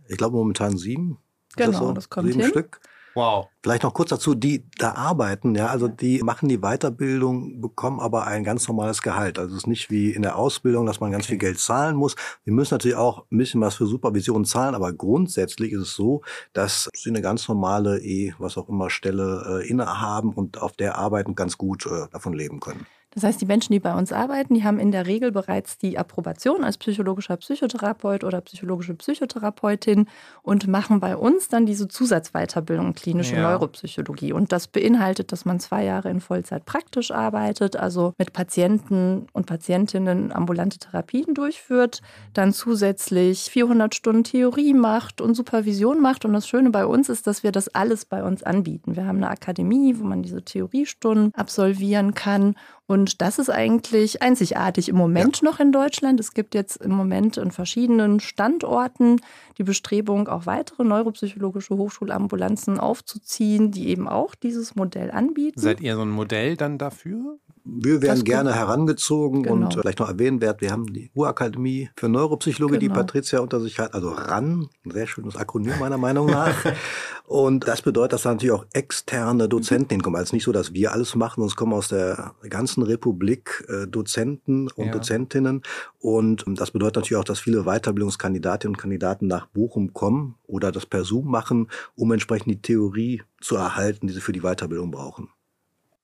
Ich 0.09 0.17
glaube 0.17 0.35
momentan 0.35 0.77
sieben. 0.77 1.19
Genau, 1.55 1.71
das, 1.71 1.79
so? 1.79 1.93
das 1.93 2.09
kommt 2.09 2.27
sieben 2.27 2.41
hin. 2.41 2.49
Stück. 2.49 2.81
Wow. 3.15 3.47
Vielleicht 3.63 3.83
noch 3.83 3.93
kurz 3.93 4.09
dazu, 4.09 4.35
die 4.35 4.69
da 4.77 4.91
arbeiten, 4.91 5.55
ja, 5.55 5.67
also 5.67 5.87
die 5.87 6.21
machen 6.21 6.49
die 6.49 6.57
Weiterbildung, 6.57 7.61
bekommen 7.61 8.01
aber 8.01 8.27
ein 8.27 8.43
ganz 8.43 8.67
normales 8.67 9.01
Gehalt. 9.01 9.39
Also 9.39 9.55
es 9.55 9.63
ist 9.63 9.67
nicht 9.67 9.89
wie 9.89 10.11
in 10.11 10.21
der 10.21 10.35
Ausbildung, 10.35 10.85
dass 10.85 10.99
man 10.99 11.11
ganz 11.11 11.23
okay. 11.23 11.31
viel 11.31 11.37
Geld 11.39 11.59
zahlen 11.59 11.95
muss. 11.95 12.15
Wir 12.43 12.51
müssen 12.51 12.73
natürlich 12.73 12.97
auch 12.97 13.25
ein 13.31 13.37
bisschen 13.37 13.61
was 13.61 13.75
für 13.75 13.85
Supervision 13.85 14.43
zahlen, 14.43 14.75
aber 14.75 14.91
grundsätzlich 14.91 15.71
ist 15.71 15.81
es 15.81 15.93
so, 15.93 16.23
dass 16.51 16.89
sie 16.93 17.09
eine 17.09 17.21
ganz 17.21 17.47
normale, 17.47 17.99
eh, 18.01 18.33
was 18.37 18.57
auch 18.57 18.67
immer, 18.67 18.89
Stelle 18.89 19.61
äh, 19.63 19.69
innehaben 19.69 20.33
und 20.33 20.61
auf 20.61 20.73
der 20.73 20.97
arbeiten 20.97 21.35
ganz 21.35 21.57
gut 21.57 21.85
äh, 21.85 22.09
davon 22.11 22.33
leben 22.33 22.59
können. 22.59 22.85
Das 23.15 23.23
heißt, 23.23 23.39
die 23.39 23.45
Menschen, 23.45 23.71
die 23.71 23.79
bei 23.79 23.95
uns 23.95 24.11
arbeiten, 24.11 24.53
die 24.55 24.65
haben 24.65 24.77
in 24.77 24.91
der 24.91 25.07
Regel 25.07 25.31
bereits 25.31 25.77
die 25.77 25.97
Approbation 25.97 26.65
als 26.65 26.77
psychologischer 26.77 27.37
Psychotherapeut 27.37 28.25
oder 28.25 28.41
psychologische 28.41 28.93
Psychotherapeutin 28.93 30.07
und 30.41 30.67
machen 30.67 30.99
bei 30.99 31.15
uns 31.15 31.47
dann 31.47 31.65
diese 31.65 31.87
Zusatzweiterbildung 31.87 32.93
klinische 32.93 33.35
ja. 33.35 33.43
Neuropsychologie. 33.43 34.33
Und 34.33 34.51
das 34.51 34.67
beinhaltet, 34.67 35.31
dass 35.31 35.45
man 35.45 35.61
zwei 35.61 35.85
Jahre 35.85 36.09
in 36.09 36.19
Vollzeit 36.19 36.65
praktisch 36.65 37.11
arbeitet, 37.11 37.77
also 37.77 38.13
mit 38.17 38.33
Patienten 38.33 39.27
und 39.31 39.45
Patientinnen 39.45 40.33
ambulante 40.33 40.77
Therapien 40.77 41.33
durchführt, 41.33 42.01
dann 42.33 42.51
zusätzlich 42.51 43.43
400 43.43 43.95
Stunden 43.95 44.25
Theorie 44.25 44.73
macht 44.73 45.21
und 45.21 45.35
Supervision 45.35 46.01
macht. 46.01 46.25
Und 46.25 46.33
das 46.33 46.49
Schöne 46.49 46.69
bei 46.69 46.85
uns 46.85 47.07
ist, 47.07 47.27
dass 47.27 47.43
wir 47.43 47.53
das 47.53 47.69
alles 47.69 48.03
bei 48.03 48.25
uns 48.25 48.43
anbieten. 48.43 48.97
Wir 48.97 49.05
haben 49.05 49.17
eine 49.17 49.29
Akademie, 49.29 49.95
wo 49.97 50.03
man 50.03 50.21
diese 50.21 50.43
Theoriestunden 50.43 51.33
absolvieren 51.33 52.13
kann 52.13 52.55
und 52.87 53.21
das 53.21 53.39
ist 53.39 53.49
eigentlich 53.49 54.21
einzigartig 54.21 54.89
im 54.89 54.95
Moment 54.95 55.41
ja. 55.41 55.49
noch 55.49 55.59
in 55.59 55.71
Deutschland. 55.71 56.19
Es 56.19 56.33
gibt 56.33 56.53
jetzt 56.53 56.77
im 56.77 56.91
Moment 56.91 57.37
in 57.37 57.51
verschiedenen 57.51 58.19
Standorten 58.19 59.21
die 59.57 59.63
Bestrebung, 59.63 60.27
auch 60.27 60.45
weitere 60.45 60.83
neuropsychologische 60.83 61.77
Hochschulambulanzen 61.77 62.79
aufzuziehen, 62.79 63.71
die 63.71 63.87
eben 63.87 64.07
auch 64.07 64.35
dieses 64.35 64.75
Modell 64.75 65.09
anbieten. 65.09 65.59
Seid 65.59 65.81
ihr 65.81 65.95
so 65.95 66.03
ein 66.03 66.11
Modell 66.11 66.57
dann 66.57 66.77
dafür? 66.77 67.39
Wir 67.67 68.03
werden 68.03 68.23
gerne 68.23 68.53
herangezogen 68.53 69.41
genau. 69.41 69.65
und 69.65 69.73
vielleicht 69.73 69.97
noch 69.97 70.07
erwähnenswert, 70.07 70.61
wir 70.61 70.71
haben 70.71 70.93
die 70.93 71.09
Ruhrakademie 71.15 71.89
für 71.97 72.07
Neuropsychologie, 72.07 72.77
genau. 72.77 72.93
die 72.93 72.99
Patricia 72.99 73.39
unter 73.39 73.59
sich 73.59 73.79
hat, 73.79 73.95
also 73.95 74.11
RAN, 74.11 74.69
ein 74.85 74.91
sehr 74.91 75.07
schönes 75.07 75.35
Akronym 75.35 75.73
meiner 75.79 75.97
Meinung 75.97 76.27
nach. 76.27 76.55
und 77.25 77.67
das 77.67 77.81
bedeutet, 77.81 78.13
dass 78.13 78.21
da 78.21 78.33
natürlich 78.33 78.53
auch 78.53 78.67
externe 78.73 79.49
Dozenten 79.49 79.89
hinkommen. 79.95 80.19
Also 80.19 80.35
nicht 80.35 80.43
so, 80.43 80.51
dass 80.51 80.73
wir 80.73 80.91
alles 80.91 81.15
machen, 81.15 81.41
sonst 81.41 81.55
kommen 81.55 81.73
aus 81.73 81.87
der 81.87 82.35
ganzen 82.47 82.83
Republik 82.83 83.65
äh, 83.67 83.87
Dozenten 83.87 84.69
und 84.69 84.85
ja. 84.85 84.91
Dozentinnen. 84.91 85.63
Und 85.99 86.45
das 86.47 86.69
bedeutet 86.69 86.97
natürlich 86.97 87.19
auch, 87.19 87.23
dass 87.23 87.39
viele 87.39 87.63
Weiterbildungskandidatinnen 87.63 88.75
und 88.75 88.79
Kandidaten 88.79 89.25
nach 89.25 89.47
Bochum 89.47 89.91
kommen 89.91 90.35
oder 90.45 90.71
das 90.71 90.85
per 90.85 91.03
Zoom 91.03 91.31
machen, 91.31 91.69
um 91.95 92.11
entsprechend 92.11 92.51
die 92.51 92.61
Theorie 92.61 93.23
zu 93.41 93.55
erhalten, 93.55 94.05
die 94.05 94.13
sie 94.13 94.21
für 94.21 94.33
die 94.33 94.41
Weiterbildung 94.41 94.91
brauchen. 94.91 95.29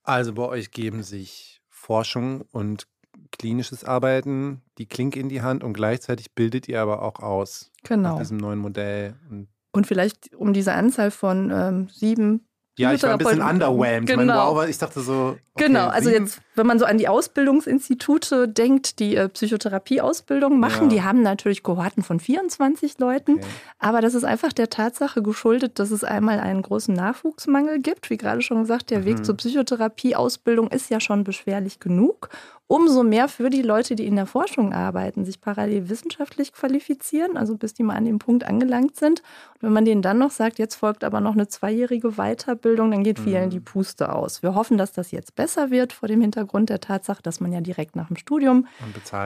Also 0.04 0.34
bei 0.34 0.44
euch 0.44 0.72
geben 0.72 1.04
sich 1.04 1.62
Forschung 1.70 2.42
und 2.52 2.88
klinisches 3.32 3.84
Arbeiten 3.84 4.62
die 4.78 4.88
Klinke 4.88 5.20
in 5.20 5.30
die 5.30 5.42
Hand 5.42 5.64
und 5.64 5.74
gleichzeitig 5.74 6.34
bildet 6.34 6.68
ihr 6.68 6.82
aber 6.82 7.02
auch 7.02 7.20
aus 7.20 7.72
genau. 7.84 8.14
nach 8.14 8.20
diesem 8.20 8.38
neuen 8.38 8.60
Modell. 8.60 9.16
Und, 9.30 9.48
und 9.72 9.88
vielleicht 9.88 10.36
um 10.36 10.54
diese 10.54 10.74
Anzahl 10.74 11.12
von 11.12 11.52
ähm, 11.52 11.90
sieben 11.90 12.48
ja, 12.78 12.94
ich 12.94 13.04
war 13.04 13.12
ein 13.12 13.18
bisschen 13.18 13.42
underwhelmed. 13.42 14.08
Genau. 14.08 14.22
Ich, 14.22 14.28
meine, 14.28 14.40
wow, 14.40 14.68
ich 14.68 14.78
dachte 14.78 15.02
so. 15.02 15.38
Okay, 15.54 15.66
genau, 15.66 15.90
also 15.90 16.10
jetzt, 16.10 16.40
wenn 16.56 16.66
man 16.66 16.80
so 16.80 16.86
an 16.86 16.98
die 16.98 17.10
Ausbildungsinstitute 17.10 18.48
denkt, 18.48 19.00
die 19.00 19.18
äh, 19.18 19.28
Psychotherapieausbildung 19.28 20.58
machen, 20.58 20.84
ja. 20.84 20.90
die 20.90 21.04
haben 21.04 21.22
natürlich 21.22 21.64
Kohorten 21.64 22.02
von 22.02 22.22
24 22.22 22.98
Leuten. 23.00 23.34
Okay. 23.34 23.46
Aber 23.80 24.00
das 24.00 24.14
ist 24.14 24.24
einfach 24.24 24.54
der 24.54 24.70
Tatsache 24.70 25.22
geschuldet, 25.22 25.80
dass 25.80 25.92
es 25.92 26.06
einmal 26.06 26.40
einen 26.40 26.62
großen 26.62 26.96
Nachwuchsmangel 26.96 27.80
gibt. 27.80 28.10
Wie 28.10 28.18
gerade 28.18 28.42
schon 28.42 28.62
gesagt, 28.62 28.90
der 28.90 29.00
mhm. 29.00 29.06
Weg 29.06 29.26
zur 29.26 29.36
Psychotherapieausbildung 29.36 30.70
ist 30.70 30.90
ja 30.90 31.02
schon 31.02 31.26
beschwerlich 31.26 31.80
genug 31.80 32.30
umso 32.72 33.04
mehr 33.04 33.28
für 33.28 33.50
die 33.50 33.64
Leute, 33.64 33.96
die 33.96 34.06
in 34.06 34.16
der 34.16 34.26
Forschung 34.26 34.74
arbeiten, 34.74 35.26
sich 35.26 35.42
parallel 35.42 35.90
wissenschaftlich 35.90 36.54
qualifizieren, 36.54 37.36
also 37.36 37.58
bis 37.58 37.74
die 37.74 37.84
mal 37.84 37.96
an 37.96 38.06
dem 38.06 38.18
Punkt 38.18 38.46
angelangt 38.46 38.96
sind. 38.96 39.20
Und 39.56 39.64
wenn 39.64 39.74
man 39.74 39.84
denen 39.84 40.02
dann 40.02 40.18
noch 40.18 40.32
sagt, 40.32 40.58
jetzt 40.58 40.76
folgt 40.76 41.04
aber 41.04 41.20
noch 41.20 41.34
eine 41.34 41.50
zweijährige 41.50 42.12
Weiterbildung, 42.12 42.92
dann 42.92 43.04
geht 43.04 43.20
vielen 43.20 43.48
mhm. 43.48 43.50
die 43.50 43.60
Puste 43.60 44.16
aus. 44.16 44.42
Wir 44.42 44.56
hoffen, 44.56 44.78
dass 44.78 44.94
das 44.94 45.12
jetzt 45.12 45.36
besser 45.36 45.70
wird 45.70 45.92
vor 45.92 46.08
dem 46.08 46.22
Hintergrund 46.22 46.70
der 46.70 46.80
Tatsache, 46.80 47.22
dass 47.22 47.42
man 47.42 47.52
ja 47.52 47.60
direkt 47.60 47.98
nach 47.98 48.08
dem 48.08 48.16
Studium 48.16 48.66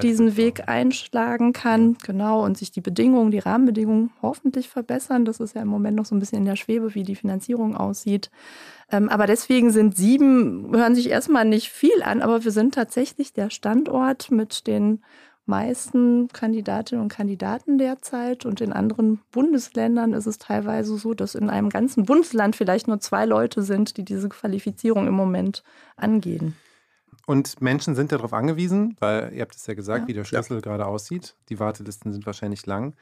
diesen 0.01 0.37
Weg 0.37 0.61
auch. 0.61 0.67
einschlagen 0.67 1.53
kann, 1.53 1.97
genau, 2.03 2.43
und 2.43 2.57
sich 2.57 2.71
die 2.71 2.81
Bedingungen, 2.81 3.29
die 3.29 3.37
Rahmenbedingungen 3.37 4.09
hoffentlich 4.23 4.69
verbessern. 4.69 5.23
Das 5.23 5.39
ist 5.39 5.53
ja 5.53 5.61
im 5.61 5.67
Moment 5.67 5.97
noch 5.97 6.05
so 6.05 6.15
ein 6.15 6.19
bisschen 6.19 6.39
in 6.39 6.45
der 6.45 6.55
Schwebe, 6.55 6.95
wie 6.95 7.03
die 7.03 7.15
Finanzierung 7.15 7.77
aussieht. 7.77 8.31
Ähm, 8.91 9.09
aber 9.09 9.27
deswegen 9.27 9.71
sind 9.71 9.97
sieben, 9.97 10.75
hören 10.75 10.95
sich 10.95 11.09
erstmal 11.09 11.45
nicht 11.45 11.69
viel 11.69 12.03
an, 12.03 12.21
aber 12.21 12.43
wir 12.43 12.51
sind 12.51 12.75
tatsächlich 12.75 13.33
der 13.33 13.49
Standort 13.49 14.31
mit 14.31 14.67
den 14.67 15.03
meisten 15.45 16.27
Kandidatinnen 16.29 17.03
und 17.03 17.09
Kandidaten 17.09 17.77
derzeit. 17.77 18.45
Und 18.45 18.61
in 18.61 18.73
anderen 18.73 19.19
Bundesländern 19.31 20.13
ist 20.13 20.25
es 20.25 20.37
teilweise 20.37 20.97
so, 20.97 21.13
dass 21.13 21.35
in 21.35 21.49
einem 21.49 21.69
ganzen 21.69 22.05
Bundesland 22.05 22.55
vielleicht 22.55 22.87
nur 22.87 22.99
zwei 22.99 23.25
Leute 23.25 23.61
sind, 23.61 23.97
die 23.97 24.03
diese 24.03 24.29
Qualifizierung 24.29 25.07
im 25.07 25.13
Moment 25.13 25.63
angehen. 25.95 26.55
Und 27.27 27.59
Menschen 27.61 27.95
sind 27.95 28.11
darauf 28.11 28.33
angewiesen, 28.33 28.95
weil 28.99 29.33
ihr 29.33 29.41
habt 29.41 29.55
es 29.55 29.65
ja 29.65 29.73
gesagt, 29.73 30.03
ja. 30.03 30.07
wie 30.07 30.13
der 30.13 30.25
Schlüssel 30.25 30.57
ja. 30.57 30.61
gerade 30.61 30.85
aussieht. 30.85 31.35
Die 31.49 31.59
Wartelisten 31.59 32.13
sind 32.13 32.25
wahrscheinlich 32.25 32.65
lang. 32.65 32.93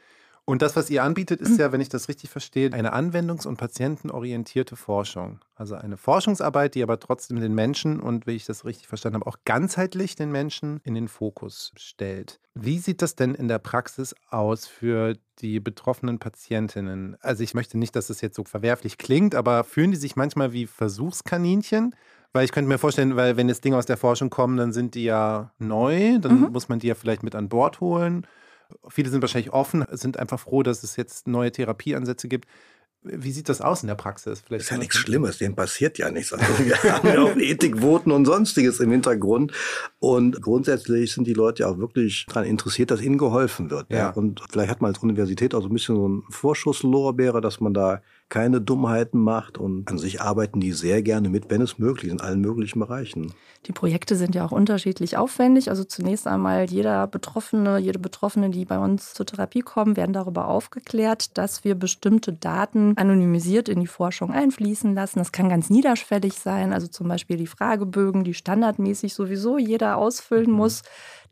Und 0.46 0.60
das, 0.60 0.76
was 0.76 0.90
ihr 0.90 1.02
anbietet, 1.02 1.40
ist 1.40 1.58
ja, 1.58 1.72
wenn 1.72 1.80
ich 1.80 1.88
das 1.88 2.08
richtig 2.08 2.28
verstehe, 2.28 2.70
eine 2.72 2.92
anwendungs- 2.92 3.46
und 3.46 3.56
patientenorientierte 3.56 4.76
Forschung. 4.76 5.40
Also 5.54 5.74
eine 5.74 5.96
Forschungsarbeit, 5.96 6.74
die 6.74 6.82
aber 6.82 7.00
trotzdem 7.00 7.40
den 7.40 7.54
Menschen 7.54 7.98
und, 7.98 8.26
wie 8.26 8.32
ich 8.32 8.44
das 8.44 8.66
richtig 8.66 8.86
verstanden 8.86 9.20
habe, 9.20 9.26
auch 9.26 9.38
ganzheitlich 9.46 10.16
den 10.16 10.30
Menschen 10.30 10.80
in 10.84 10.94
den 10.94 11.08
Fokus 11.08 11.72
stellt. 11.76 12.40
Wie 12.54 12.78
sieht 12.78 13.00
das 13.00 13.16
denn 13.16 13.34
in 13.34 13.48
der 13.48 13.58
Praxis 13.58 14.14
aus 14.28 14.66
für 14.66 15.14
die 15.40 15.60
betroffenen 15.60 16.18
Patientinnen? 16.18 17.16
Also 17.20 17.42
ich 17.42 17.54
möchte 17.54 17.78
nicht, 17.78 17.96
dass 17.96 18.10
es 18.10 18.16
das 18.16 18.20
jetzt 18.20 18.36
so 18.36 18.44
verwerflich 18.44 18.98
klingt, 18.98 19.34
aber 19.34 19.64
fühlen 19.64 19.92
die 19.92 19.96
sich 19.96 20.14
manchmal 20.14 20.52
wie 20.52 20.66
Versuchskaninchen? 20.66 21.94
Weil 22.34 22.44
ich 22.44 22.52
könnte 22.52 22.68
mir 22.68 22.78
vorstellen, 22.78 23.16
weil 23.16 23.36
wenn 23.38 23.48
jetzt 23.48 23.64
Dinge 23.64 23.78
aus 23.78 23.86
der 23.86 23.96
Forschung 23.96 24.28
kommen, 24.28 24.56
dann 24.58 24.72
sind 24.72 24.94
die 24.94 25.04
ja 25.04 25.52
neu, 25.58 26.18
dann 26.18 26.40
mhm. 26.40 26.52
muss 26.52 26.68
man 26.68 26.80
die 26.80 26.88
ja 26.88 26.96
vielleicht 26.96 27.22
mit 27.22 27.34
an 27.34 27.48
Bord 27.48 27.80
holen. 27.80 28.26
Viele 28.88 29.10
sind 29.10 29.22
wahrscheinlich 29.22 29.52
offen, 29.52 29.84
sind 29.90 30.18
einfach 30.18 30.40
froh, 30.40 30.62
dass 30.62 30.82
es 30.82 30.96
jetzt 30.96 31.28
neue 31.28 31.52
Therapieansätze 31.52 32.28
gibt. 32.28 32.48
Wie 33.06 33.32
sieht 33.32 33.50
das 33.50 33.60
aus 33.60 33.82
in 33.82 33.88
der 33.88 33.96
Praxis? 33.96 34.40
Vielleicht 34.40 34.64
ist 34.64 34.70
ja 34.70 34.78
nichts 34.78 34.96
Schlimmes, 34.96 35.36
denen 35.36 35.54
passiert 35.54 35.98
ja 35.98 36.10
nichts. 36.10 36.32
Also 36.32 36.64
wir 36.64 36.74
haben 36.90 37.06
ja 37.06 37.20
auch 37.20 37.36
Ethikvoten 37.36 38.10
und 38.10 38.24
sonstiges 38.24 38.80
im 38.80 38.90
Hintergrund. 38.90 39.52
Und 39.98 40.40
grundsätzlich 40.40 41.12
sind 41.12 41.26
die 41.26 41.34
Leute 41.34 41.64
ja 41.64 41.68
auch 41.68 41.76
wirklich 41.76 42.24
daran 42.26 42.44
interessiert, 42.44 42.90
dass 42.90 43.02
ihnen 43.02 43.18
geholfen 43.18 43.70
wird. 43.70 43.92
Ja. 43.92 43.98
ja. 43.98 44.10
Und 44.10 44.42
vielleicht 44.50 44.70
hat 44.70 44.80
man 44.80 44.94
als 44.94 45.02
Universität 45.02 45.54
auch 45.54 45.60
so 45.60 45.68
ein 45.68 45.74
bisschen 45.74 45.96
so 45.96 46.06
einen 46.06 46.22
Vorschusslorbeere, 46.30 47.42
dass 47.42 47.60
man 47.60 47.74
da 47.74 48.00
keine 48.30 48.62
Dummheiten 48.62 49.20
macht 49.20 49.58
und 49.58 49.90
an 49.90 49.98
sich 49.98 50.22
arbeiten 50.22 50.60
die 50.60 50.72
sehr 50.72 51.02
gerne 51.02 51.28
mit, 51.28 51.50
wenn 51.50 51.60
es 51.60 51.78
möglich 51.78 52.06
ist, 52.06 52.12
in 52.12 52.20
allen 52.22 52.40
möglichen 52.40 52.80
Bereichen. 52.80 53.34
Die 53.66 53.72
Projekte 53.72 54.16
sind 54.16 54.34
ja 54.34 54.44
auch 54.44 54.52
unterschiedlich 54.52 55.16
aufwendig. 55.16 55.70
Also 55.70 55.84
zunächst 55.84 56.26
einmal 56.26 56.64
jeder 56.64 57.06
Betroffene, 57.06 57.78
jede 57.78 57.98
Betroffene, 57.98 58.50
die 58.50 58.64
bei 58.64 58.78
uns 58.78 59.14
zur 59.14 59.26
Therapie 59.26 59.60
kommen, 59.60 59.96
werden 59.96 60.12
darüber 60.12 60.48
aufgeklärt, 60.48 61.36
dass 61.38 61.64
wir 61.64 61.74
bestimmte 61.74 62.32
Daten 62.32 62.94
anonymisiert 62.96 63.68
in 63.68 63.80
die 63.80 63.86
Forschung 63.86 64.32
einfließen 64.32 64.94
lassen. 64.94 65.18
Das 65.18 65.32
kann 65.32 65.48
ganz 65.48 65.70
niederschwellig 65.70 66.34
sein, 66.34 66.72
also 66.72 66.86
zum 66.86 67.08
Beispiel 67.08 67.36
die 67.36 67.46
Fragebögen, 67.46 68.24
die 68.24 68.34
standardmäßig 68.34 69.14
sowieso 69.14 69.58
jeder 69.58 69.96
ausfüllen 69.96 70.50
mhm. 70.50 70.56
muss 70.56 70.82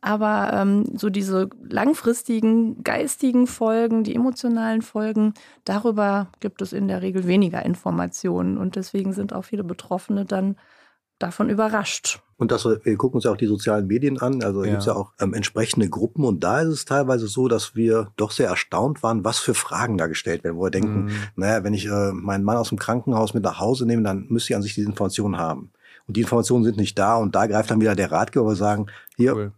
Aber 0.02 0.52
ähm, 0.54 0.86
so 0.96 1.10
diese 1.10 1.50
langfristigen 1.70 2.84
geistigen 2.84 3.48
Folgen, 3.48 4.04
die 4.04 4.16
emotionalen 4.16 4.82
Folgen, 4.82 5.34
darüber 5.66 6.28
gibt 6.40 6.62
es 6.62 6.74
in 6.74 6.88
der 6.88 7.02
Regel 7.02 7.28
weniger 7.28 7.66
Informationen. 7.66 8.58
Und 8.58 8.76
deswegen 8.76 9.14
sind 9.14 9.34
auch 9.34 9.44
viele 9.44 9.64
Betroffene 9.64 10.26
dann 10.26 10.56
davon 11.20 11.50
überrascht. 11.50 12.22
Und 12.44 12.52
das, 12.52 12.66
wir 12.66 12.98
gucken 12.98 13.16
uns 13.16 13.24
ja 13.24 13.32
auch 13.32 13.38
die 13.38 13.48
sozialen 13.48 13.88
Medien 13.88 14.20
an. 14.20 14.44
Also 14.44 14.66
ja. 14.66 14.72
gibt 14.72 14.82
es 14.82 14.86
ja 14.86 14.96
auch 14.96 15.14
ähm, 15.18 15.34
entsprechende 15.34 15.88
Gruppen. 15.88 16.26
Und 16.26 16.44
da 16.44 16.60
ist 16.60 16.68
es 16.68 16.84
teilweise 16.84 17.28
so, 17.28 17.48
dass 17.48 17.74
wir 17.74 18.12
doch 18.18 18.32
sehr 18.32 18.50
erstaunt 18.50 19.02
waren, 19.02 19.24
was 19.24 19.40
für 19.40 19.54
Fragen 19.54 19.98
da 19.98 20.08
gestellt 20.08 20.44
werden, 20.44 20.58
wo 20.58 20.64
wir 20.64 20.70
denken, 20.70 21.06
mhm. 21.06 21.12
naja, 21.38 21.64
wenn 21.64 21.74
ich 21.74 21.86
äh, 21.86 22.12
meinen 22.12 22.44
Mann 22.44 22.58
aus 22.58 22.68
dem 22.68 22.78
Krankenhaus 22.78 23.34
mit 23.34 23.46
nach 23.46 23.62
Hause 23.62 23.86
nehme, 23.86 24.04
dann 24.04 24.26
müsste 24.28 24.52
ich 24.52 24.58
an 24.58 24.62
sich 24.62 24.76
diese 24.76 24.90
Informationen 24.90 25.38
haben. 25.38 25.72
Und 26.06 26.18
die 26.18 26.22
Informationen 26.22 26.66
sind 26.66 26.76
nicht 26.76 27.00
da. 27.00 27.16
Und 27.16 27.34
da 27.34 27.48
greift 27.48 27.72
dann 27.72 27.80
wieder 27.80 27.96
der 27.96 28.12
Ratgeber, 28.12 28.46
wir 28.46 28.56
sagen, 28.58 28.88
hier, 29.16 29.34
cool. 29.34 29.52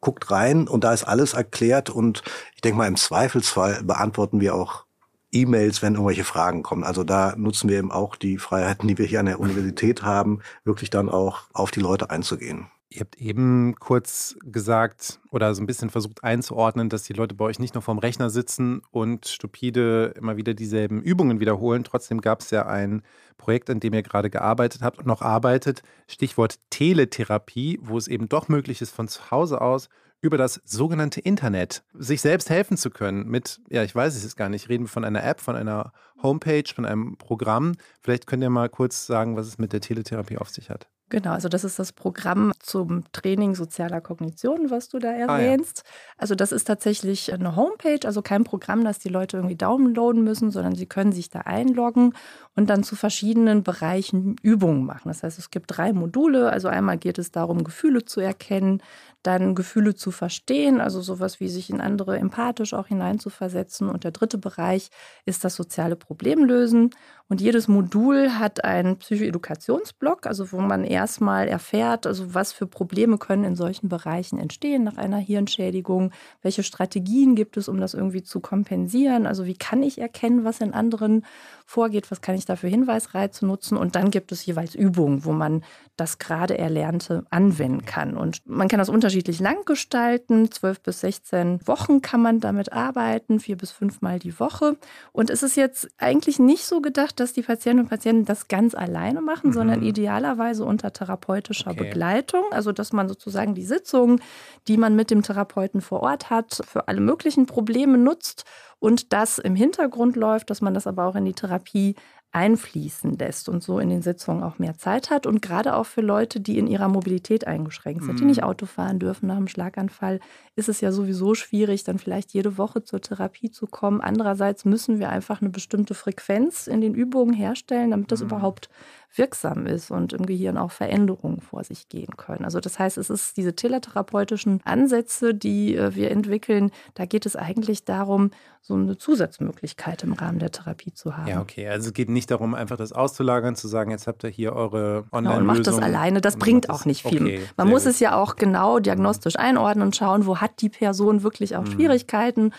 guckt 0.00 0.30
rein 0.30 0.66
und 0.66 0.82
da 0.82 0.94
ist 0.94 1.04
alles 1.04 1.34
erklärt. 1.34 1.90
Und 1.90 2.22
ich 2.54 2.62
denke 2.62 2.78
mal, 2.78 2.88
im 2.88 2.96
Zweifelsfall 2.96 3.82
beantworten 3.84 4.40
wir 4.40 4.54
auch 4.54 4.86
E-Mails, 5.32 5.82
wenn 5.82 5.94
irgendwelche 5.94 6.24
Fragen 6.24 6.62
kommen. 6.62 6.84
Also 6.84 7.04
da 7.04 7.34
nutzen 7.36 7.68
wir 7.68 7.78
eben 7.78 7.92
auch 7.92 8.16
die 8.16 8.38
Freiheiten, 8.38 8.88
die 8.88 8.98
wir 8.98 9.06
hier 9.06 9.20
an 9.20 9.26
der 9.26 9.40
Universität 9.40 10.02
haben, 10.02 10.40
wirklich 10.64 10.90
dann 10.90 11.08
auch 11.08 11.42
auf 11.52 11.70
die 11.70 11.80
Leute 11.80 12.10
einzugehen. 12.10 12.66
Ihr 12.92 13.02
habt 13.02 13.18
eben 13.18 13.76
kurz 13.78 14.36
gesagt 14.42 15.20
oder 15.30 15.54
so 15.54 15.62
ein 15.62 15.66
bisschen 15.66 15.90
versucht 15.90 16.24
einzuordnen, 16.24 16.88
dass 16.88 17.04
die 17.04 17.12
Leute 17.12 17.36
bei 17.36 17.44
euch 17.44 17.60
nicht 17.60 17.74
nur 17.74 17.82
vorm 17.82 18.00
Rechner 18.00 18.30
sitzen 18.30 18.82
und 18.90 19.28
stupide 19.28 20.12
immer 20.16 20.36
wieder 20.36 20.54
dieselben 20.54 21.00
Übungen 21.00 21.38
wiederholen. 21.38 21.84
Trotzdem 21.84 22.20
gab 22.20 22.40
es 22.40 22.50
ja 22.50 22.66
ein 22.66 23.02
Projekt, 23.38 23.70
an 23.70 23.78
dem 23.78 23.94
ihr 23.94 24.02
gerade 24.02 24.28
gearbeitet 24.28 24.82
habt 24.82 24.98
und 24.98 25.06
noch 25.06 25.22
arbeitet. 25.22 25.84
Stichwort 26.08 26.58
Teletherapie, 26.70 27.78
wo 27.80 27.96
es 27.96 28.08
eben 28.08 28.28
doch 28.28 28.48
möglich 28.48 28.82
ist, 28.82 28.90
von 28.90 29.06
zu 29.06 29.30
Hause 29.30 29.60
aus 29.60 29.88
über 30.20 30.36
das 30.36 30.60
sogenannte 30.64 31.20
Internet 31.20 31.82
sich 31.94 32.20
selbst 32.20 32.50
helfen 32.50 32.76
zu 32.76 32.90
können 32.90 33.26
mit, 33.26 33.60
ja, 33.68 33.82
ich 33.82 33.94
weiß 33.94 34.14
es 34.14 34.22
jetzt 34.22 34.36
gar 34.36 34.48
nicht, 34.48 34.68
reden 34.68 34.84
wir 34.84 34.88
von 34.88 35.04
einer 35.04 35.24
App, 35.24 35.40
von 35.40 35.56
einer 35.56 35.92
Homepage, 36.22 36.64
von 36.74 36.84
einem 36.84 37.16
Programm. 37.16 37.74
Vielleicht 38.00 38.26
könnt 38.26 38.42
ihr 38.42 38.50
mal 38.50 38.68
kurz 38.68 39.06
sagen, 39.06 39.36
was 39.36 39.46
es 39.46 39.58
mit 39.58 39.72
der 39.72 39.80
Teletherapie 39.80 40.38
auf 40.38 40.50
sich 40.50 40.70
hat. 40.70 40.88
Genau, 41.10 41.32
also 41.32 41.48
das 41.48 41.64
ist 41.64 41.80
das 41.80 41.92
Programm 41.92 42.52
zum 42.60 43.02
Training 43.10 43.56
sozialer 43.56 44.00
Kognition, 44.00 44.70
was 44.70 44.88
du 44.88 45.00
da 45.00 45.10
erwähnst. 45.10 45.82
Ah, 45.84 45.88
ja. 45.88 46.14
Also 46.18 46.34
das 46.36 46.52
ist 46.52 46.64
tatsächlich 46.64 47.32
eine 47.32 47.56
Homepage, 47.56 48.06
also 48.06 48.22
kein 48.22 48.44
Programm, 48.44 48.84
das 48.84 49.00
die 49.00 49.08
Leute 49.08 49.36
irgendwie 49.36 49.56
downloaden 49.56 50.22
müssen, 50.22 50.52
sondern 50.52 50.76
sie 50.76 50.86
können 50.86 51.10
sich 51.10 51.28
da 51.28 51.40
einloggen 51.40 52.14
und 52.54 52.70
dann 52.70 52.84
zu 52.84 52.94
verschiedenen 52.94 53.64
Bereichen 53.64 54.36
Übungen 54.42 54.86
machen. 54.86 55.08
Das 55.08 55.24
heißt, 55.24 55.38
es 55.40 55.50
gibt 55.50 55.76
drei 55.76 55.92
Module. 55.92 56.50
Also 56.50 56.68
einmal 56.68 56.96
geht 56.96 57.18
es 57.18 57.32
darum, 57.32 57.64
Gefühle 57.64 58.04
zu 58.04 58.20
erkennen, 58.20 58.80
dann 59.22 59.54
Gefühle 59.54 59.94
zu 59.94 60.12
verstehen, 60.12 60.80
also 60.80 61.02
sowas 61.02 61.40
wie 61.40 61.48
sich 61.48 61.70
in 61.70 61.80
andere 61.80 62.18
empathisch 62.18 62.72
auch 62.72 62.86
hineinzuversetzen. 62.86 63.88
Und 63.88 64.04
der 64.04 64.12
dritte 64.12 64.38
Bereich 64.38 64.90
ist 65.26 65.44
das 65.44 65.56
soziale 65.56 65.96
Problemlösen. 65.96 66.90
Und 67.28 67.40
jedes 67.40 67.68
Modul 67.68 68.30
hat 68.38 68.64
einen 68.64 68.96
Psychoedukationsblock, 68.98 70.26
also 70.26 70.50
wo 70.52 70.60
man 70.60 70.84
erstmal 71.00 71.48
erfährt, 71.48 72.06
also 72.06 72.34
was 72.34 72.52
für 72.52 72.66
Probleme 72.66 73.16
können 73.16 73.44
in 73.44 73.56
solchen 73.56 73.88
Bereichen 73.88 74.38
entstehen 74.38 74.84
nach 74.84 74.98
einer 74.98 75.16
Hirnschädigung, 75.16 76.12
welche 76.42 76.62
Strategien 76.62 77.34
gibt 77.36 77.56
es, 77.56 77.68
um 77.68 77.80
das 77.80 77.94
irgendwie 77.94 78.22
zu 78.22 78.40
kompensieren, 78.40 79.26
also 79.26 79.46
wie 79.46 79.56
kann 79.56 79.82
ich 79.82 79.98
erkennen, 79.98 80.44
was 80.44 80.60
in 80.60 80.74
anderen 80.74 81.24
vorgeht, 81.70 82.10
was 82.10 82.20
kann 82.20 82.34
ich 82.34 82.46
da 82.46 82.56
für 82.56 82.66
Hinweisreize 82.66 83.46
nutzen 83.46 83.76
und 83.76 83.94
dann 83.94 84.10
gibt 84.10 84.32
es 84.32 84.44
jeweils 84.44 84.74
Übungen, 84.74 85.24
wo 85.24 85.30
man 85.30 85.62
das 85.96 86.18
gerade 86.18 86.58
Erlernte 86.58 87.24
anwenden 87.30 87.84
kann. 87.84 88.16
Und 88.16 88.42
man 88.44 88.66
kann 88.66 88.78
das 88.78 88.88
unterschiedlich 88.88 89.38
lang 89.38 89.64
gestalten, 89.66 90.50
zwölf 90.50 90.80
bis 90.80 91.00
16 91.00 91.60
Wochen 91.68 92.02
kann 92.02 92.22
man 92.22 92.40
damit 92.40 92.72
arbeiten, 92.72 93.38
vier 93.38 93.56
bis 93.56 93.70
fünfmal 93.70 94.18
die 94.18 94.40
Woche. 94.40 94.78
Und 95.12 95.30
es 95.30 95.44
ist 95.44 95.56
jetzt 95.56 95.88
eigentlich 95.98 96.40
nicht 96.40 96.64
so 96.64 96.80
gedacht, 96.80 97.20
dass 97.20 97.34
die 97.34 97.42
Patientinnen 97.42 97.84
und 97.84 97.88
Patienten 97.88 98.24
das 98.24 98.48
ganz 98.48 98.74
alleine 98.74 99.20
machen, 99.20 99.50
mhm. 99.50 99.54
sondern 99.54 99.82
idealerweise 99.82 100.64
unter 100.64 100.92
therapeutischer 100.92 101.70
okay. 101.70 101.84
Begleitung. 101.84 102.42
Also 102.50 102.72
dass 102.72 102.92
man 102.92 103.08
sozusagen 103.08 103.54
die 103.54 103.64
Sitzungen, 103.64 104.20
die 104.66 104.76
man 104.76 104.96
mit 104.96 105.12
dem 105.12 105.22
Therapeuten 105.22 105.82
vor 105.82 106.00
Ort 106.00 106.30
hat, 106.30 106.62
für 106.66 106.88
alle 106.88 107.00
möglichen 107.00 107.46
Probleme 107.46 107.96
nutzt 107.96 108.44
und 108.80 109.12
das 109.12 109.38
im 109.38 109.54
Hintergrund 109.54 110.16
läuft, 110.16 110.50
dass 110.50 110.60
man 110.60 110.74
das 110.74 110.88
aber 110.88 111.04
auch 111.06 111.14
in 111.14 111.24
die 111.24 111.34
Therapie 111.34 111.94
einfließen 112.32 113.18
lässt 113.18 113.48
und 113.48 113.62
so 113.62 113.80
in 113.80 113.88
den 113.88 114.02
Sitzungen 114.02 114.44
auch 114.44 114.58
mehr 114.60 114.78
Zeit 114.78 115.10
hat. 115.10 115.26
Und 115.26 115.42
gerade 115.42 115.74
auch 115.74 115.86
für 115.86 116.00
Leute, 116.00 116.40
die 116.40 116.58
in 116.58 116.68
ihrer 116.68 116.88
Mobilität 116.88 117.46
eingeschränkt 117.46 118.04
sind, 118.04 118.20
die 118.20 118.24
nicht 118.24 118.42
mhm. 118.42 118.46
Auto 118.46 118.66
fahren 118.66 119.00
dürfen 119.00 119.26
nach 119.26 119.36
einem 119.36 119.48
Schlaganfall, 119.48 120.20
ist 120.54 120.68
es 120.68 120.80
ja 120.80 120.92
sowieso 120.92 121.34
schwierig, 121.34 121.82
dann 121.82 121.98
vielleicht 121.98 122.32
jede 122.32 122.56
Woche 122.56 122.84
zur 122.84 123.00
Therapie 123.00 123.50
zu 123.50 123.66
kommen. 123.66 124.00
Andererseits 124.00 124.64
müssen 124.64 125.00
wir 125.00 125.08
einfach 125.08 125.40
eine 125.40 125.50
bestimmte 125.50 125.94
Frequenz 125.94 126.68
in 126.68 126.80
den 126.80 126.94
Übungen 126.94 127.34
herstellen, 127.34 127.90
damit 127.90 128.12
das 128.12 128.20
mhm. 128.20 128.26
überhaupt 128.26 128.70
wirksam 129.14 129.66
ist 129.66 129.90
und 129.90 130.12
im 130.12 130.24
Gehirn 130.24 130.56
auch 130.56 130.70
Veränderungen 130.70 131.40
vor 131.40 131.64
sich 131.64 131.88
gehen 131.88 132.16
können. 132.16 132.44
Also 132.44 132.60
das 132.60 132.78
heißt, 132.78 132.96
es 132.96 133.10
ist 133.10 133.36
diese 133.36 133.54
teletherapeutischen 133.54 134.60
Ansätze, 134.64 135.34
die 135.34 135.74
äh, 135.76 135.94
wir 135.94 136.10
entwickeln, 136.10 136.70
da 136.94 137.06
geht 137.06 137.26
es 137.26 137.34
eigentlich 137.34 137.84
darum, 137.84 138.30
so 138.62 138.74
eine 138.74 138.96
Zusatzmöglichkeit 138.96 140.02
im 140.02 140.12
Rahmen 140.12 140.38
der 140.38 140.52
Therapie 140.52 140.92
zu 140.92 141.16
haben. 141.16 141.26
Ja, 141.28 141.40
okay. 141.40 141.68
Also 141.68 141.88
es 141.88 141.94
geht 141.94 142.08
nicht 142.08 142.30
darum, 142.30 142.54
einfach 142.54 142.76
das 142.76 142.92
auszulagern, 142.92 143.56
zu 143.56 143.68
sagen, 143.68 143.90
jetzt 143.90 144.06
habt 144.06 144.22
ihr 144.22 144.30
hier 144.30 144.52
eure 144.52 145.04
Online-Lösung. 145.10 145.22
Genau, 145.22 145.38
und 145.38 145.46
macht 145.46 145.66
das 145.66 145.78
alleine. 145.78 146.20
Das 146.20 146.36
bringt 146.36 146.70
auch 146.70 146.84
nicht 146.84 147.02
viel. 147.02 147.22
Okay, 147.22 147.40
Man 147.56 147.68
muss 147.68 147.84
gut. 147.84 147.92
es 147.92 148.00
ja 148.00 148.16
auch 148.16 148.36
genau 148.36 148.78
diagnostisch 148.78 149.36
einordnen 149.36 149.86
und 149.86 149.96
schauen, 149.96 150.26
wo 150.26 150.38
hat 150.38 150.60
die 150.60 150.68
Person 150.68 151.22
wirklich 151.22 151.56
auch 151.56 151.64
mhm. 151.64 151.72
Schwierigkeiten 151.72 152.52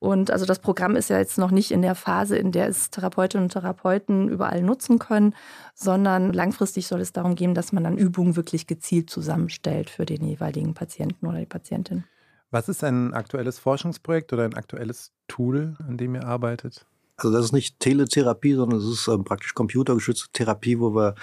und 0.00 0.30
also 0.30 0.46
das 0.46 0.60
Programm 0.60 0.94
ist 0.94 1.10
ja 1.10 1.18
jetzt 1.18 1.38
noch 1.38 1.50
nicht 1.50 1.72
in 1.72 1.82
der 1.82 1.96
Phase, 1.96 2.36
in 2.36 2.52
der 2.52 2.68
es 2.68 2.90
Therapeutinnen 2.90 3.44
und 3.44 3.52
Therapeuten 3.52 4.28
überall 4.28 4.62
nutzen 4.62 4.98
können, 4.98 5.34
sondern 5.74 6.32
langfristig 6.32 6.86
soll 6.86 7.00
es 7.00 7.12
darum 7.12 7.34
gehen, 7.34 7.54
dass 7.54 7.72
man 7.72 7.84
dann 7.84 7.98
Übungen 7.98 8.36
wirklich 8.36 8.66
gezielt 8.66 9.10
zusammenstellt 9.10 9.90
für 9.90 10.06
den 10.06 10.24
jeweiligen 10.24 10.74
Patienten 10.74 11.26
oder 11.26 11.38
die 11.38 11.46
Patientin. 11.46 12.04
Was 12.50 12.68
ist 12.68 12.84
ein 12.84 13.12
aktuelles 13.12 13.58
Forschungsprojekt 13.58 14.32
oder 14.32 14.44
ein 14.44 14.54
aktuelles 14.54 15.12
Tool, 15.26 15.76
an 15.86 15.96
dem 15.98 16.14
ihr 16.14 16.24
arbeitet? 16.24 16.86
Also 17.16 17.32
das 17.32 17.46
ist 17.46 17.52
nicht 17.52 17.80
Teletherapie, 17.80 18.54
sondern 18.54 18.78
es 18.78 18.86
ist 18.86 19.08
ähm, 19.08 19.24
praktisch 19.24 19.54
computergeschützte 19.54 20.28
Therapie, 20.32 20.78
wo 20.78 20.94
wir 20.94 21.16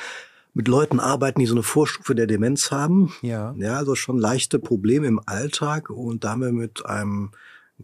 mit 0.54 0.68
Leuten 0.68 1.00
arbeiten, 1.00 1.40
die 1.40 1.46
so 1.46 1.56
eine 1.56 1.64
Vorstufe 1.64 2.14
der 2.14 2.28
Demenz 2.28 2.72
haben. 2.72 3.14
Ja. 3.22 3.56
Ja, 3.58 3.78
also 3.78 3.96
schon 3.96 4.18
leichte 4.18 4.60
Probleme 4.60 5.08
im 5.08 5.22
Alltag 5.26 5.90
und 5.90 6.26
da 6.26 6.32
haben 6.32 6.42
wir 6.42 6.52
mit 6.52 6.86
einem 6.86 7.32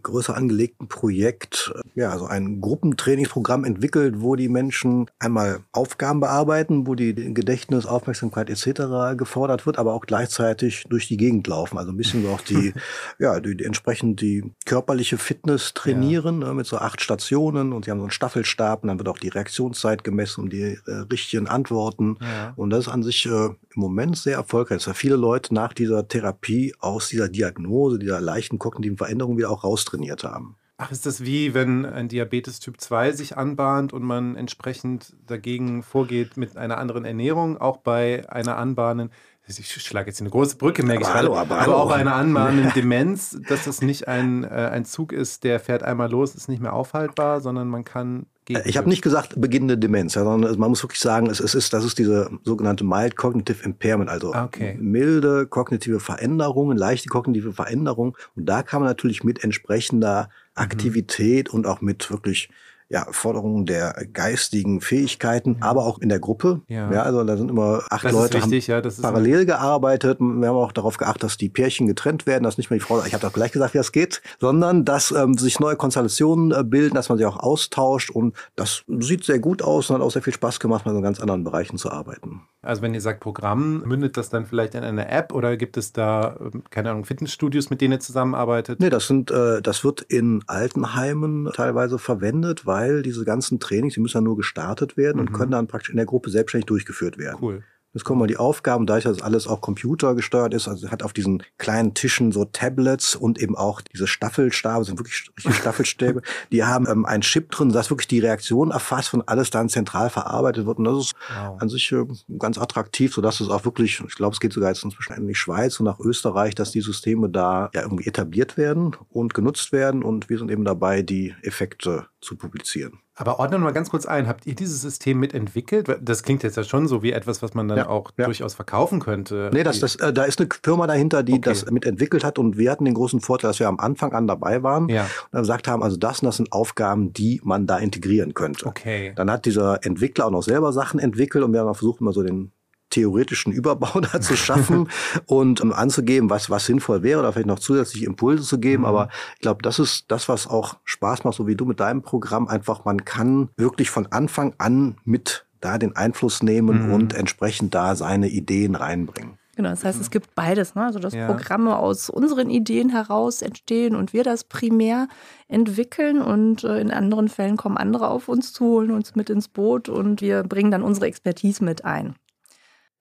größer 0.00 0.34
angelegten 0.34 0.88
Projekt, 0.88 1.72
ja, 1.94 2.10
also 2.10 2.24
ein 2.26 2.60
Gruppentrainingsprogramm 2.60 3.64
entwickelt, 3.64 4.16
wo 4.18 4.36
die 4.36 4.48
Menschen 4.48 5.10
einmal 5.18 5.60
Aufgaben 5.72 6.20
bearbeiten, 6.20 6.86
wo 6.86 6.94
die 6.94 7.14
Gedächtnis, 7.14 7.84
Aufmerksamkeit 7.84 8.48
etc. 8.48 9.16
gefordert 9.18 9.66
wird, 9.66 9.78
aber 9.78 9.92
auch 9.92 10.06
gleichzeitig 10.06 10.84
durch 10.88 11.08
die 11.08 11.18
Gegend 11.18 11.46
laufen. 11.46 11.76
Also 11.76 11.92
ein 11.92 11.96
bisschen 11.96 12.22
so 12.22 12.30
auch 12.30 12.40
die, 12.40 12.72
ja, 13.18 13.38
die, 13.40 13.54
die 13.54 13.64
entsprechend 13.64 14.22
die 14.22 14.44
körperliche 14.64 15.18
Fitness 15.18 15.74
trainieren 15.74 16.40
ja. 16.40 16.48
ne, 16.48 16.54
mit 16.54 16.66
so 16.66 16.78
acht 16.78 17.02
Stationen 17.02 17.72
und 17.74 17.84
sie 17.84 17.90
haben 17.90 17.98
so 17.98 18.04
einen 18.04 18.10
Staffelstab 18.10 18.82
und 18.82 18.88
dann 18.88 18.98
wird 18.98 19.08
auch 19.08 19.18
die 19.18 19.28
Reaktionszeit 19.28 20.04
gemessen 20.04 20.44
und 20.44 20.52
die 20.52 20.78
äh, 20.86 20.92
richtigen 21.10 21.48
Antworten. 21.48 22.16
Ja. 22.20 22.54
Und 22.56 22.70
das 22.70 22.86
ist 22.86 22.88
an 22.88 23.02
sich 23.02 23.26
äh, 23.26 23.28
im 23.28 23.56
Moment 23.74 24.16
sehr 24.16 24.36
erfolgreich, 24.36 24.86
weil 24.86 24.94
viele 24.94 25.16
Leute 25.16 25.52
nach 25.52 25.74
dieser 25.74 26.08
Therapie 26.08 26.74
aus 26.78 27.08
dieser 27.08 27.28
Diagnose, 27.28 27.98
dieser 27.98 28.20
leichten 28.20 28.58
kognitiven 28.58 28.96
Veränderung 28.96 29.36
wieder 29.36 29.50
auch 29.50 29.64
raus 29.64 29.81
austrainiert 29.82 30.24
haben. 30.24 30.56
Ach, 30.78 30.90
ist 30.90 31.06
das 31.06 31.24
wie, 31.24 31.54
wenn 31.54 31.84
ein 31.84 32.08
Diabetes 32.08 32.58
Typ 32.58 32.80
2 32.80 33.12
sich 33.12 33.36
anbahnt 33.36 33.92
und 33.92 34.02
man 34.02 34.36
entsprechend 34.36 35.14
dagegen 35.26 35.82
vorgeht 35.82 36.36
mit 36.36 36.56
einer 36.56 36.78
anderen 36.78 37.04
Ernährung, 37.04 37.56
auch 37.58 37.76
bei 37.76 38.28
einer 38.28 38.56
anbahnen, 38.56 39.10
ich 39.46 39.70
schlage 39.82 40.08
jetzt 40.08 40.20
eine 40.20 40.30
große 40.30 40.56
Brücke, 40.56 40.82
merke 40.82 41.04
aber 41.04 41.10
ich 41.10 41.14
hallo, 41.14 41.36
aber, 41.36 41.58
aber 41.58 41.76
auch 41.76 41.88
bei 41.88 41.96
einer 41.96 42.14
anmahnenden 42.14 42.72
Demenz, 42.74 43.38
dass 43.48 43.64
das 43.64 43.82
nicht 43.82 44.08
ein, 44.08 44.44
äh, 44.44 44.70
ein 44.72 44.84
Zug 44.84 45.12
ist, 45.12 45.44
der 45.44 45.60
fährt 45.60 45.82
einmal 45.82 46.10
los, 46.10 46.34
ist 46.34 46.48
nicht 46.48 46.62
mehr 46.62 46.72
aufhaltbar, 46.72 47.40
sondern 47.40 47.68
man 47.68 47.84
kann 47.84 48.26
Gegen 48.44 48.60
ich 48.64 48.76
habe 48.76 48.88
nicht 48.88 49.02
gesagt 49.02 49.40
beginnende 49.40 49.78
Demenz, 49.78 50.14
sondern 50.14 50.58
man 50.58 50.70
muss 50.70 50.82
wirklich 50.82 51.00
sagen, 51.00 51.30
es, 51.30 51.38
ist, 51.38 51.72
das 51.72 51.84
ist 51.84 51.98
diese 51.98 52.28
sogenannte 52.42 52.82
Mild 52.82 53.16
Cognitive 53.16 53.64
Impairment, 53.64 54.10
also 54.10 54.32
ah, 54.34 54.44
okay. 54.44 54.76
milde 54.80 55.46
kognitive 55.46 56.00
Veränderungen, 56.00 56.76
leichte 56.76 57.08
kognitive 57.08 57.52
Veränderungen. 57.52 58.14
Und 58.34 58.46
da 58.46 58.64
kann 58.64 58.80
man 58.80 58.88
natürlich 58.88 59.22
mit 59.22 59.44
entsprechender 59.44 60.24
mhm. 60.24 60.28
Aktivität 60.54 61.52
mhm. 61.52 61.58
und 61.58 61.66
auch 61.66 61.82
mit 61.82 62.10
wirklich 62.10 62.48
ja, 62.92 63.06
Forderungen 63.10 63.64
der 63.64 63.94
geistigen 64.12 64.82
Fähigkeiten, 64.82 65.56
ja. 65.60 65.66
aber 65.66 65.86
auch 65.86 65.98
in 65.98 66.10
der 66.10 66.20
Gruppe. 66.20 66.60
Ja. 66.68 66.92
ja, 66.92 67.02
also 67.02 67.24
da 67.24 67.38
sind 67.38 67.50
immer 67.50 67.80
acht 67.88 68.04
das 68.04 68.12
Leute 68.12 68.36
wichtig, 68.36 68.68
haben 68.68 68.84
ja, 68.84 68.90
parallel 69.00 69.46
gearbeitet. 69.46 70.20
Wir 70.20 70.48
haben 70.48 70.56
auch 70.56 70.72
darauf 70.72 70.98
geachtet, 70.98 71.22
dass 71.22 71.38
die 71.38 71.48
Pärchen 71.48 71.86
getrennt 71.86 72.26
werden, 72.26 72.44
dass 72.44 72.58
nicht 72.58 72.68
mehr 72.68 72.78
die 72.78 72.84
Frau, 72.84 73.02
ich 73.02 73.14
habe 73.14 73.26
doch 73.26 73.32
gleich 73.32 73.50
gesagt, 73.50 73.72
wie 73.72 73.78
das 73.78 73.92
geht, 73.92 74.20
sondern 74.40 74.84
dass 74.84 75.10
ähm, 75.10 75.38
sich 75.38 75.58
neue 75.58 75.76
Konstellationen 75.76 76.52
äh, 76.52 76.62
bilden, 76.64 76.94
dass 76.94 77.08
man 77.08 77.16
sich 77.16 77.26
auch 77.26 77.38
austauscht 77.38 78.10
und 78.10 78.36
das 78.56 78.84
sieht 78.86 79.24
sehr 79.24 79.38
gut 79.38 79.62
aus 79.62 79.88
und 79.88 79.96
hat 79.96 80.02
auch 80.02 80.10
sehr 80.10 80.20
viel 80.20 80.34
Spaß 80.34 80.60
gemacht, 80.60 80.84
mal 80.84 80.94
in 80.94 81.02
ganz 81.02 81.18
anderen 81.18 81.44
Bereichen 81.44 81.78
zu 81.78 81.90
arbeiten. 81.90 82.42
Also 82.60 82.82
wenn 82.82 82.92
ihr 82.92 83.00
sagt 83.00 83.20
Programm, 83.20 83.82
mündet 83.86 84.18
das 84.18 84.28
dann 84.28 84.44
vielleicht 84.44 84.74
in 84.74 84.84
einer 84.84 85.10
App 85.10 85.32
oder 85.32 85.56
gibt 85.56 85.78
es 85.78 85.94
da, 85.94 86.36
ähm, 86.38 86.62
keine 86.68 86.90
Ahnung, 86.90 87.06
Fitnessstudios, 87.06 87.70
mit 87.70 87.80
denen 87.80 87.94
ihr 87.94 88.00
zusammenarbeitet? 88.00 88.80
Nee, 88.80 88.90
das 88.90 89.06
sind, 89.06 89.30
äh, 89.30 89.62
das 89.62 89.82
wird 89.82 90.02
in 90.02 90.44
Altenheimen 90.46 91.50
teilweise 91.54 91.98
verwendet, 91.98 92.66
weil 92.66 92.81
weil 92.82 93.02
diese 93.02 93.24
ganzen 93.24 93.60
Trainings, 93.60 93.94
die 93.94 94.00
müssen 94.00 94.18
dann 94.18 94.24
nur 94.24 94.36
gestartet 94.36 94.96
werden 94.96 95.20
mhm. 95.20 95.28
und 95.28 95.32
können 95.32 95.52
dann 95.52 95.68
praktisch 95.68 95.90
in 95.90 95.96
der 95.96 96.06
Gruppe 96.06 96.30
selbstständig 96.30 96.66
durchgeführt 96.66 97.18
werden. 97.18 97.38
Cool. 97.40 97.62
Jetzt 97.94 98.04
kommen 98.04 98.20
mal 98.20 98.26
die 98.26 98.38
Aufgaben, 98.38 98.86
da 98.86 98.96
ich 98.96 99.04
das 99.04 99.20
alles 99.20 99.46
auch 99.46 99.60
computergesteuert 99.60 100.54
ist, 100.54 100.66
also 100.66 100.90
hat 100.90 101.02
auf 101.02 101.12
diesen 101.12 101.42
kleinen 101.58 101.92
Tischen 101.92 102.32
so 102.32 102.46
Tablets 102.46 103.14
und 103.14 103.38
eben 103.38 103.54
auch 103.54 103.82
diese 103.82 104.06
Staffelstabe, 104.06 104.86
sind 104.86 104.98
wirklich 104.98 105.30
richtige 105.36 105.54
Staffelstäbe, 105.60 106.22
die 106.50 106.64
haben 106.64 106.86
ähm, 106.88 107.04
einen 107.04 107.20
Chip 107.20 107.50
drin, 107.50 107.70
dass 107.70 107.90
wirklich 107.90 108.08
die 108.08 108.20
Reaktion 108.20 108.70
erfasst 108.70 109.12
und 109.12 109.28
alles 109.28 109.50
dann 109.50 109.68
zentral 109.68 110.08
verarbeitet 110.08 110.64
wird. 110.64 110.78
Und 110.78 110.84
das 110.84 110.98
ist 111.04 111.12
wow. 111.28 111.60
an 111.60 111.68
sich 111.68 111.92
äh, 111.92 112.06
ganz 112.38 112.56
attraktiv, 112.56 113.12
sodass 113.12 113.40
es 113.40 113.50
auch 113.50 113.66
wirklich, 113.66 114.02
ich 114.06 114.14
glaube, 114.14 114.32
es 114.32 114.40
geht 114.40 114.54
sogar 114.54 114.70
jetzt 114.70 114.84
inzwischen 114.84 115.12
in 115.12 115.28
die 115.28 115.34
Schweiz 115.34 115.78
und 115.78 115.84
nach 115.84 116.00
Österreich, 116.00 116.54
dass 116.54 116.70
die 116.70 116.80
Systeme 116.80 117.28
da 117.28 117.68
ja 117.74 117.82
irgendwie 117.82 118.06
etabliert 118.06 118.56
werden 118.56 118.96
und 119.10 119.34
genutzt 119.34 119.70
werden 119.70 120.02
und 120.02 120.30
wir 120.30 120.38
sind 120.38 120.50
eben 120.50 120.64
dabei, 120.64 121.02
die 121.02 121.34
Effekte 121.42 122.06
zu 122.22 122.36
publizieren. 122.36 123.00
Aber 123.14 123.38
ordnen 123.38 123.60
wir 123.60 123.64
mal 123.64 123.72
ganz 123.72 123.90
kurz 123.90 124.06
ein. 124.06 124.26
Habt 124.26 124.46
ihr 124.46 124.54
dieses 124.54 124.80
System 124.80 125.18
mitentwickelt? 125.20 125.86
Das 126.00 126.22
klingt 126.22 126.42
jetzt 126.44 126.56
ja 126.56 126.64
schon 126.64 126.88
so 126.88 127.02
wie 127.02 127.12
etwas, 127.12 127.42
was 127.42 127.52
man 127.52 127.68
dann 127.68 127.76
Ja, 127.78 127.88
auch 127.88 128.10
ja. 128.16 128.24
durchaus 128.24 128.54
verkaufen 128.54 129.00
könnte. 129.00 129.50
Nee, 129.52 129.64
das, 129.64 129.80
das, 129.80 129.96
äh, 129.96 130.12
da 130.12 130.22
ist 130.24 130.40
eine 130.40 130.48
Firma 130.64 130.86
dahinter, 130.86 131.22
die 131.22 131.32
Okay. 131.34 131.42
das 131.50 131.70
mitentwickelt 131.70 132.24
hat 132.24 132.38
und 132.38 132.56
wir 132.56 132.70
hatten 132.70 132.84
den 132.86 132.94
großen 132.94 133.20
Vorteil, 133.20 133.50
dass 133.50 133.58
wir 133.60 133.68
am 133.68 133.78
Anfang 133.78 134.12
an 134.12 134.26
dabei 134.26 134.62
waren 134.62 134.88
Ja. 134.88 135.02
und 135.02 135.08
dann 135.32 135.42
gesagt 135.42 135.68
haben, 135.68 135.82
also 135.82 135.96
das 135.98 136.20
und 136.20 136.26
das 136.26 136.36
sind 136.38 136.52
Aufgaben, 136.52 137.12
die 137.12 137.40
man 137.44 137.66
da 137.66 137.76
integrieren 137.78 138.32
könnte. 138.34 138.66
Okay. 138.66 139.12
Dann 139.16 139.30
hat 139.30 139.44
dieser 139.44 139.84
Entwickler 139.84 140.26
auch 140.26 140.30
noch 140.30 140.42
selber 140.42 140.72
Sachen 140.72 141.00
entwickelt 141.00 141.44
und 141.44 141.52
wir 141.52 141.60
haben 141.60 141.68
auch 141.68 141.76
versucht, 141.76 142.00
mal 142.00 142.14
so 142.14 142.22
den 142.22 142.52
theoretischen 142.92 143.52
Überbau 143.52 144.00
da 144.12 144.20
zu 144.20 144.36
schaffen 144.36 144.88
und 145.26 145.60
ähm, 145.60 145.72
anzugeben, 145.72 146.30
was, 146.30 146.48
was 146.50 146.66
sinnvoll 146.66 147.02
wäre 147.02 147.20
oder 147.20 147.32
vielleicht 147.32 147.48
noch 147.48 147.58
zusätzliche 147.58 148.06
Impulse 148.06 148.44
zu 148.44 148.58
geben. 148.60 148.82
Mhm. 148.82 148.88
Aber 148.88 149.08
ich 149.34 149.40
glaube, 149.40 149.62
das 149.62 149.78
ist 149.78 150.04
das, 150.08 150.28
was 150.28 150.46
auch 150.46 150.76
Spaß 150.84 151.24
macht, 151.24 151.34
so 151.34 151.46
wie 151.46 151.56
du 151.56 151.64
mit 151.64 151.80
deinem 151.80 152.02
Programm. 152.02 152.46
Einfach, 152.48 152.84
man 152.84 153.04
kann 153.04 153.48
wirklich 153.56 153.90
von 153.90 154.06
Anfang 154.12 154.54
an 154.58 154.96
mit 155.04 155.46
da 155.60 155.78
den 155.78 155.94
Einfluss 155.96 156.42
nehmen 156.42 156.88
Mhm. 156.88 156.92
und 156.94 157.14
entsprechend 157.14 157.74
da 157.74 157.94
seine 157.94 158.28
Ideen 158.28 158.74
reinbringen. 158.74 159.38
Genau, 159.54 159.68
das 159.68 159.84
heißt, 159.84 160.00
es 160.00 160.10
gibt 160.10 160.34
beides. 160.34 160.74
Ne? 160.74 160.84
Also, 160.86 160.98
dass 160.98 161.12
Ja. 161.12 161.26
Programme 161.26 161.76
aus 161.76 162.08
unseren 162.08 162.48
Ideen 162.48 162.88
heraus 162.88 163.42
entstehen 163.42 163.94
und 163.94 164.14
wir 164.14 164.24
das 164.24 164.44
primär 164.44 165.08
entwickeln 165.46 166.22
und 166.22 166.64
äh, 166.64 166.80
in 166.80 166.90
anderen 166.90 167.28
Fällen 167.28 167.56
kommen 167.58 167.76
andere 167.76 168.08
auf 168.08 168.28
uns 168.28 168.52
zu, 168.54 168.64
holen 168.64 168.90
uns 168.90 169.14
mit 169.14 169.28
ins 169.28 169.48
Boot 169.48 169.90
und 169.90 170.22
wir 170.22 170.42
bringen 170.42 170.70
dann 170.70 170.82
unsere 170.82 171.06
Expertise 171.06 171.62
mit 171.62 171.84
ein. 171.84 172.14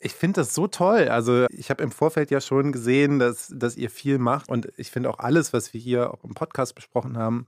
Ich 0.04 0.14
finde 0.14 0.42
das 0.42 0.56
so 0.56 0.68
toll. 0.68 1.10
Also 1.10 1.46
ich 1.52 1.70
habe 1.70 1.84
im 1.84 1.92
Vorfeld 1.92 2.32
ja 2.32 2.42
schon 2.42 2.72
gesehen, 2.72 3.20
dass, 3.20 3.54
dass 3.56 3.78
ihr 3.78 3.90
viel 3.90 4.18
macht. 4.18 4.50
Und 4.50 4.68
ich 4.78 4.90
finde 4.90 5.10
auch 5.10 5.20
alles, 5.20 5.54
was 5.54 5.74
wir 5.74 5.80
hier 5.80 6.12
auch 6.12 6.24
im 6.24 6.34
Podcast 6.34 6.74
besprochen 6.74 7.18
haben, 7.18 7.48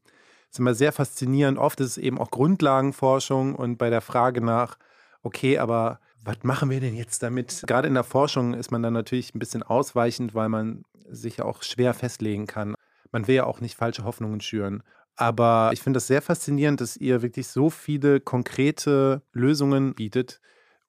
ist 0.52 0.60
immer 0.60 0.76
sehr 0.76 0.92
faszinierend. 0.92 1.58
Oft 1.58 1.80
ist 1.80 1.88
es 1.88 1.98
eben 1.98 2.20
auch 2.20 2.30
Grundlagenforschung 2.30 3.56
und 3.56 3.78
bei 3.78 3.90
der 3.90 4.02
Frage 4.02 4.42
nach, 4.42 4.78
okay, 5.24 5.58
aber 5.58 6.00
was 6.24 6.44
machen 6.44 6.70
wir 6.70 6.80
denn 6.80 6.96
jetzt 6.96 7.24
damit? 7.24 7.64
Gerade 7.66 7.88
in 7.88 7.96
der 7.96 8.04
Forschung 8.04 8.54
ist 8.54 8.72
man 8.72 8.84
dann 8.84 8.94
natürlich 8.94 9.34
ein 9.34 9.40
bisschen 9.40 9.64
ausweichend, 9.64 10.36
weil 10.36 10.50
man 10.50 10.86
sich 11.10 11.38
ja 11.38 11.46
auch 11.46 11.64
schwer 11.64 11.94
festlegen 11.94 12.46
kann. 12.46 12.76
Man 13.12 13.28
will 13.28 13.36
ja 13.36 13.46
auch 13.46 13.62
nicht 13.62 13.76
falsche 13.76 14.04
Hoffnungen 14.04 14.42
schüren. 14.42 14.84
Aber 15.16 15.72
ich 15.74 15.82
finde 15.82 15.98
das 15.98 16.08
sehr 16.08 16.22
faszinierend, 16.22 16.82
dass 16.82 16.98
ihr 16.98 17.22
wirklich 17.22 17.48
so 17.48 17.70
viele 17.70 18.20
konkrete 18.20 19.22
Lösungen 19.32 19.94
bietet, 19.94 20.40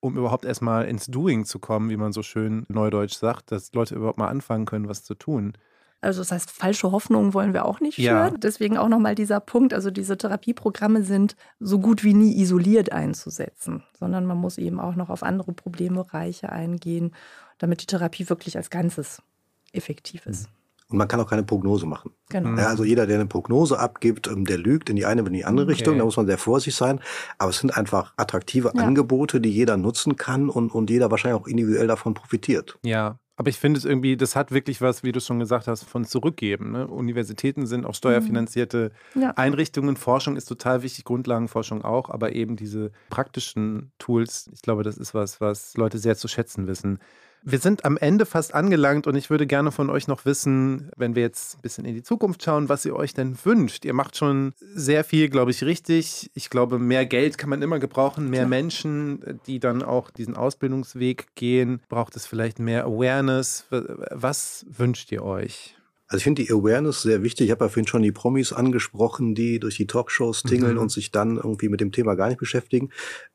um 0.05 0.19
überhaupt 0.19 0.45
erstmal 0.45 0.85
ins 0.85 1.07
Doing 1.07 1.47
zu 1.47 1.59
kommen, 1.59 1.89
wie 1.89 1.97
man 1.97 2.13
so 2.13 2.23
schön 2.23 2.67
neudeutsch 2.69 3.15
sagt, 3.15 3.51
dass 3.51 3.73
Leute 3.73 3.95
überhaupt 3.95 4.19
mal 4.19 4.29
anfangen 4.29 4.67
können, 4.67 4.87
was 4.87 5.03
zu 5.03 5.15
tun. 5.15 5.55
Also 6.03 6.21
das 6.21 6.31
heißt, 6.31 6.51
falsche 6.51 6.93
Hoffnungen 6.93 7.33
wollen 7.33 7.55
wir 7.55 7.65
auch 7.65 7.81
nicht 7.81 7.97
Ja. 7.97 8.31
Deswegen 8.31 8.77
auch 8.77 8.89
nochmal 8.89 9.15
dieser 9.15 9.41
Punkt, 9.41 9.73
also 9.73 9.91
diese 9.91 10.19
Therapieprogramme 10.19 11.03
sind 11.03 11.37
so 11.59 11.79
gut 11.79 12.05
wie 12.05 12.13
nie 12.13 12.39
isoliert 12.39 12.93
einzusetzen, 12.93 13.83
sondern 13.99 14.27
man 14.27 14.37
muss 14.37 14.59
eben 14.59 14.79
auch 14.79 14.95
noch 14.95 15.09
auf 15.09 15.23
andere 15.23 15.55
Problembereiche 15.55 16.53
eingehen, 16.53 17.15
damit 17.57 17.81
die 17.81 17.87
Therapie 17.87 18.29
wirklich 18.29 18.59
als 18.59 18.69
Ganzes 18.69 19.23
effektiv 19.73 20.27
ist. 20.27 20.51
Und 20.91 20.99
man 20.99 21.09
kann 21.09 21.19
auch 21.21 21.29
keine 21.29 21.43
Prognose 21.45 21.87
machen. 21.87 22.13
Genau. 22.29 22.51
Mhm. 22.51 22.59
Ja, 22.59 22.67
also 22.69 22.85
jeder, 22.85 23.07
der 23.07 23.17
eine 23.17 23.27
Prognose 23.27 23.79
abgibt, 23.79 24.27
ähm, 24.29 24.45
der 24.45 24.59
lügt 24.59 24.91
in 24.91 24.97
die 24.97 25.07
eine 25.07 25.23
oder 25.23 25.29
in 25.31 25.35
die 25.35 25.45
andere 25.45 25.65
Okay. 25.67 25.73
Richtung. 25.77 25.99
Da 25.99 26.05
muss 26.05 26.17
man 26.17 26.27
sehr 26.27 26.39
vorsichtig 26.39 26.77
sein. 26.77 27.01
Aber 27.39 27.51
es 27.51 27.59
sind 27.59 27.77
einfach 27.77 28.13
attraktive 28.17 28.73
Ja. 28.75 28.83
Angebote, 28.85 29.41
die 29.41 29.51
jeder 29.51 29.77
nutzen 29.79 30.17
kann 30.17 30.51
und, 30.51 30.75
und 30.75 30.91
jeder 30.91 31.11
wahrscheinlich 31.11 31.41
auch 31.41 31.47
individuell 31.47 31.87
davon 31.87 32.13
profitiert. 32.15 32.79
Ja, 32.83 33.19
aber 33.37 33.49
ich 33.49 33.59
finde 33.59 33.79
es 33.79 33.85
irgendwie, 33.85 34.17
das 34.17 34.37
hat 34.37 34.53
wirklich 34.53 34.81
was, 34.81 35.03
wie 35.03 35.11
du 35.11 35.21
schon 35.21 35.41
gesagt 35.41 35.67
hast, 35.67 35.85
von 35.85 36.05
zurückgeben. 36.05 36.71
Ne? 36.71 36.87
Universitäten 36.87 37.67
sind 37.67 37.85
auch 37.87 37.95
steuerfinanzierte 37.95 38.93
Ja. 39.15 39.31
Einrichtungen. 39.31 39.97
Forschung 39.97 40.37
ist 40.37 40.45
total 40.45 40.83
wichtig, 40.83 41.05
Grundlagenforschung 41.05 41.83
auch, 41.83 42.11
aber 42.11 42.35
eben 42.35 42.57
diese 42.57 42.93
praktischen 43.11 43.91
Tools, 43.99 44.51
ich 44.53 44.63
glaube, 44.63 44.83
das 44.83 44.99
ist 44.99 45.15
was, 45.15 45.41
was 45.41 45.77
Leute 45.77 45.99
sehr 45.99 46.17
zu 46.17 46.29
schätzen 46.29 46.67
wissen. 46.67 46.99
Wir 47.47 47.59
sind 47.59 47.85
am 47.85 47.99
Ende 47.99 48.25
fast 48.25 48.55
angelangt 48.55 49.07
und 49.07 49.17
ich 49.17 49.29
würde 49.29 49.47
gerne 49.47 49.71
von 49.71 49.91
euch 49.91 50.09
noch 50.09 50.25
wissen, 50.25 50.91
wenn 50.97 51.15
wir 51.15 51.23
jetzt 51.23 51.57
ein 51.57 51.61
bisschen 51.61 51.85
in 51.85 51.95
die 51.95 52.03
Zukunft 52.03 52.43
schauen, 52.43 52.71
was 52.71 52.85
ihr 52.87 52.97
euch 52.97 53.13
denn 53.13 53.37
wünscht. 53.45 53.85
Ihr 53.85 53.93
macht 53.93 54.17
schon 54.17 54.55
sehr 54.75 55.05
viel, 55.05 55.29
glaube 55.29 55.51
ich, 55.51 55.63
richtig. 55.63 56.31
Ich 56.35 56.49
glaube, 56.49 56.79
mehr 56.79 57.05
Geld 57.05 57.37
kann 57.37 57.51
man 57.51 57.61
immer 57.61 57.79
gebrauchen, 57.79 58.31
mehr 58.31 58.41
Klar. 58.41 58.49
Menschen, 58.49 59.41
die 59.47 59.61
dann 59.61 59.83
auch 59.83 60.11
diesen 60.11 60.37
Ausbildungsweg 60.37 61.35
gehen. 61.35 61.81
Braucht 61.91 62.17
es 62.17 62.27
vielleicht 62.27 62.59
mehr 62.61 62.85
Awareness? 62.87 63.67
Was 63.71 64.65
wünscht 64.71 65.13
ihr 65.13 65.23
euch? 65.23 65.77
Also 66.07 66.19
ich 66.19 66.25
finde 66.25 66.45
die 66.45 66.51
Awareness 66.53 67.03
sehr 67.03 67.23
wichtig. 67.23 67.47
Ich 67.47 67.51
habe 67.51 67.65
ja 67.65 67.69
vorhin 67.69 67.87
schon 67.87 68.03
die 68.03 68.13
Promis 68.13 68.53
angesprochen, 68.53 69.35
die 69.35 69.59
durch 69.59 69.77
die 69.77 69.87
Talkshows 69.87 70.43
tingeln 70.43 70.75
Mhm. 70.75 70.79
und 70.81 70.93
sich 70.93 71.11
dann 71.11 71.37
irgendwie 71.37 71.69
mit 71.69 71.81
dem 71.81 71.93
Thema 71.93 72.15
gar 72.15 72.29
nicht 72.29 72.39
beschäftigen. 72.39 72.91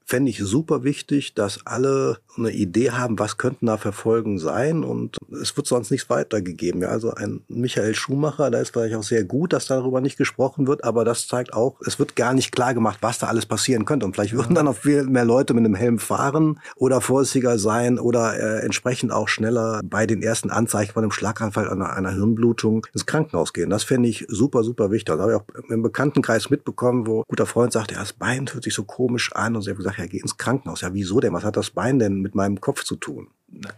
Fände 0.09 0.31
ich 0.31 0.39
super 0.39 0.83
wichtig, 0.83 1.35
dass 1.35 1.67
alle 1.67 2.17
eine 2.35 2.49
Idee 2.49 2.89
haben, 2.89 3.19
was 3.19 3.37
könnten 3.37 3.67
da 3.67 3.77
für 3.77 3.91
Folgen 3.91 4.39
sein 4.39 4.83
und 4.83 5.17
es 5.39 5.55
wird 5.55 5.67
sonst 5.67 5.91
nichts 5.91 6.09
weitergegeben. 6.09 6.81
Ja, 6.81 6.87
also 6.87 7.13
ein 7.13 7.41
Michael 7.47 7.93
Schumacher, 7.93 8.49
da 8.49 8.59
ist 8.59 8.71
vielleicht 8.71 8.95
auch 8.95 9.03
sehr 9.03 9.23
gut, 9.23 9.53
dass 9.53 9.67
darüber 9.67 10.01
nicht 10.01 10.17
gesprochen 10.17 10.65
wird, 10.65 10.83
aber 10.83 11.05
das 11.05 11.27
zeigt 11.27 11.53
auch, 11.53 11.79
es 11.85 11.99
wird 11.99 12.15
gar 12.15 12.33
nicht 12.33 12.51
klar 12.51 12.73
gemacht, 12.73 12.97
was 13.01 13.19
da 13.19 13.27
alles 13.27 13.45
passieren 13.45 13.85
könnte 13.85 14.07
und 14.07 14.15
vielleicht 14.15 14.33
würden 14.33 14.55
dann 14.55 14.67
auch 14.67 14.77
viel 14.77 15.03
mehr 15.03 15.25
Leute 15.25 15.53
mit 15.53 15.63
einem 15.63 15.75
Helm 15.75 15.99
fahren 15.99 16.59
oder 16.75 17.01
vorsichtiger 17.01 17.59
sein 17.59 17.99
oder 17.99 18.39
äh, 18.39 18.65
entsprechend 18.65 19.11
auch 19.11 19.27
schneller 19.27 19.81
bei 19.83 20.07
den 20.07 20.23
ersten 20.23 20.49
Anzeichen 20.49 20.93
von 20.93 21.03
einem 21.03 21.11
Schlaganfall, 21.11 21.69
einer, 21.69 21.93
einer 21.93 22.13
Hirnblutung 22.13 22.87
ins 22.95 23.05
Krankenhaus 23.05 23.53
gehen. 23.53 23.69
Das 23.69 23.83
fände 23.83 24.09
ich 24.09 24.25
super, 24.27 24.63
super 24.63 24.89
wichtig. 24.89 25.05
Das 25.05 25.19
habe 25.19 25.33
ich 25.33 25.37
auch 25.37 25.69
im 25.69 25.83
Bekanntenkreis 25.83 26.49
mitbekommen, 26.49 27.05
wo 27.05 27.19
ein 27.19 27.25
guter 27.27 27.45
Freund 27.45 27.73
sagte, 27.73 27.93
ja, 27.93 27.99
das 27.99 28.13
Bein 28.13 28.47
fühlt 28.47 28.63
sich 28.63 28.73
so 28.73 28.85
komisch 28.85 29.31
an 29.33 29.55
und 29.55 29.61
sie 29.61 29.69
haben 29.69 29.77
gesagt, 29.77 29.98
ja, 29.99 30.05
geh 30.07 30.17
ins 30.17 30.37
Krankenhaus. 30.37 30.81
Ja, 30.81 30.93
wieso 30.93 31.19
denn? 31.19 31.33
Was 31.33 31.43
hat 31.43 31.57
das 31.57 31.69
Bein 31.69 31.99
denn 31.99 32.21
mit 32.21 32.35
meinem 32.35 32.59
Kopf 32.59 32.83
zu 32.83 32.95
tun? 32.95 33.27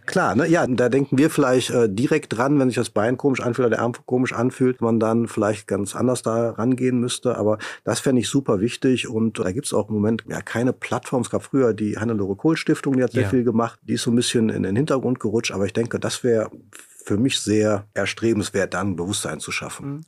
Klar, 0.04 0.34
ne? 0.34 0.46
Ja, 0.46 0.66
da 0.66 0.88
denken 0.90 1.16
wir 1.16 1.30
vielleicht 1.30 1.70
äh, 1.70 1.88
direkt 1.88 2.36
dran, 2.36 2.58
wenn 2.58 2.68
sich 2.68 2.76
das 2.76 2.90
Bein 2.90 3.16
komisch 3.16 3.40
anfühlt 3.40 3.66
oder 3.66 3.76
der 3.76 3.80
Arm 3.82 3.94
komisch 4.04 4.34
anfühlt, 4.34 4.82
man 4.82 5.00
dann 5.00 5.28
vielleicht 5.28 5.66
ganz 5.66 5.96
anders 5.96 6.22
da 6.22 6.50
rangehen 6.50 7.00
müsste. 7.00 7.36
Aber 7.38 7.58
das 7.84 8.00
fände 8.00 8.20
ich 8.20 8.28
super 8.28 8.60
wichtig 8.60 9.08
und 9.08 9.38
da 9.38 9.50
gibt's 9.50 9.72
auch 9.72 9.88
im 9.88 9.94
Moment 9.94 10.24
ja 10.28 10.42
keine 10.42 10.72
Plattform. 10.74 11.22
Es 11.22 11.30
gab 11.30 11.42
früher 11.42 11.72
die 11.72 11.96
Hannelore 11.96 12.36
Kohl 12.36 12.56
Stiftung, 12.56 12.96
die 12.96 13.02
hat 13.02 13.12
sehr 13.12 13.22
Ja. 13.22 13.28
viel 13.30 13.44
gemacht. 13.44 13.78
Die 13.82 13.94
ist 13.94 14.02
so 14.02 14.10
ein 14.10 14.16
bisschen 14.16 14.50
in 14.50 14.62
den 14.62 14.76
Hintergrund 14.76 15.20
gerutscht, 15.20 15.52
aber 15.52 15.64
ich 15.64 15.72
denke, 15.72 15.98
das 15.98 16.22
wäre 16.22 16.50
für 17.04 17.16
mich 17.16 17.40
sehr 17.40 17.86
erstrebenswert, 17.94 18.74
dann 18.74 18.94
Bewusstsein 18.96 19.40
zu 19.40 19.50
schaffen. 19.52 20.04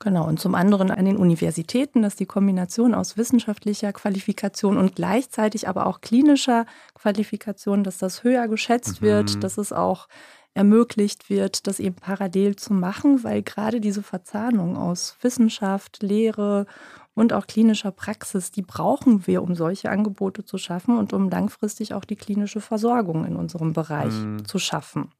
Genau, 0.00 0.28
und 0.28 0.38
zum 0.38 0.54
anderen 0.54 0.92
an 0.92 1.04
den 1.06 1.16
Universitäten, 1.16 2.02
dass 2.02 2.14
die 2.14 2.26
Kombination 2.26 2.94
aus 2.94 3.16
wissenschaftlicher 3.16 3.92
Qualifikation 3.92 4.76
und 4.76 4.94
gleichzeitig 4.94 5.66
aber 5.66 5.86
auch 5.86 6.00
klinischer 6.00 6.66
Qualifikation, 6.94 7.82
dass 7.82 7.98
das 7.98 8.22
höher 8.22 8.46
geschätzt 8.46 9.02
Mhm. 9.02 9.06
wird, 9.06 9.42
dass 9.42 9.58
es 9.58 9.72
auch 9.72 10.06
ermöglicht 10.54 11.28
wird, 11.30 11.66
das 11.66 11.80
eben 11.80 11.96
parallel 11.96 12.54
zu 12.56 12.72
machen, 12.74 13.24
weil 13.24 13.42
gerade 13.42 13.80
diese 13.80 14.02
Verzahnung 14.04 14.76
aus 14.76 15.16
Wissenschaft, 15.20 16.00
Lehre 16.02 16.66
und 17.14 17.32
auch 17.32 17.48
klinischer 17.48 17.90
Praxis, 17.90 18.52
die 18.52 18.62
brauchen 18.62 19.26
wir, 19.26 19.42
um 19.42 19.56
solche 19.56 19.90
Angebote 19.90 20.44
zu 20.44 20.58
schaffen 20.58 20.96
und 20.96 21.12
um 21.12 21.28
langfristig 21.28 21.92
auch 21.94 22.04
die 22.04 22.16
klinische 22.16 22.60
Versorgung 22.60 23.24
in 23.24 23.34
unserem 23.36 23.72
Bereich 23.72 24.28
Mhm. 24.28 24.44
zu 24.44 24.60
schaffen. 24.60 25.10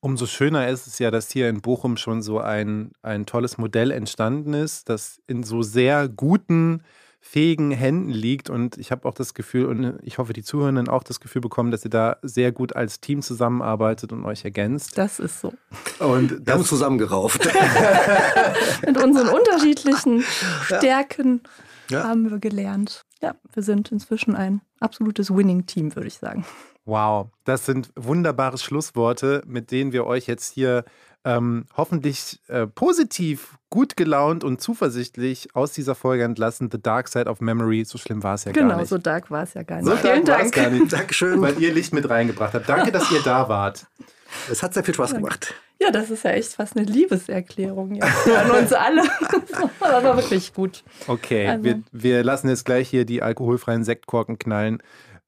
Umso 0.00 0.26
schöner 0.26 0.68
ist 0.68 0.86
es 0.86 0.98
ja, 0.98 1.10
dass 1.10 1.30
hier 1.30 1.48
in 1.50 1.60
Bochum 1.60 1.96
schon 1.98 2.22
so 2.22 2.38
ein, 2.40 2.92
ein 3.02 3.26
tolles 3.26 3.58
Modell 3.58 3.90
entstanden 3.90 4.54
ist, 4.54 4.88
das 4.88 5.20
in 5.26 5.42
so 5.42 5.60
sehr 5.62 6.08
guten, 6.08 6.82
fähigen 7.22 7.70
Händen 7.70 8.08
liegt. 8.08 8.48
Und 8.48 8.78
ich 8.78 8.90
habe 8.92 9.06
auch 9.06 9.12
das 9.12 9.34
Gefühl, 9.34 9.66
und 9.66 9.98
ich 10.02 10.16
hoffe, 10.16 10.32
die 10.32 10.42
Zuhörenden 10.42 10.88
auch 10.88 11.02
das 11.02 11.20
Gefühl 11.20 11.42
bekommen, 11.42 11.70
dass 11.70 11.84
ihr 11.84 11.90
da 11.90 12.16
sehr 12.22 12.50
gut 12.50 12.74
als 12.74 13.00
Team 13.00 13.20
zusammenarbeitet 13.20 14.10
und 14.12 14.24
euch 14.24 14.42
ergänzt. 14.44 14.96
Das 14.96 15.18
ist 15.18 15.40
so. 15.42 15.52
Und 15.98 16.30
Wir 16.30 16.36
haben 16.38 16.44
das, 16.46 16.58
uns 16.60 16.68
zusammengerauft. 16.68 17.46
Mit 18.86 18.96
unseren 19.02 19.28
unterschiedlichen 19.28 20.22
Stärken 20.64 21.42
Ja. 21.90 22.04
haben 22.04 22.30
wir 22.30 22.38
gelernt. 22.38 23.04
Ja, 23.20 23.34
wir 23.52 23.62
sind 23.62 23.92
inzwischen 23.92 24.34
ein 24.34 24.62
absolutes 24.80 25.30
Winning-Team, 25.30 25.94
würde 25.94 26.08
ich 26.08 26.14
sagen. 26.16 26.46
Wow, 26.84 27.28
das 27.44 27.66
sind 27.66 27.90
wunderbare 27.96 28.58
Schlussworte, 28.58 29.42
mit 29.46 29.70
denen 29.70 29.92
wir 29.92 30.06
euch 30.06 30.26
jetzt 30.26 30.52
hier 30.52 30.84
ähm, 31.24 31.66
hoffentlich 31.76 32.40
äh, 32.48 32.66
positiv, 32.66 33.58
gut 33.68 33.96
gelaunt 33.96 34.42
und 34.42 34.60
zuversichtlich 34.60 35.54
aus 35.54 35.72
dieser 35.72 35.94
Folge 35.94 36.24
entlassen. 36.24 36.70
The 36.72 36.80
Dark 36.80 37.08
Side 37.08 37.26
of 37.28 37.40
Memory, 37.42 37.84
so 37.84 37.98
schlimm 37.98 38.22
war 38.22 38.34
es 38.34 38.44
ja 38.44 38.52
gar 38.52 38.62
genau, 38.64 38.78
nicht. 38.78 38.88
so 38.88 38.96
dark 38.98 39.30
war 39.30 39.42
es 39.42 39.52
ja 39.54 39.62
gar 39.62 39.76
nicht. 39.82 39.86
So 39.86 39.96
Vielen 39.96 40.24
Dank. 40.24 40.52
gar 40.54 40.70
nicht. 40.70 40.90
Dankeschön. 40.92 41.40
weil 41.42 41.60
ihr 41.60 41.72
Licht 41.74 41.92
mit 41.92 42.08
reingebracht 42.08 42.54
habt. 42.54 42.68
Danke, 42.68 42.90
dass 42.90 43.10
ihr 43.12 43.20
da 43.22 43.48
wart. 43.50 43.86
Es 44.50 44.62
hat 44.62 44.72
sehr 44.74 44.82
viel 44.84 44.94
Spaß 44.94 45.14
gemacht. 45.14 45.54
Ja, 45.78 45.90
das 45.90 46.10
ist 46.10 46.24
ja 46.24 46.30
echt 46.30 46.54
fast 46.54 46.76
eine 46.76 46.86
Liebeserklärung 46.86 48.00
an 48.02 48.50
uns 48.50 48.72
alle. 48.72 49.02
Das 49.80 50.04
war 50.04 50.16
wirklich 50.16 50.54
gut. 50.54 50.82
Okay, 51.06 51.46
Also- 51.48 51.64
wir, 51.64 51.82
wir 51.92 52.24
lassen 52.24 52.48
jetzt 52.48 52.64
gleich 52.64 52.88
hier 52.88 53.04
die 53.04 53.22
alkoholfreien 53.22 53.84
Sektkorken 53.84 54.38
knallen. 54.38 54.82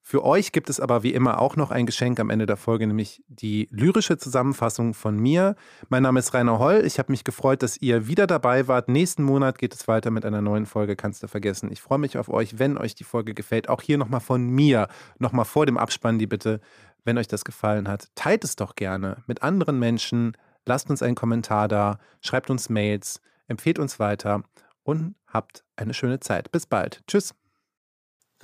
Für 0.05 0.25
euch 0.25 0.51
gibt 0.51 0.69
es 0.69 0.81
aber 0.81 1.05
wie 1.05 1.15
immer 1.15 1.41
auch 1.41 1.55
noch 1.55 1.71
ein 1.71 1.87
Geschenk 1.87 2.19
am 2.19 2.29
Ende 2.29 2.45
der 2.45 2.57
Folge, 2.57 2.89
nämlich 2.89 3.23
die 3.29 3.69
lyrische 3.71 4.19
Zusammenfassung 4.19 4.95
von 4.95 5.17
mir. 5.17 5.55
Mein 5.91 6.03
Name 6.03 6.19
ist 6.19 6.35
Rainer 6.35 6.59
Holl. 6.59 6.83
Ich 6.85 6.99
habe 6.99 7.13
mich 7.13 7.23
gefreut, 7.23 7.63
dass 7.63 7.77
ihr 7.77 8.09
wieder 8.09 8.27
dabei 8.27 8.67
wart. 8.67 8.89
Nächsten 8.89 9.23
Monat 9.23 9.59
geht 9.59 9.73
es 9.75 9.87
weiter 9.87 10.11
mit 10.11 10.25
einer 10.25 10.43
neuen 10.43 10.67
Folge, 10.67 10.97
kannst 10.97 11.23
du 11.23 11.29
vergessen. 11.29 11.71
Ich 11.71 11.81
freue 11.81 11.99
mich 11.99 12.19
auf 12.19 12.29
euch, 12.29 12.59
wenn 12.59 12.77
euch 12.79 12.97
die 12.97 13.05
Folge 13.05 13.33
gefällt. 13.33 13.69
Auch 13.69 13.81
hier 13.81 13.97
nochmal 13.97 14.21
von 14.21 14.45
mir, 14.49 14.89
nochmal 15.19 15.45
vor 15.45 15.67
dem 15.67 15.79
Abspann 15.79 16.19
die 16.19 16.27
Bitte, 16.27 16.61
wenn 17.05 17.17
euch 17.17 17.29
das 17.29 17.45
gefallen 17.45 17.87
hat, 17.87 18.09
teilt 18.17 18.43
es 18.43 18.57
doch 18.57 18.75
gerne 18.75 19.23
mit 19.27 19.43
anderen 19.43 19.79
Menschen. 19.79 20.37
Lasst 20.67 20.91
uns 20.91 21.03
einen 21.03 21.15
Kommentar 21.15 21.69
da, 21.69 21.99
schreibt 22.21 22.51
uns 22.51 22.69
Mails, 22.69 23.21
empfehlt 23.47 23.79
uns 23.79 24.01
weiter 24.01 24.43
und 24.83 25.15
habt 25.29 25.65
eine 25.77 25.95
schöne 25.95 26.19
Zeit. 26.19 26.51
Bis 26.51 26.67
bald. 26.67 27.03
Tschüss. 27.07 27.35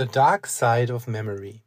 The 0.01 0.07
Dark 0.07 0.47
Side 0.47 0.95
of 0.95 1.09
Memory. 1.09 1.65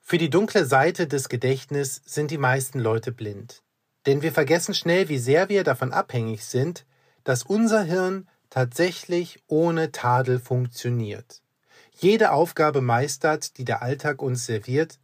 Für 0.00 0.18
die 0.18 0.30
dunkle 0.30 0.64
Seite 0.64 1.06
des 1.06 1.28
Gedächtnisses 1.28 2.02
sind 2.04 2.32
die 2.32 2.38
meisten 2.38 2.80
Leute 2.80 3.12
blind. 3.12 3.62
Denn 4.04 4.20
wir 4.20 4.32
vergessen 4.32 4.74
schnell, 4.74 5.08
wie 5.08 5.18
sehr 5.18 5.48
wir 5.48 5.62
davon 5.62 5.92
abhängig 5.92 6.44
sind, 6.44 6.84
dass 7.22 7.44
unser 7.44 7.84
Hirn 7.84 8.28
tatsächlich 8.50 9.44
ohne 9.46 9.92
Tadel 9.92 10.40
funktioniert. 10.40 11.40
Jede 11.92 12.32
Aufgabe 12.32 12.80
meistert, 12.80 13.58
die 13.58 13.64
der 13.64 13.82
Alltag 13.82 14.20
uns 14.20 14.44
serviert. 14.44 14.98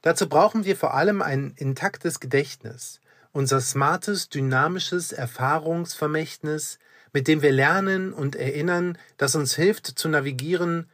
Dazu 0.00 0.30
brauchen 0.30 0.64
wir 0.64 0.76
vor 0.76 0.94
allem 0.94 1.20
ein 1.20 1.52
intaktes 1.58 2.20
Gedächtnis, 2.20 3.02
unser 3.32 3.60
smartes, 3.60 4.30
dynamisches 4.30 5.12
Erfahrungsvermächtnis, 5.12 6.78
mit 7.16 7.28
dem 7.28 7.40
wir 7.40 7.50
lernen 7.50 8.12
und 8.12 8.36
erinnern, 8.36 8.98
das 9.16 9.34
uns 9.36 9.54
hilft 9.54 9.86
zu 9.86 10.06
navigieren, 10.06 10.86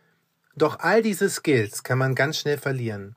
doch 0.54 0.78
all 0.78 1.02
diese 1.02 1.28
Skills 1.28 1.82
kann 1.82 1.98
man 1.98 2.14
ganz 2.14 2.38
schnell 2.38 2.58
verlieren. 2.58 3.16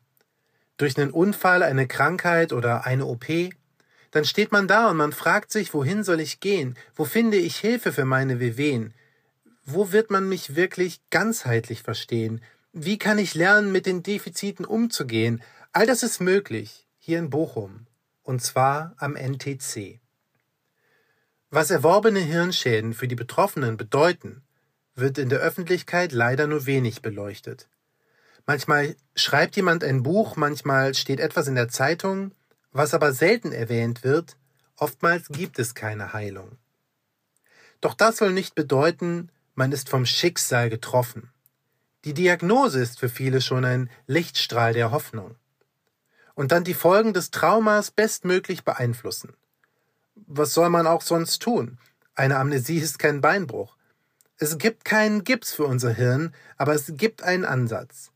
Durch 0.78 0.98
einen 0.98 1.12
Unfall, 1.12 1.62
eine 1.62 1.86
Krankheit 1.86 2.52
oder 2.52 2.88
eine 2.88 3.06
OP, 3.06 3.28
dann 4.10 4.26
steht 4.26 4.52
man 4.52 4.68
da 4.68 4.90
und 4.90 4.98
man 4.98 5.12
fragt 5.12 5.52
sich, 5.52 5.72
wohin 5.76 6.04
soll 6.04 6.20
ich 6.20 6.40
gehen? 6.40 6.76
Wo 6.96 7.06
finde 7.06 7.38
ich 7.38 7.58
Hilfe 7.58 7.92
für 7.92 8.06
meine 8.06 8.40
Wehwehen? 8.40 8.96
Wo 9.66 9.92
wird 9.92 10.10
man 10.10 10.28
mich 10.28 10.56
wirklich 10.56 11.00
ganzheitlich 11.12 11.84
verstehen? 11.84 12.42
Wie 12.74 12.98
kann 12.98 13.20
ich 13.20 13.36
lernen, 13.36 13.72
mit 13.72 13.86
den 13.86 14.02
Defiziten 14.02 14.66
umzugehen? 14.66 15.44
All 15.74 15.86
das 15.86 16.02
ist 16.02 16.22
möglich 16.22 16.88
hier 16.98 17.20
in 17.20 17.30
Bochum. 17.30 17.86
Und 18.24 18.42
zwar 18.42 18.96
am 18.98 19.16
NTC. 19.16 20.00
Was 21.56 21.72
erworbene 21.72 22.20
Hirnschäden 22.20 22.94
für 22.94 23.08
die 23.08 23.16
Betroffenen 23.16 23.78
bedeuten, 23.78 24.44
wird 24.94 25.18
in 25.18 25.30
der 25.30 25.40
Öffentlichkeit 25.40 26.12
leider 26.12 26.48
nur 26.48 26.66
wenig 26.66 27.02
beleuchtet. 27.02 27.70
Manchmal 28.46 28.98
schreibt 29.16 29.56
jemand 29.56 29.82
ein 29.82 30.04
Buch, 30.04 30.36
manchmal 30.36 30.94
steht 30.96 31.22
etwas 31.22 31.48
in 31.48 31.56
der 31.56 31.70
Zeitung, 31.70 32.34
was 32.74 32.94
aber 32.94 33.14
selten 33.14 33.54
erwähnt 33.54 34.04
wird, 34.04 34.36
oftmals 34.76 35.30
gibt 35.30 35.58
es 35.58 35.76
keine 35.76 36.12
Heilung. 36.12 36.58
Doch 37.80 37.94
das 37.94 38.18
soll 38.18 38.34
nicht 38.34 38.54
bedeuten, 38.56 39.30
man 39.54 39.72
ist 39.72 39.88
vom 39.88 40.06
Schicksal 40.06 40.70
getroffen. 40.70 41.32
Die 42.04 42.14
Diagnose 42.14 42.82
ist 42.82 43.00
für 43.00 43.08
viele 43.08 43.40
schon 43.40 43.64
ein 43.64 43.90
Lichtstrahl 44.08 44.74
der 44.74 44.92
Hoffnung. 44.92 45.36
Und 46.34 46.52
dann 46.52 46.66
die 46.66 46.74
Folgen 46.74 47.14
des 47.14 47.32
Traumas 47.32 47.92
bestmöglich 47.92 48.66
beeinflussen 48.66 49.38
was 50.16 50.54
soll 50.54 50.70
man 50.70 50.88
auch 50.88 51.02
sonst 51.02 51.42
tun? 51.42 51.78
Eine 52.16 52.38
Amnesie 52.38 52.80
ist 52.80 53.00
kein 53.00 53.22
Beinbruch. 53.22 53.76
Es 54.38 54.58
gibt 54.58 54.86
keinen 54.86 55.24
Gips 55.24 55.54
für 55.54 55.66
unser 55.66 55.92
Hirn, 55.92 56.34
aber 56.58 56.74
es 56.74 56.94
gibt 56.96 57.24
einen 57.24 57.46
Ansatz. 57.46 58.12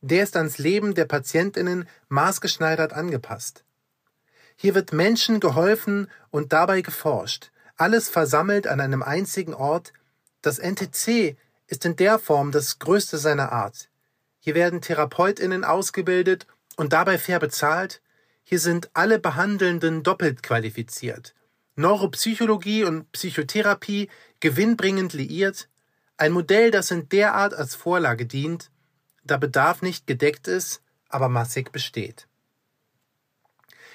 Der 0.00 0.22
ist 0.22 0.36
ans 0.36 0.58
Leben 0.58 0.94
der 0.94 1.04
Patientinnen 1.04 1.88
maßgeschneidert 2.08 2.92
angepasst. 2.92 3.64
Hier 4.56 4.74
wird 4.74 4.92
Menschen 4.92 5.40
geholfen 5.40 6.10
und 6.30 6.52
dabei 6.52 6.82
geforscht, 6.82 7.50
alles 7.76 8.10
versammelt 8.10 8.66
an 8.66 8.80
einem 8.80 9.02
einzigen 9.02 9.54
Ort. 9.54 9.94
Das 10.42 10.58
NTC 10.58 11.36
ist 11.66 11.84
in 11.86 11.96
der 11.96 12.18
Form 12.18 12.52
das 12.52 12.78
größte 12.78 13.16
seiner 13.16 13.52
Art. 13.52 13.88
Hier 14.38 14.54
werden 14.54 14.82
Therapeutinnen 14.82 15.64
ausgebildet 15.64 16.46
und 16.76 16.92
dabei 16.92 17.16
fair 17.16 17.38
bezahlt, 17.38 18.02
hier 18.50 18.58
sind 18.58 18.90
alle 18.94 19.20
Behandelnden 19.20 20.02
doppelt 20.02 20.42
qualifiziert. 20.42 21.36
Neuropsychologie 21.76 22.82
und 22.82 23.12
Psychotherapie 23.12 24.10
gewinnbringend 24.40 25.12
liiert, 25.12 25.68
ein 26.16 26.32
Modell, 26.32 26.72
das 26.72 26.90
in 26.90 27.08
der 27.10 27.34
Art 27.34 27.54
als 27.54 27.76
Vorlage 27.76 28.26
dient, 28.26 28.72
da 29.22 29.36
Bedarf 29.36 29.82
nicht 29.82 30.08
gedeckt 30.08 30.48
ist, 30.48 30.82
aber 31.08 31.28
massig 31.28 31.70
besteht. 31.70 32.26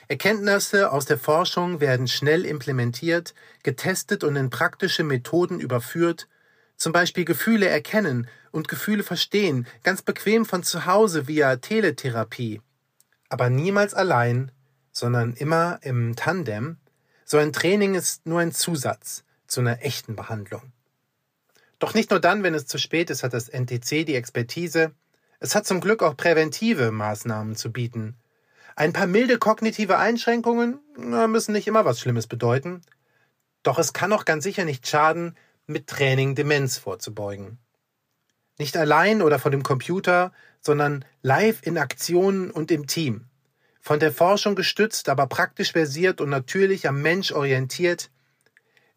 Erkenntnisse 0.07 0.89
aus 0.89 1.05
der 1.05 1.17
Forschung 1.17 1.81
werden 1.81 2.07
schnell 2.07 2.45
implementiert, 2.45 3.33
getestet 3.61 4.23
und 4.23 4.37
in 4.37 4.49
praktische 4.49 5.03
Methoden 5.03 5.59
überführt, 5.59 6.29
zum 6.77 6.93
Beispiel 6.93 7.25
Gefühle 7.25 7.67
erkennen 7.67 8.29
und 8.51 8.69
Gefühle 8.69 9.03
verstehen, 9.03 9.67
ganz 9.83 10.01
bequem 10.01 10.45
von 10.45 10.63
zu 10.63 10.85
Hause 10.85 11.27
via 11.27 11.57
Teletherapie 11.57 12.61
aber 13.29 13.49
niemals 13.49 13.93
allein, 13.93 14.51
sondern 14.91 15.33
immer 15.33 15.79
im 15.81 16.15
Tandem, 16.15 16.77
so 17.25 17.37
ein 17.37 17.53
Training 17.53 17.95
ist 17.95 18.25
nur 18.25 18.39
ein 18.39 18.51
Zusatz 18.51 19.23
zu 19.47 19.61
einer 19.61 19.83
echten 19.83 20.15
Behandlung. 20.15 20.71
Doch 21.79 21.93
nicht 21.93 22.11
nur 22.11 22.19
dann, 22.19 22.43
wenn 22.43 22.53
es 22.53 22.67
zu 22.67 22.77
spät 22.77 23.09
ist, 23.09 23.23
hat 23.23 23.33
das 23.33 23.49
NTC 23.49 24.05
die 24.05 24.15
Expertise, 24.15 24.91
es 25.39 25.53
hat 25.53 25.67
zum 25.67 25.81
Glück 25.81 26.01
auch 26.01 26.15
präventive 26.15 26.91
Maßnahmen 26.91 27.55
zu 27.55 27.71
bieten. 27.71 28.15
Ein 28.75 28.93
paar 28.93 29.07
milde 29.07 29.37
kognitive 29.37 29.97
Einschränkungen 29.97 30.79
müssen 30.95 31.51
nicht 31.51 31.67
immer 31.67 31.85
was 31.85 31.99
Schlimmes 31.99 32.27
bedeuten, 32.27 32.81
doch 33.63 33.79
es 33.79 33.93
kann 33.93 34.13
auch 34.13 34.25
ganz 34.25 34.43
sicher 34.43 34.65
nicht 34.65 34.87
schaden, 34.87 35.35
mit 35.67 35.87
Training 35.87 36.35
Demenz 36.35 36.77
vorzubeugen. 36.77 37.57
Nicht 38.57 38.77
allein 38.77 39.21
oder 39.21 39.39
vor 39.39 39.51
dem 39.51 39.63
Computer, 39.63 40.31
sondern 40.65 41.05
live 41.21 41.61
in 41.61 41.77
Aktionen 41.77 42.49
und 42.49 42.71
im 42.71 42.87
Team. 42.87 43.25
Von 43.81 43.99
der 43.99 44.11
Forschung 44.11 44.55
gestützt, 44.55 45.09
aber 45.09 45.27
praktisch 45.27 45.73
versiert 45.73 46.21
und 46.21 46.29
natürlich 46.29 46.87
am 46.87 47.03
Mensch 47.03 47.31
orientiert. 47.31 48.09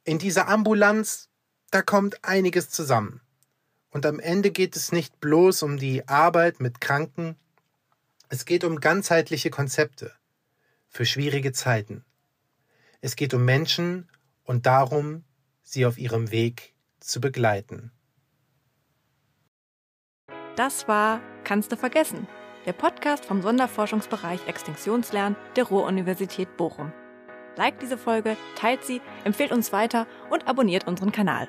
In 0.04 0.18
dieser 0.18 0.48
Ambulanz, 0.48 1.28
da 1.70 1.82
kommt 1.82 2.24
einiges 2.24 2.70
zusammen. 2.70 3.20
Und 3.90 4.06
am 4.06 4.18
Ende 4.18 4.50
geht 4.50 4.76
es 4.76 4.92
nicht 4.92 5.20
bloß 5.20 5.62
um 5.62 5.76
die 5.76 6.08
Arbeit 6.08 6.60
mit 6.60 6.80
Kranken, 6.80 7.36
es 8.30 8.44
geht 8.44 8.64
um 8.64 8.80
ganzheitliche 8.80 9.48
Konzepte 9.48 10.12
für 10.88 11.06
schwierige 11.06 11.52
Zeiten. 11.52 12.04
Es 13.00 13.16
geht 13.16 13.32
um 13.32 13.44
Menschen 13.44 14.08
und 14.44 14.66
darum, 14.66 15.24
sie 15.62 15.86
auf 15.86 15.96
ihrem 15.98 16.30
Weg 16.30 16.74
zu 17.00 17.20
begleiten. 17.20 17.90
Das 20.58 20.88
war 20.88 21.20
Kannst 21.44 21.70
du 21.70 21.76
vergessen? 21.76 22.26
Der 22.66 22.72
Podcast 22.72 23.24
vom 23.24 23.42
Sonderforschungsbereich 23.42 24.48
Extinktionslernen 24.48 25.36
der 25.54 25.62
Ruhr-Universität 25.62 26.56
Bochum. 26.56 26.92
Liked 27.54 27.80
diese 27.80 27.96
Folge, 27.96 28.36
teilt 28.56 28.82
sie, 28.82 29.00
empfehlt 29.22 29.52
uns 29.52 29.72
weiter 29.72 30.08
und 30.30 30.48
abonniert 30.48 30.88
unseren 30.88 31.12
Kanal. 31.12 31.48